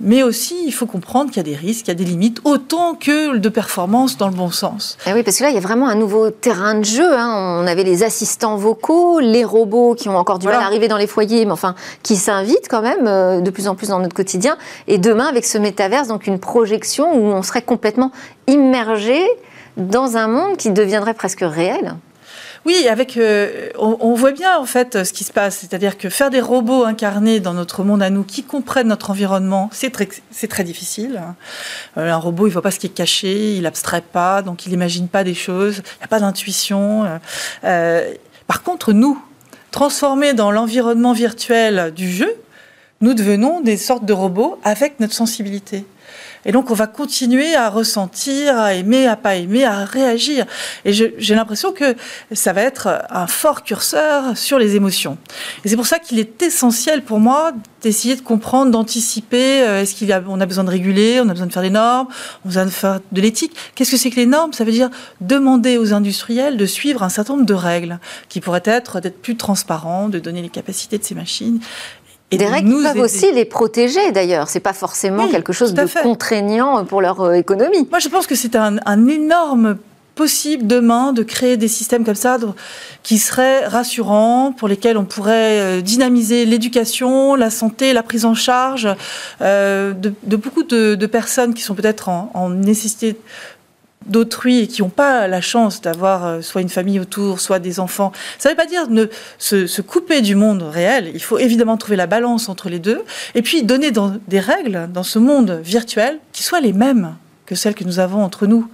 mais 0.00 0.22
aussi 0.22 0.54
il 0.64 0.70
faut 0.70 0.86
comprendre 0.86 1.32
qu'il 1.32 1.38
y 1.38 1.40
a 1.40 1.50
des 1.50 1.56
risques, 1.56 1.86
il 1.86 1.88
y 1.88 1.90
a 1.90 1.96
des 1.96 2.04
limites, 2.04 2.40
autant 2.44 2.94
que 2.94 3.36
de 3.36 3.48
performance 3.48 4.16
dans 4.16 4.28
le 4.28 4.34
bon 4.34 4.52
sens. 4.52 4.96
Et 5.04 5.10
eh 5.10 5.14
oui, 5.14 5.24
parce 5.24 5.38
que 5.38 5.42
là, 5.42 5.50
il 5.50 5.56
y 5.56 5.58
a 5.58 5.60
vraiment 5.60 5.88
un 5.88 5.96
nouveau 5.96 6.30
terrain 6.30 6.76
de 6.76 6.84
jeu. 6.84 7.12
Hein. 7.12 7.60
On 7.60 7.66
avait 7.66 7.82
les 7.82 8.04
assistants 8.04 8.56
vocaux, 8.56 9.18
les 9.18 9.42
robots 9.42 9.96
qui 9.96 10.08
ont 10.08 10.16
encore 10.16 10.38
du 10.38 10.46
mal 10.46 10.54
à 10.54 10.64
arriver 10.64 10.86
dans 10.86 10.96
les 10.96 11.08
foyers, 11.08 11.44
mais 11.44 11.50
enfin, 11.50 11.74
qui 12.04 12.14
s'invitent 12.14 12.68
quand 12.70 12.82
même 12.82 13.08
euh, 13.08 13.40
de 13.40 13.50
plus 13.50 13.66
en 13.66 13.74
plus 13.74 13.88
dans 13.88 13.98
notre 13.98 14.14
quotidien. 14.14 14.56
Et 14.86 14.98
demain, 14.98 15.26
avec 15.26 15.44
ce 15.44 15.58
métaverse, 15.58 16.06
donc 16.06 16.28
une 16.28 16.38
projection 16.38 17.16
où 17.16 17.32
on 17.32 17.42
serait 17.42 17.62
complètement 17.62 18.12
immergé 18.46 19.20
dans 19.76 20.16
un 20.16 20.28
monde 20.28 20.56
qui 20.56 20.70
deviendrait 20.70 21.14
presque 21.14 21.42
réel. 21.42 21.96
Oui, 22.66 22.88
avec, 22.88 23.18
euh, 23.18 23.68
on, 23.78 24.14
voit 24.14 24.32
bien 24.32 24.56
en 24.58 24.64
fait 24.64 25.04
ce 25.04 25.12
qui 25.12 25.22
se 25.22 25.32
passe, 25.32 25.58
c'est-à-dire 25.58 25.98
que 25.98 26.08
faire 26.08 26.30
des 26.30 26.40
robots 26.40 26.84
incarnés 26.84 27.38
dans 27.38 27.52
notre 27.52 27.84
monde 27.84 28.02
à 28.02 28.08
nous, 28.08 28.24
qui 28.24 28.42
comprennent 28.42 28.88
notre 28.88 29.10
environnement, 29.10 29.68
c'est 29.70 29.90
très, 29.90 30.08
c'est 30.30 30.48
très 30.48 30.64
difficile. 30.64 31.20
Euh, 31.98 32.10
un 32.10 32.16
robot, 32.16 32.46
il 32.46 32.50
voit 32.50 32.62
pas 32.62 32.70
ce 32.70 32.78
qui 32.78 32.86
est 32.86 32.94
caché, 32.94 33.56
il 33.56 33.66
abstrait 33.66 34.00
pas, 34.00 34.40
donc 34.40 34.64
il 34.64 34.70
n'imagine 34.70 35.08
pas 35.08 35.24
des 35.24 35.34
choses, 35.34 35.82
il 35.84 35.98
n'y 35.98 36.04
a 36.04 36.08
pas 36.08 36.20
d'intuition. 36.20 37.20
Euh, 37.64 38.14
par 38.46 38.62
contre, 38.62 38.94
nous, 38.94 39.22
transformés 39.70 40.32
dans 40.32 40.50
l'environnement 40.50 41.12
virtuel 41.12 41.92
du 41.94 42.10
jeu, 42.10 42.34
nous 43.02 43.12
devenons 43.12 43.60
des 43.60 43.76
sortes 43.76 44.06
de 44.06 44.14
robots 44.14 44.58
avec 44.64 45.00
notre 45.00 45.12
sensibilité. 45.12 45.84
Et 46.46 46.52
donc, 46.52 46.70
on 46.70 46.74
va 46.74 46.86
continuer 46.86 47.54
à 47.54 47.70
ressentir, 47.70 48.58
à 48.58 48.74
aimer, 48.74 49.06
à 49.06 49.16
pas 49.16 49.36
aimer, 49.36 49.64
à 49.64 49.84
réagir. 49.84 50.46
Et 50.84 50.92
j'ai 50.92 51.34
l'impression 51.34 51.72
que 51.72 51.96
ça 52.32 52.52
va 52.52 52.62
être 52.62 53.02
un 53.10 53.26
fort 53.26 53.62
curseur 53.62 54.36
sur 54.36 54.58
les 54.58 54.76
émotions. 54.76 55.18
Et 55.64 55.68
c'est 55.68 55.76
pour 55.76 55.86
ça 55.86 55.98
qu'il 55.98 56.18
est 56.18 56.42
essentiel 56.42 57.02
pour 57.02 57.20
moi 57.20 57.52
d'essayer 57.82 58.16
de 58.16 58.22
comprendre, 58.22 58.70
d'anticiper. 58.70 59.62
Euh, 59.62 59.82
est-ce 59.82 59.94
qu'il 59.94 60.10
a, 60.12 60.16
a 60.16 60.46
besoin 60.46 60.64
de 60.64 60.70
réguler, 60.70 61.20
on 61.20 61.28
a 61.28 61.32
besoin 61.32 61.46
de 61.46 61.52
faire 61.52 61.62
des 61.62 61.70
normes, 61.70 62.08
on 62.44 62.48
a 62.48 62.48
besoin 62.48 62.64
de 62.64 62.70
faire 62.70 63.00
de 63.12 63.20
l'éthique. 63.20 63.54
Qu'est-ce 63.74 63.90
que 63.90 63.96
c'est 63.96 64.10
que 64.10 64.16
les 64.16 64.26
normes? 64.26 64.52
Ça 64.52 64.64
veut 64.64 64.72
dire 64.72 64.90
demander 65.20 65.76
aux 65.76 65.92
industriels 65.92 66.56
de 66.56 66.66
suivre 66.66 67.02
un 67.02 67.10
certain 67.10 67.34
nombre 67.34 67.46
de 67.46 67.54
règles 67.54 67.98
qui 68.28 68.40
pourraient 68.40 68.62
être 68.64 69.00
d'être 69.00 69.20
plus 69.20 69.36
transparents, 69.36 70.08
de 70.08 70.18
donner 70.18 70.40
les 70.40 70.48
capacités 70.48 70.98
de 70.98 71.04
ces 71.04 71.14
machines 71.14 71.60
et 72.30 72.36
des 72.36 72.46
règles 72.46 72.74
qui 72.74 72.82
peuvent 72.82 73.00
aussi 73.00 73.32
les 73.32 73.44
protéger 73.44 74.12
d'ailleurs. 74.12 74.48
C'est 74.48 74.60
pas 74.60 74.72
forcément 74.72 75.28
quelque 75.28 75.52
chose 75.52 75.74
de 75.74 75.86
contraignant 76.02 76.84
pour 76.84 77.00
leur 77.00 77.20
euh, 77.20 77.32
économie. 77.32 77.86
Moi, 77.90 77.98
je 77.98 78.08
pense 78.08 78.26
que 78.26 78.34
c'est 78.34 78.56
un, 78.56 78.78
énorme 79.06 79.76
possible 80.14 80.66
demain 80.66 81.12
de 81.12 81.24
créer 81.24 81.56
des 81.56 81.66
systèmes 81.66 82.04
comme 82.04 82.14
ça 82.14 82.38
qui 83.02 83.18
seraient 83.18 83.66
rassurants, 83.66 84.54
pour 84.56 84.68
lesquels 84.68 84.96
on 84.96 85.04
pourrait 85.04 85.60
euh, 85.60 85.80
dynamiser 85.80 86.46
l'éducation, 86.46 87.34
la 87.34 87.50
santé, 87.50 87.92
la 87.92 88.04
prise 88.04 88.24
en 88.24 88.34
charge 88.34 88.88
euh, 89.42 89.92
de, 89.92 90.36
beaucoup 90.36 90.62
de, 90.62 91.06
personnes 91.06 91.52
qui 91.52 91.62
sont 91.62 91.74
peut-être 91.74 92.08
en, 92.08 92.30
en, 92.34 92.48
nécessité 92.48 93.16
d'autrui 94.06 94.68
qui 94.68 94.82
n'ont 94.82 94.88
pas 94.88 95.26
la 95.28 95.40
chance 95.40 95.80
d'avoir 95.80 96.26
euh, 96.26 96.40
soit 96.40 96.60
une 96.60 96.68
famille 96.68 97.00
autour, 97.00 97.40
soit 97.40 97.58
des 97.58 97.80
enfants. 97.80 98.12
Ça 98.38 98.48
ne 98.48 98.54
veut 98.54 98.56
pas 98.56 98.66
dire 98.66 98.88
ne, 98.90 99.06
se, 99.38 99.80
couper 99.80 100.20
du 100.20 100.34
monde 100.34 100.62
réel. 100.62 101.10
Il 101.14 101.22
faut 101.22 101.38
évidemment 101.38 101.76
trouver 101.76 101.96
la 101.96 102.06
balance 102.06 102.48
entre 102.48 102.68
les 102.68 102.78
deux 102.78 103.02
et 103.34 103.42
puis 103.42 103.62
donner 103.62 103.90
des 104.28 104.40
règles 104.40 104.88
dans 104.92 105.02
ce 105.02 105.18
monde 105.18 105.60
virtuel 105.62 106.18
qui 106.32 106.42
soient 106.42 106.60
les 106.60 106.72
mêmes 106.72 107.16
que 107.46 107.54
celles 107.54 107.74
que 107.74 107.84
nous 107.84 107.98
avons 107.98 108.22
entre 108.22 108.46
nous. 108.46 108.68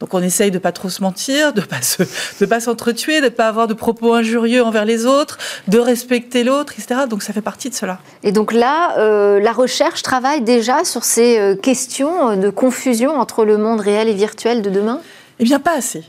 Donc 0.00 0.12
on 0.12 0.22
essaye 0.22 0.50
de 0.50 0.58
pas 0.58 0.72
trop 0.72 0.88
se 0.88 1.02
mentir, 1.02 1.52
de 1.52 1.60
pas 1.60 1.80
se, 1.80 2.02
de 2.40 2.46
pas 2.46 2.60
s'entretuer, 2.60 3.20
de 3.20 3.28
pas 3.28 3.46
avoir 3.46 3.68
de 3.68 3.74
propos 3.74 4.14
injurieux 4.14 4.62
envers 4.62 4.84
les 4.84 5.06
autres, 5.06 5.38
de 5.68 5.78
respecter 5.78 6.42
l'autre, 6.42 6.74
etc. 6.76 7.02
Donc 7.08 7.22
ça 7.22 7.32
fait 7.32 7.40
partie 7.40 7.70
de 7.70 7.74
cela. 7.74 8.00
Et 8.22 8.32
donc 8.32 8.52
là, 8.52 8.98
euh, 8.98 9.38
la 9.40 9.52
recherche 9.52 10.02
travaille 10.02 10.40
déjà 10.40 10.84
sur 10.84 11.04
ces 11.04 11.38
euh, 11.38 11.54
questions 11.54 12.30
euh, 12.30 12.36
de 12.36 12.50
confusion 12.50 13.12
entre 13.18 13.44
le 13.44 13.56
monde 13.56 13.80
réel 13.80 14.08
et 14.08 14.14
virtuel 14.14 14.62
de 14.62 14.70
demain? 14.70 15.00
Eh 15.38 15.44
bien, 15.44 15.60
pas 15.60 15.76
assez. 15.76 16.04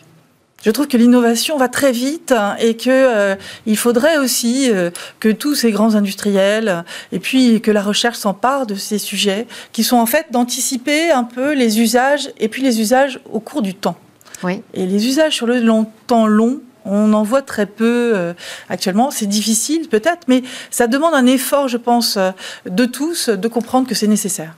Je 0.65 0.71
trouve 0.71 0.87
que 0.87 0.97
l'innovation 0.97 1.57
va 1.57 1.67
très 1.67 1.91
vite 1.91 2.31
hein, 2.31 2.55
et 2.59 2.75
que 2.75 2.89
euh, 2.89 3.35
il 3.67 3.77
faudrait 3.77 4.17
aussi 4.17 4.71
euh, 4.71 4.89
que 5.19 5.29
tous 5.29 5.53
ces 5.53 5.71
grands 5.71 5.93
industriels 5.93 6.83
et 7.11 7.19
puis 7.19 7.61
que 7.61 7.69
la 7.69 7.83
recherche 7.83 8.17
s'empare 8.17 8.65
de 8.65 8.73
ces 8.73 8.97
sujets 8.97 9.45
qui 9.73 9.83
sont 9.83 9.97
en 9.97 10.07
fait 10.07 10.25
d'anticiper 10.31 11.11
un 11.11 11.23
peu 11.23 11.53
les 11.53 11.79
usages 11.79 12.31
et 12.39 12.47
puis 12.47 12.63
les 12.63 12.81
usages 12.81 13.19
au 13.31 13.39
cours 13.39 13.61
du 13.61 13.75
temps. 13.75 13.95
Oui. 14.41 14.63
Et 14.73 14.87
les 14.87 15.05
usages 15.07 15.33
sur 15.33 15.45
le 15.45 15.59
long, 15.59 15.85
temps 16.07 16.25
long, 16.25 16.61
on 16.85 17.13
en 17.13 17.23
voit 17.23 17.41
très 17.41 17.65
peu 17.65 18.13
euh, 18.15 18.33
actuellement. 18.69 19.11
C'est 19.11 19.25
difficile 19.25 19.89
peut-être, 19.89 20.27
mais 20.27 20.43
ça 20.71 20.87
demande 20.87 21.13
un 21.13 21.25
effort, 21.25 21.67
je 21.67 21.77
pense, 21.77 22.17
de 22.65 22.85
tous 22.85 23.29
de 23.29 23.47
comprendre 23.47 23.87
que 23.87 23.95
c'est 23.95 24.07
nécessaire. 24.07 24.55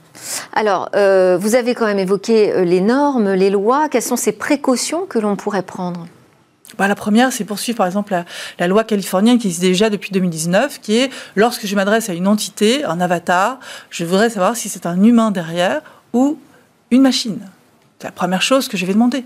Alors, 0.53 0.89
euh, 0.95 1.37
vous 1.37 1.55
avez 1.55 1.75
quand 1.75 1.85
même 1.85 1.99
évoqué 1.99 2.51
euh, 2.51 2.63
les 2.63 2.81
normes, 2.81 3.33
les 3.33 3.49
lois. 3.49 3.89
Quelles 3.89 4.01
sont 4.01 4.15
ces 4.15 4.31
précautions 4.31 5.05
que 5.05 5.19
l'on 5.19 5.35
pourrait 5.35 5.63
prendre? 5.63 6.07
Bah, 6.77 6.87
la 6.87 6.95
première, 6.95 7.31
c'est 7.31 7.45
poursuivre 7.45 7.77
par 7.77 7.87
exemple 7.87 8.13
la, 8.59 8.67
loi 8.67 8.83
californienne 8.83 9.39
qui 9.39 9.47
existe 9.47 9.61
déjà 9.63 9.89
depuis 9.89 10.11
2019, 10.11 10.79
qui 10.81 10.97
est 10.97 11.09
lorsque 11.35 11.65
je 11.65 11.75
m'adresse 11.75 12.09
à 12.09 12.13
une 12.13 12.27
entité, 12.27 12.83
un 12.83 12.99
avatar, 12.99 13.59
je 13.89 14.03
voudrais 14.03 14.29
savoir 14.29 14.55
si 14.55 14.67
c'est 14.69 14.85
un 14.85 15.01
humain 15.01 15.31
derrière 15.31 15.81
ou 16.13 16.37
une 16.91 17.01
machine. 17.01 17.39
C'est 17.99 18.07
la 18.07 18.11
première 18.11 18.41
chose 18.41 18.67
que 18.67 18.77
je 18.77 18.85
vais 18.85 18.93
demander. 18.93 19.23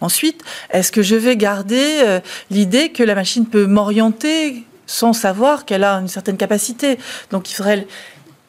Ensuite, 0.00 0.42
est-ce 0.70 0.92
que 0.92 1.02
je 1.02 1.16
vais 1.16 1.36
garder 1.36 2.00
euh, 2.04 2.20
l'idée 2.50 2.90
que 2.90 3.02
la 3.02 3.14
machine 3.14 3.46
peut 3.46 3.66
m'orienter 3.66 4.64
sans 4.86 5.12
savoir 5.12 5.64
qu'elle 5.64 5.84
a 5.84 5.94
une 5.94 6.08
certaine 6.08 6.36
capacité? 6.36 6.98
Donc 7.30 7.50
il 7.50 7.54
faudrait 7.54 7.86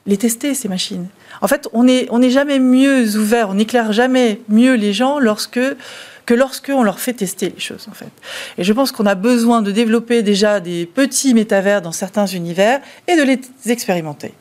les 0.06 0.18
tester, 0.18 0.54
ces 0.54 0.68
machines. 0.68 1.08
En 1.42 1.48
fait, 1.48 1.68
on 1.74 1.86
n'est 1.86 2.08
on 2.12 2.22
jamais 2.30 2.60
mieux 2.60 3.18
ouvert, 3.18 3.50
on 3.50 3.56
n'éclaire 3.56 3.92
jamais 3.92 4.40
mieux 4.50 4.76
les 4.76 4.94
gens 4.94 5.20
lorsque 5.20 5.60
que 6.26 6.34
lorsqu'on 6.34 6.84
leur 6.84 7.00
fait 7.00 7.14
tester 7.14 7.50
les 7.50 7.60
choses, 7.60 7.88
en 7.90 7.94
fait. 7.94 8.10
Et 8.58 8.64
je 8.64 8.74
pense 8.74 8.92
qu'on 8.92 9.06
a 9.06 9.16
besoin 9.16 9.62
de 9.62 9.72
développer 9.72 10.24
déjà 10.24 10.60
des 10.60 10.86
petits 10.86 11.34
métavers 11.34 11.82
dans 11.82 11.92
certains 11.92 12.26
univers 12.26 12.82
et 13.08 13.16
de 13.16 13.22
les 13.22 13.40
expérimenter. 13.68 14.34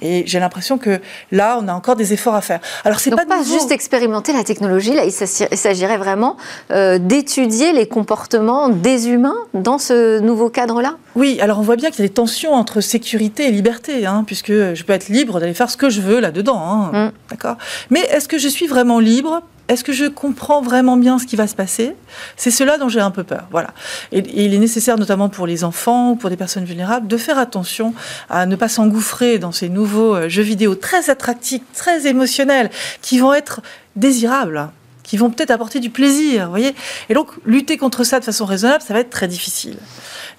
Et 0.00 0.24
j'ai 0.26 0.40
l'impression 0.40 0.78
que 0.78 1.00
là, 1.30 1.58
on 1.62 1.68
a 1.68 1.72
encore 1.72 1.96
des 1.96 2.12
efforts 2.12 2.34
à 2.34 2.40
faire. 2.40 2.60
Alors, 2.84 2.98
c'est 2.98 3.10
pas, 3.10 3.26
pas 3.26 3.42
juste 3.42 3.70
expérimenter 3.70 4.32
la 4.32 4.42
technologie. 4.42 4.94
Là, 4.94 5.04
il 5.04 5.12
s'agirait 5.12 5.98
vraiment 5.98 6.36
euh, 6.70 6.98
d'étudier 6.98 7.72
les 7.72 7.86
comportements 7.86 8.68
des 8.68 9.08
humains 9.08 9.36
dans 9.54 9.78
ce 9.78 10.18
nouveau 10.20 10.48
cadre-là. 10.48 10.96
Oui. 11.14 11.38
Alors, 11.40 11.58
on 11.58 11.62
voit 11.62 11.76
bien 11.76 11.90
qu'il 11.90 12.00
y 12.00 12.04
a 12.04 12.08
des 12.08 12.14
tensions 12.14 12.52
entre 12.54 12.80
sécurité 12.80 13.46
et 13.46 13.50
liberté, 13.50 14.06
hein, 14.06 14.24
puisque 14.26 14.52
je 14.52 14.82
peux 14.84 14.92
être 14.92 15.08
libre 15.08 15.40
d'aller 15.40 15.54
faire 15.54 15.70
ce 15.70 15.76
que 15.76 15.90
je 15.90 16.00
veux 16.00 16.20
là-dedans. 16.20 16.58
Hein, 16.58 17.06
mm. 17.06 17.12
D'accord? 17.30 17.56
Mais 17.90 18.00
est-ce 18.00 18.28
que 18.28 18.38
je 18.38 18.48
suis 18.48 18.66
vraiment 18.66 18.98
libre? 18.98 19.42
Est-ce 19.68 19.84
que 19.84 19.92
je 19.92 20.06
comprends 20.06 20.60
vraiment 20.60 20.96
bien 20.96 21.18
ce 21.18 21.26
qui 21.26 21.36
va 21.36 21.46
se 21.46 21.54
passer? 21.54 21.94
C'est 22.36 22.50
cela 22.50 22.78
dont 22.78 22.88
j'ai 22.88 23.00
un 23.00 23.10
peu 23.10 23.24
peur. 23.24 23.46
Voilà. 23.50 23.70
Et, 24.10 24.22
il 24.44 24.54
est 24.54 24.58
nécessaire, 24.58 24.98
notamment 24.98 25.28
pour 25.28 25.46
les 25.46 25.64
enfants 25.64 26.12
ou 26.12 26.16
pour 26.16 26.30
des 26.30 26.36
personnes 26.36 26.64
vulnérables, 26.64 27.06
de 27.06 27.16
faire 27.16 27.38
attention 27.38 27.94
à 28.28 28.46
ne 28.46 28.56
pas 28.56 28.68
s'engouffrer 28.68 29.38
dans 29.38 29.52
ces 29.52 29.68
nouveaux 29.68 30.14
euh, 30.14 30.28
jeux 30.28 30.42
vidéo 30.42 30.74
très 30.74 31.10
attractifs, 31.10 31.62
très 31.74 32.06
émotionnels, 32.06 32.70
qui 33.00 33.18
vont 33.18 33.32
être 33.32 33.60
désirables 33.96 34.70
qui 35.02 35.16
vont 35.16 35.30
peut-être 35.30 35.50
apporter 35.50 35.80
du 35.80 35.90
plaisir, 35.90 36.48
voyez? 36.48 36.74
Et 37.08 37.14
donc, 37.14 37.28
lutter 37.44 37.76
contre 37.76 38.04
ça 38.04 38.20
de 38.20 38.24
façon 38.24 38.46
raisonnable, 38.46 38.82
ça 38.82 38.94
va 38.94 39.00
être 39.00 39.10
très 39.10 39.28
difficile. 39.28 39.76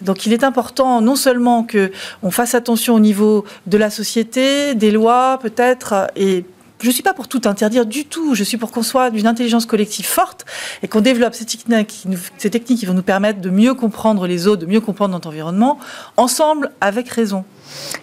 Donc, 0.01 0.25
il 0.25 0.33
est 0.33 0.43
important 0.43 1.01
non 1.01 1.15
seulement 1.15 1.63
que 1.63 1.91
on 2.23 2.31
fasse 2.31 2.55
attention 2.55 2.95
au 2.95 2.99
niveau 2.99 3.45
de 3.67 3.77
la 3.77 3.89
société, 3.89 4.73
des 4.73 4.91
lois 4.91 5.37
peut-être, 5.41 6.07
et 6.15 6.45
je 6.83 6.89
ne 6.89 6.93
suis 6.93 7.01
pas 7.01 7.13
pour 7.13 7.29
tout 7.29 7.41
interdire 7.45 7.85
du 7.85 8.03
tout. 8.03 8.35
Je 8.35 8.43
suis 8.43 8.57
pour 8.57 8.71
qu'on 8.71 8.83
soit 8.83 9.09
d'une 9.09 9.25
intelligence 9.25 9.65
collective 9.65 10.05
forte 10.05 10.45
et 10.83 10.89
qu'on 10.89 10.99
développe 10.99 11.33
ces 11.33 11.45
techniques, 11.45 12.05
ces 12.37 12.49
techniques 12.49 12.79
qui 12.79 12.85
vont 12.85 12.93
nous 12.93 13.01
permettre 13.01 13.39
de 13.39 13.49
mieux 13.49 13.73
comprendre 13.73 14.27
les 14.27 14.47
autres, 14.47 14.63
de 14.63 14.65
mieux 14.65 14.81
comprendre 14.81 15.13
notre 15.13 15.29
environnement, 15.29 15.79
ensemble, 16.17 16.71
avec 16.81 17.07
raison. 17.07 17.45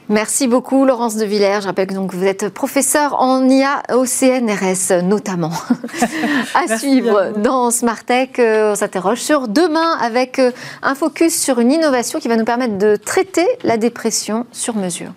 Merci 0.09 0.49
beaucoup 0.49 0.87
Laurence 0.87 1.15
de 1.17 1.27
Villers. 1.27 1.61
Je 1.61 1.67
rappelle 1.67 1.89
que 1.89 1.95
donc 1.95 2.15
vous 2.15 2.25
êtes 2.25 2.49
professeur 2.49 3.21
en 3.21 3.47
IA 3.47 3.83
au 3.95 4.07
CNRS 4.07 5.03
notamment. 5.05 5.53
à 6.55 6.79
suivre 6.79 7.35
dans 7.37 7.71
Smartech, 7.71 8.39
euh, 8.39 8.73
on 8.73 8.75
s'interroge 8.77 9.21
sur 9.21 9.47
demain 9.47 9.99
avec 10.01 10.39
euh, 10.39 10.53
un 10.83 10.95
focus 10.95 11.39
sur 11.39 11.61
une 11.61 11.71
innovation 11.71 12.19
qui 12.19 12.29
va 12.29 12.37
nous 12.37 12.47
permettre 12.47 12.79
de 12.79 12.97
traiter 12.97 13.47
la 13.63 13.77
dépression 13.77 14.47
sur 14.53 14.75
mesure. 14.75 15.13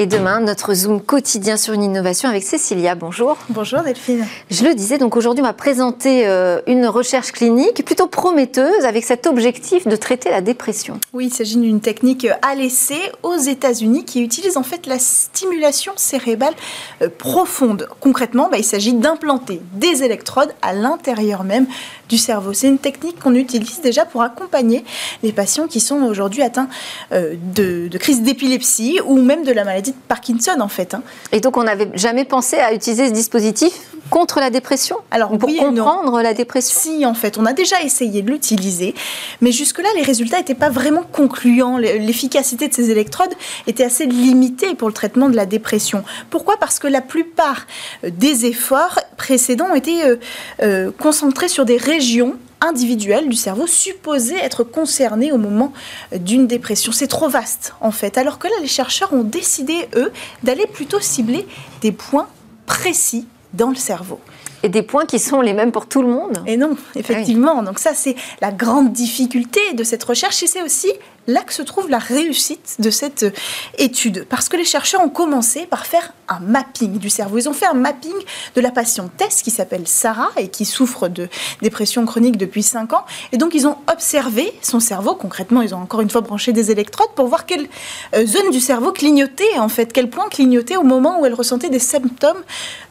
Et 0.00 0.06
demain, 0.06 0.40
notre 0.40 0.72
Zoom 0.72 1.02
quotidien 1.02 1.58
sur 1.58 1.74
une 1.74 1.82
innovation 1.82 2.30
avec 2.30 2.42
Cécilia. 2.42 2.94
Bonjour. 2.94 3.36
Bonjour 3.50 3.82
Delphine. 3.82 4.26
Je 4.50 4.64
le 4.64 4.74
disais, 4.74 4.96
donc 4.96 5.14
aujourd'hui, 5.14 5.42
on 5.42 5.46
va 5.46 5.52
présenter 5.52 6.26
euh, 6.26 6.62
une 6.66 6.86
recherche 6.86 7.32
clinique 7.32 7.84
plutôt 7.84 8.06
prometteuse 8.06 8.86
avec 8.86 9.04
cet 9.04 9.26
objectif 9.26 9.86
de 9.86 9.94
traiter 9.96 10.30
la 10.30 10.40
dépression. 10.40 10.98
Oui, 11.12 11.26
il 11.26 11.34
s'agit 11.34 11.58
d'une 11.58 11.82
technique 11.82 12.26
à 12.40 12.54
l'essai 12.54 12.98
aux 13.22 13.36
États-Unis 13.36 14.06
qui 14.06 14.22
utilise 14.22 14.56
en 14.56 14.62
fait 14.62 14.86
la 14.86 14.98
stimulation 14.98 15.92
cérébrale 15.96 16.54
euh, 17.02 17.10
profonde. 17.18 17.86
Concrètement, 18.00 18.48
bah, 18.50 18.56
il 18.56 18.64
s'agit 18.64 18.94
d'implanter 18.94 19.60
des 19.74 20.02
électrodes 20.02 20.54
à 20.62 20.72
l'intérieur 20.72 21.44
même 21.44 21.66
du 22.08 22.16
cerveau. 22.16 22.54
C'est 22.54 22.68
une 22.68 22.78
technique 22.78 23.18
qu'on 23.20 23.34
utilise 23.34 23.82
déjà 23.82 24.06
pour 24.06 24.22
accompagner 24.22 24.82
les 25.22 25.32
patients 25.32 25.66
qui 25.66 25.78
sont 25.78 26.00
aujourd'hui 26.04 26.40
atteints 26.40 26.70
euh, 27.12 27.34
de, 27.54 27.88
de 27.88 27.98
crise 27.98 28.22
d'épilepsie 28.22 28.98
ou 29.04 29.20
même 29.20 29.44
de 29.44 29.52
la 29.52 29.64
maladie 29.64 29.89
de 29.90 29.96
Parkinson 30.08 30.60
en 30.60 30.68
fait. 30.68 30.94
Hein. 30.94 31.02
Et 31.32 31.40
donc 31.40 31.56
on 31.56 31.64
n'avait 31.64 31.90
jamais 31.94 32.24
pensé 32.24 32.56
à 32.56 32.72
utiliser 32.72 33.08
ce 33.08 33.12
dispositif 33.12 33.72
contre 34.10 34.40
la 34.40 34.50
dépression 34.50 34.96
Alors 35.10 35.36
pour 35.38 35.48
comprendre 35.56 36.20
la 36.20 36.34
dépression 36.34 36.78
Si 36.80 37.06
en 37.06 37.14
fait, 37.14 37.38
on 37.38 37.46
a 37.46 37.52
déjà 37.52 37.80
essayé 37.82 38.22
de 38.22 38.30
l'utiliser, 38.30 38.94
mais 39.40 39.52
jusque-là 39.52 39.88
les 39.96 40.02
résultats 40.02 40.38
n'étaient 40.38 40.54
pas 40.54 40.68
vraiment 40.68 41.02
concluants. 41.02 41.78
L'efficacité 41.78 42.68
de 42.68 42.74
ces 42.74 42.90
électrodes 42.90 43.32
était 43.66 43.84
assez 43.84 44.06
limitée 44.06 44.74
pour 44.74 44.88
le 44.88 44.94
traitement 44.94 45.28
de 45.28 45.36
la 45.36 45.46
dépression. 45.46 46.02
Pourquoi? 46.28 46.56
Parce 46.58 46.78
que 46.78 46.88
la 46.88 47.00
plupart 47.00 47.66
euh, 48.04 48.10
des 48.10 48.46
efforts 48.46 48.98
précédents 49.16 49.68
ont 49.70 49.74
été 49.74 50.04
euh, 50.04 50.16
euh, 50.62 50.90
concentrés 50.98 51.48
sur 51.48 51.64
des 51.64 51.76
régions 51.76 52.36
individuelles 52.60 53.28
du 53.28 53.36
cerveau 53.36 53.66
supposées 53.66 54.36
être 54.36 54.64
concernées 54.64 55.32
au 55.32 55.38
moment 55.38 55.72
d'une 56.14 56.46
dépression. 56.46 56.92
C'est 56.92 57.06
trop 57.06 57.28
vaste 57.28 57.74
en 57.80 57.90
fait. 57.90 58.18
Alors 58.18 58.38
que 58.38 58.48
là, 58.48 58.54
les 58.60 58.68
chercheurs 58.68 59.12
ont 59.12 59.24
décidé, 59.24 59.88
eux, 59.94 60.12
d'aller 60.42 60.66
plutôt 60.66 61.00
cibler 61.00 61.46
des 61.80 61.92
points 61.92 62.28
précis 62.66 63.26
dans 63.52 63.70
le 63.70 63.76
cerveau. 63.76 64.20
Et 64.62 64.68
des 64.68 64.82
points 64.82 65.06
qui 65.06 65.18
sont 65.18 65.40
les 65.40 65.54
mêmes 65.54 65.72
pour 65.72 65.86
tout 65.86 66.02
le 66.02 66.08
monde? 66.08 66.42
Et 66.46 66.58
non, 66.58 66.76
effectivement. 66.94 67.62
Donc 67.62 67.78
ça, 67.78 67.94
c'est 67.94 68.14
la 68.42 68.52
grande 68.52 68.92
difficulté 68.92 69.60
de 69.72 69.84
cette 69.84 70.04
recherche 70.04 70.42
et 70.42 70.46
c'est 70.46 70.62
aussi 70.62 70.92
là 71.30 71.42
que 71.42 71.52
se 71.52 71.62
trouve 71.62 71.88
la 71.88 71.98
réussite 71.98 72.76
de 72.78 72.90
cette 72.90 73.24
euh, 73.24 73.32
étude. 73.78 74.26
Parce 74.28 74.48
que 74.48 74.56
les 74.56 74.64
chercheurs 74.64 75.00
ont 75.00 75.08
commencé 75.08 75.66
par 75.66 75.86
faire 75.86 76.12
un 76.28 76.40
mapping 76.40 76.98
du 76.98 77.10
cerveau. 77.10 77.38
Ils 77.38 77.48
ont 77.48 77.52
fait 77.52 77.66
un 77.66 77.74
mapping 77.74 78.14
de 78.54 78.60
la 78.60 78.70
patiente 78.70 79.10
Tess 79.16 79.42
qui 79.42 79.50
s'appelle 79.50 79.86
Sarah 79.86 80.30
et 80.36 80.48
qui 80.48 80.64
souffre 80.64 81.08
de 81.08 81.28
dépression 81.62 82.04
chronique 82.04 82.36
depuis 82.36 82.62
5 82.62 82.92
ans. 82.92 83.04
Et 83.32 83.36
donc 83.36 83.54
ils 83.54 83.66
ont 83.66 83.76
observé 83.90 84.52
son 84.62 84.80
cerveau. 84.80 85.14
Concrètement, 85.14 85.62
ils 85.62 85.74
ont 85.74 85.78
encore 85.78 86.00
une 86.00 86.10
fois 86.10 86.20
branché 86.20 86.52
des 86.52 86.70
électrodes 86.70 87.10
pour 87.14 87.26
voir 87.26 87.46
quelle 87.46 87.68
euh, 88.14 88.26
zone 88.26 88.50
du 88.50 88.60
cerveau 88.60 88.92
clignotait, 88.92 89.58
en 89.58 89.68
fait, 89.68 89.92
quel 89.92 90.10
point 90.10 90.28
clignotait 90.28 90.76
au 90.76 90.82
moment 90.84 91.20
où 91.20 91.26
elle 91.26 91.34
ressentait 91.34 91.70
des 91.70 91.78
symptômes 91.78 92.42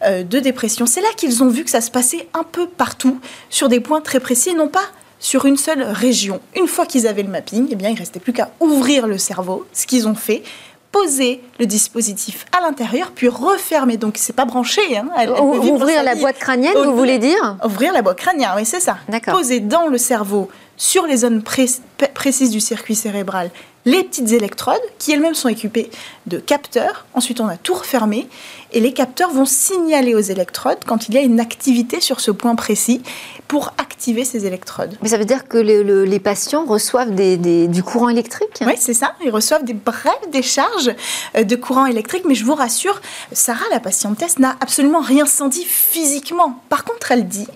euh, 0.04 0.24
de 0.24 0.40
dépression. 0.40 0.86
C'est 0.86 1.02
là 1.02 1.10
qu'ils 1.16 1.44
ont 1.44 1.50
vu 1.50 1.64
que 1.64 1.70
ça 1.70 1.82
se 1.82 1.92
passait 1.92 2.28
un 2.34 2.44
peu 2.44 2.68
partout, 2.68 3.20
sur 3.50 3.70
des 3.70 3.80
points 3.80 4.02
très 4.02 4.20
précis, 4.20 4.54
non 4.54 4.68
pas 4.68 4.86
sur 5.20 5.46
une 5.46 5.58
seule 5.58 5.84
région. 5.84 6.40
Une 6.56 6.68
fois 6.68 6.86
qu'ils 6.86 7.08
avaient 7.08 7.24
le 7.24 7.30
mapping, 7.30 7.68
eh 7.72 7.76
bien, 7.76 7.90
il 7.90 7.98
restait 7.98 8.20
plus 8.20 8.34
qu'à 8.34 8.52
ouvrir 8.60 9.06
le 9.06 9.18
cerveau, 9.18 9.66
ce 9.74 9.86
qu'ils 9.86 10.08
ont 10.08 10.16
fait, 10.16 10.44
poser 10.92 11.42
le 11.60 11.66
dispositif 11.66 12.46
à 12.58 12.62
l'intérieur, 12.62 13.12
puis 13.14 13.28
refermer. 13.28 13.98
Donc, 13.98 14.16
c'est 14.18 14.34
pas 14.34 14.46
branché. 14.46 14.98
Hein. 14.98 15.08
ouvrir 15.42 16.04
la 16.04 16.16
boîte 16.16 16.40
crânienne, 16.40 16.74
vous 16.76 16.96
voulez 16.96 17.20
dire? 17.20 17.58
Ouvrir 17.64 17.94
la 17.94 18.02
boîte 18.02 18.18
crânienne, 18.18 18.50
oui, 18.56 18.66
c'est 18.66 18.80
ça. 18.80 18.98
Poser 19.32 19.60
dans 19.60 19.88
le 19.88 19.98
cerveau, 19.98 20.50
sur 20.80 21.06
les 21.06 21.18
zones 21.18 21.44
précises 21.44 22.50
du 22.50 22.60
circuit 22.60 22.96
cérébral, 22.96 23.52
les 23.86 24.04
petites 24.04 24.32
électrodes 24.32 24.82
qui 24.98 25.12
elles-mêmes 25.12 25.36
sont 25.36 25.50
équipées 25.50 25.90
de 26.26 26.38
capteurs. 26.38 27.06
Ensuite, 27.14 27.40
on 27.40 27.48
a 27.48 27.58
tout 27.58 27.74
refermé 27.74 28.28
et 28.72 28.80
les 28.80 28.94
capteurs 28.94 29.32
vont 29.32 29.46
signaler 29.46 30.16
aux 30.16 30.20
électrodes 30.20 30.80
quand 30.86 31.08
il 31.08 31.16
y 31.16 31.18
a 31.18 31.22
une 31.22 31.40
activité 31.40 32.00
sur 32.02 32.20
ce 32.20 32.32
point 32.32 32.56
précis 32.56 33.02
pour 33.48 33.74
activer 33.78 34.26
ces 34.26 34.46
électrodes. 34.46 34.98
Mais 35.02 35.10
ça 35.10 35.18
veut 35.18 35.26
dire 35.26 35.48
que 35.48 35.58
les 35.58 36.20
patients 36.20 36.66
reçoivent 36.66 37.14
du 37.16 37.84
courant 37.84 38.10
électrique? 38.10 38.62
Oui, 38.62 38.74
c'est 38.78 38.94
ça. 38.94 39.16
Ils 39.24 39.32
reçoivent 39.32 39.64
des 39.64 39.74
brèves 39.74 40.30
décharges 40.32 40.92
euh, 41.36 41.44
de 41.44 41.56
courant 41.56 41.86
électrique. 41.86 42.24
Mais 42.26 42.36
je 42.36 42.46
vous 42.46 42.56
rassure, 42.56 43.02
Sarah, 43.32 43.66
la 43.72 43.80
patientesse, 43.80 44.40
n'a 44.40 44.56
absolument 44.62 45.02
rien 45.02 45.26
senti 45.26 45.66
physiquement. 45.66 46.62
Par 46.70 46.84
contre, 46.84 47.12
elle 47.12 47.28
dit 47.28 47.48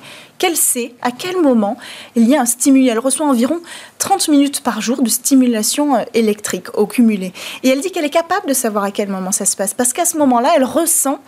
qu'elle 0.43 0.57
sait 0.57 0.93
à 1.01 1.11
quel 1.11 1.41
moment 1.41 1.77
il 2.17 2.27
y 2.27 2.35
a 2.35 2.41
un 2.41 2.45
stimuli. 2.45 2.89
Elle 2.89 2.99
reçoit 2.99 3.25
environ 3.25 3.61
30 3.99 4.27
minutes 4.27 4.59
par 4.59 4.81
jour 4.81 5.01
de 5.01 5.07
stimulation 5.07 5.95
euh, 5.95 6.03
électrique 6.13 6.67
au 6.77 6.85
cumulé. 6.85 7.31
Et 7.63 7.69
elle 7.69 7.79
dit 7.79 7.91
qu'elle 7.91 8.03
est 8.03 8.09
capable 8.09 8.49
de 8.49 8.53
savoir 8.53 8.83
à 8.83 8.91
quel 8.91 9.07
moment 9.07 9.31
ça 9.31 9.45
se 9.45 9.55
passe, 9.55 9.73
parce 9.73 9.93
qu'à 9.93 10.03
ce 10.03 10.17
moment-là, 10.17 10.51
elle 10.57 10.65
ressent 10.65 11.19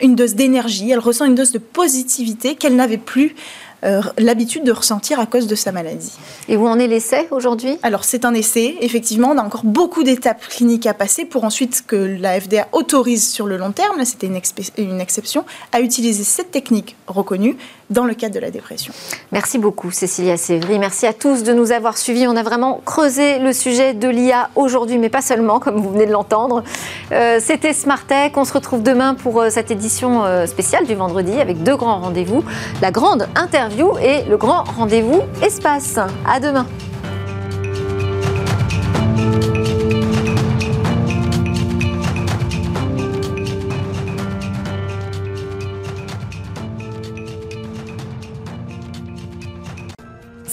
une 0.00 0.14
dose 0.14 0.34
d'énergie, 0.36 0.90
elle 0.90 1.00
ressent 1.00 1.26
une 1.26 1.34
dose 1.34 1.52
de 1.52 1.58
positivité 1.58 2.54
qu'elle 2.54 2.76
n'avait 2.76 2.96
plus 2.96 3.36
euh, 3.84 4.00
l'habitude 4.16 4.64
de 4.64 4.72
ressentir 4.72 5.20
à 5.20 5.26
cause 5.26 5.46
de 5.46 5.54
sa 5.54 5.70
maladie. 5.70 6.12
Et 6.48 6.56
où 6.56 6.66
en 6.66 6.78
est 6.78 6.86
l'essai 6.86 7.28
aujourd'hui? 7.30 7.76
Alors 7.82 8.04
c'est 8.04 8.24
un 8.24 8.32
essai, 8.32 8.78
effectivement, 8.80 9.32
on 9.32 9.38
a 9.38 9.42
encore 9.42 9.64
beaucoup 9.64 10.02
d'étapes 10.02 10.48
cliniques 10.48 10.86
à 10.86 10.94
passer 10.94 11.26
pour 11.26 11.44
ensuite 11.44 11.84
que 11.86 11.96
la 11.96 12.40
FDA 12.40 12.68
autorise 12.72 13.28
sur 13.28 13.46
le 13.46 13.58
long 13.58 13.72
terme, 13.72 13.98
là 13.98 14.06
c'était 14.06 14.28
une, 14.28 14.40
une 14.78 15.00
exception, 15.00 15.44
à 15.72 15.82
utiliser 15.82 16.24
cette 16.24 16.50
technique 16.50 16.96
reconnue 17.06 17.58
dans 17.90 18.04
le 18.04 18.14
cadre 18.14 18.34
de 18.34 18.40
la 18.40 18.50
dépression. 18.50 18.92
Merci 19.32 19.58
beaucoup 19.58 19.90
Cécilia 19.90 20.36
Sévry, 20.36 20.78
merci 20.78 21.06
à 21.06 21.12
tous 21.12 21.42
de 21.42 21.52
nous 21.52 21.72
avoir 21.72 21.98
suivis. 21.98 22.26
On 22.26 22.36
a 22.36 22.42
vraiment 22.42 22.80
creusé 22.84 23.38
le 23.38 23.52
sujet 23.52 23.94
de 23.94 24.08
l'IA 24.08 24.50
aujourd'hui, 24.54 24.98
mais 24.98 25.08
pas 25.08 25.22
seulement, 25.22 25.58
comme 25.58 25.80
vous 25.80 25.90
venez 25.90 26.06
de 26.06 26.12
l'entendre. 26.12 26.62
Euh, 27.12 27.38
c'était 27.40 27.72
Smart 27.72 28.04
Tech, 28.06 28.32
on 28.36 28.44
se 28.44 28.52
retrouve 28.52 28.82
demain 28.82 29.14
pour 29.14 29.40
euh, 29.40 29.50
cette 29.50 29.70
édition 29.70 30.24
spéciale 30.46 30.86
du 30.86 30.94
vendredi 30.94 31.40
avec 31.40 31.62
deux 31.62 31.76
grands 31.76 32.00
rendez-vous. 32.00 32.44
La 32.80 32.90
grande 32.90 33.28
interview 33.34 33.98
et 33.98 34.22
le 34.28 34.36
grand 34.36 34.64
rendez-vous 34.64 35.22
espace. 35.42 35.98
À 36.26 36.40
demain. 36.40 36.66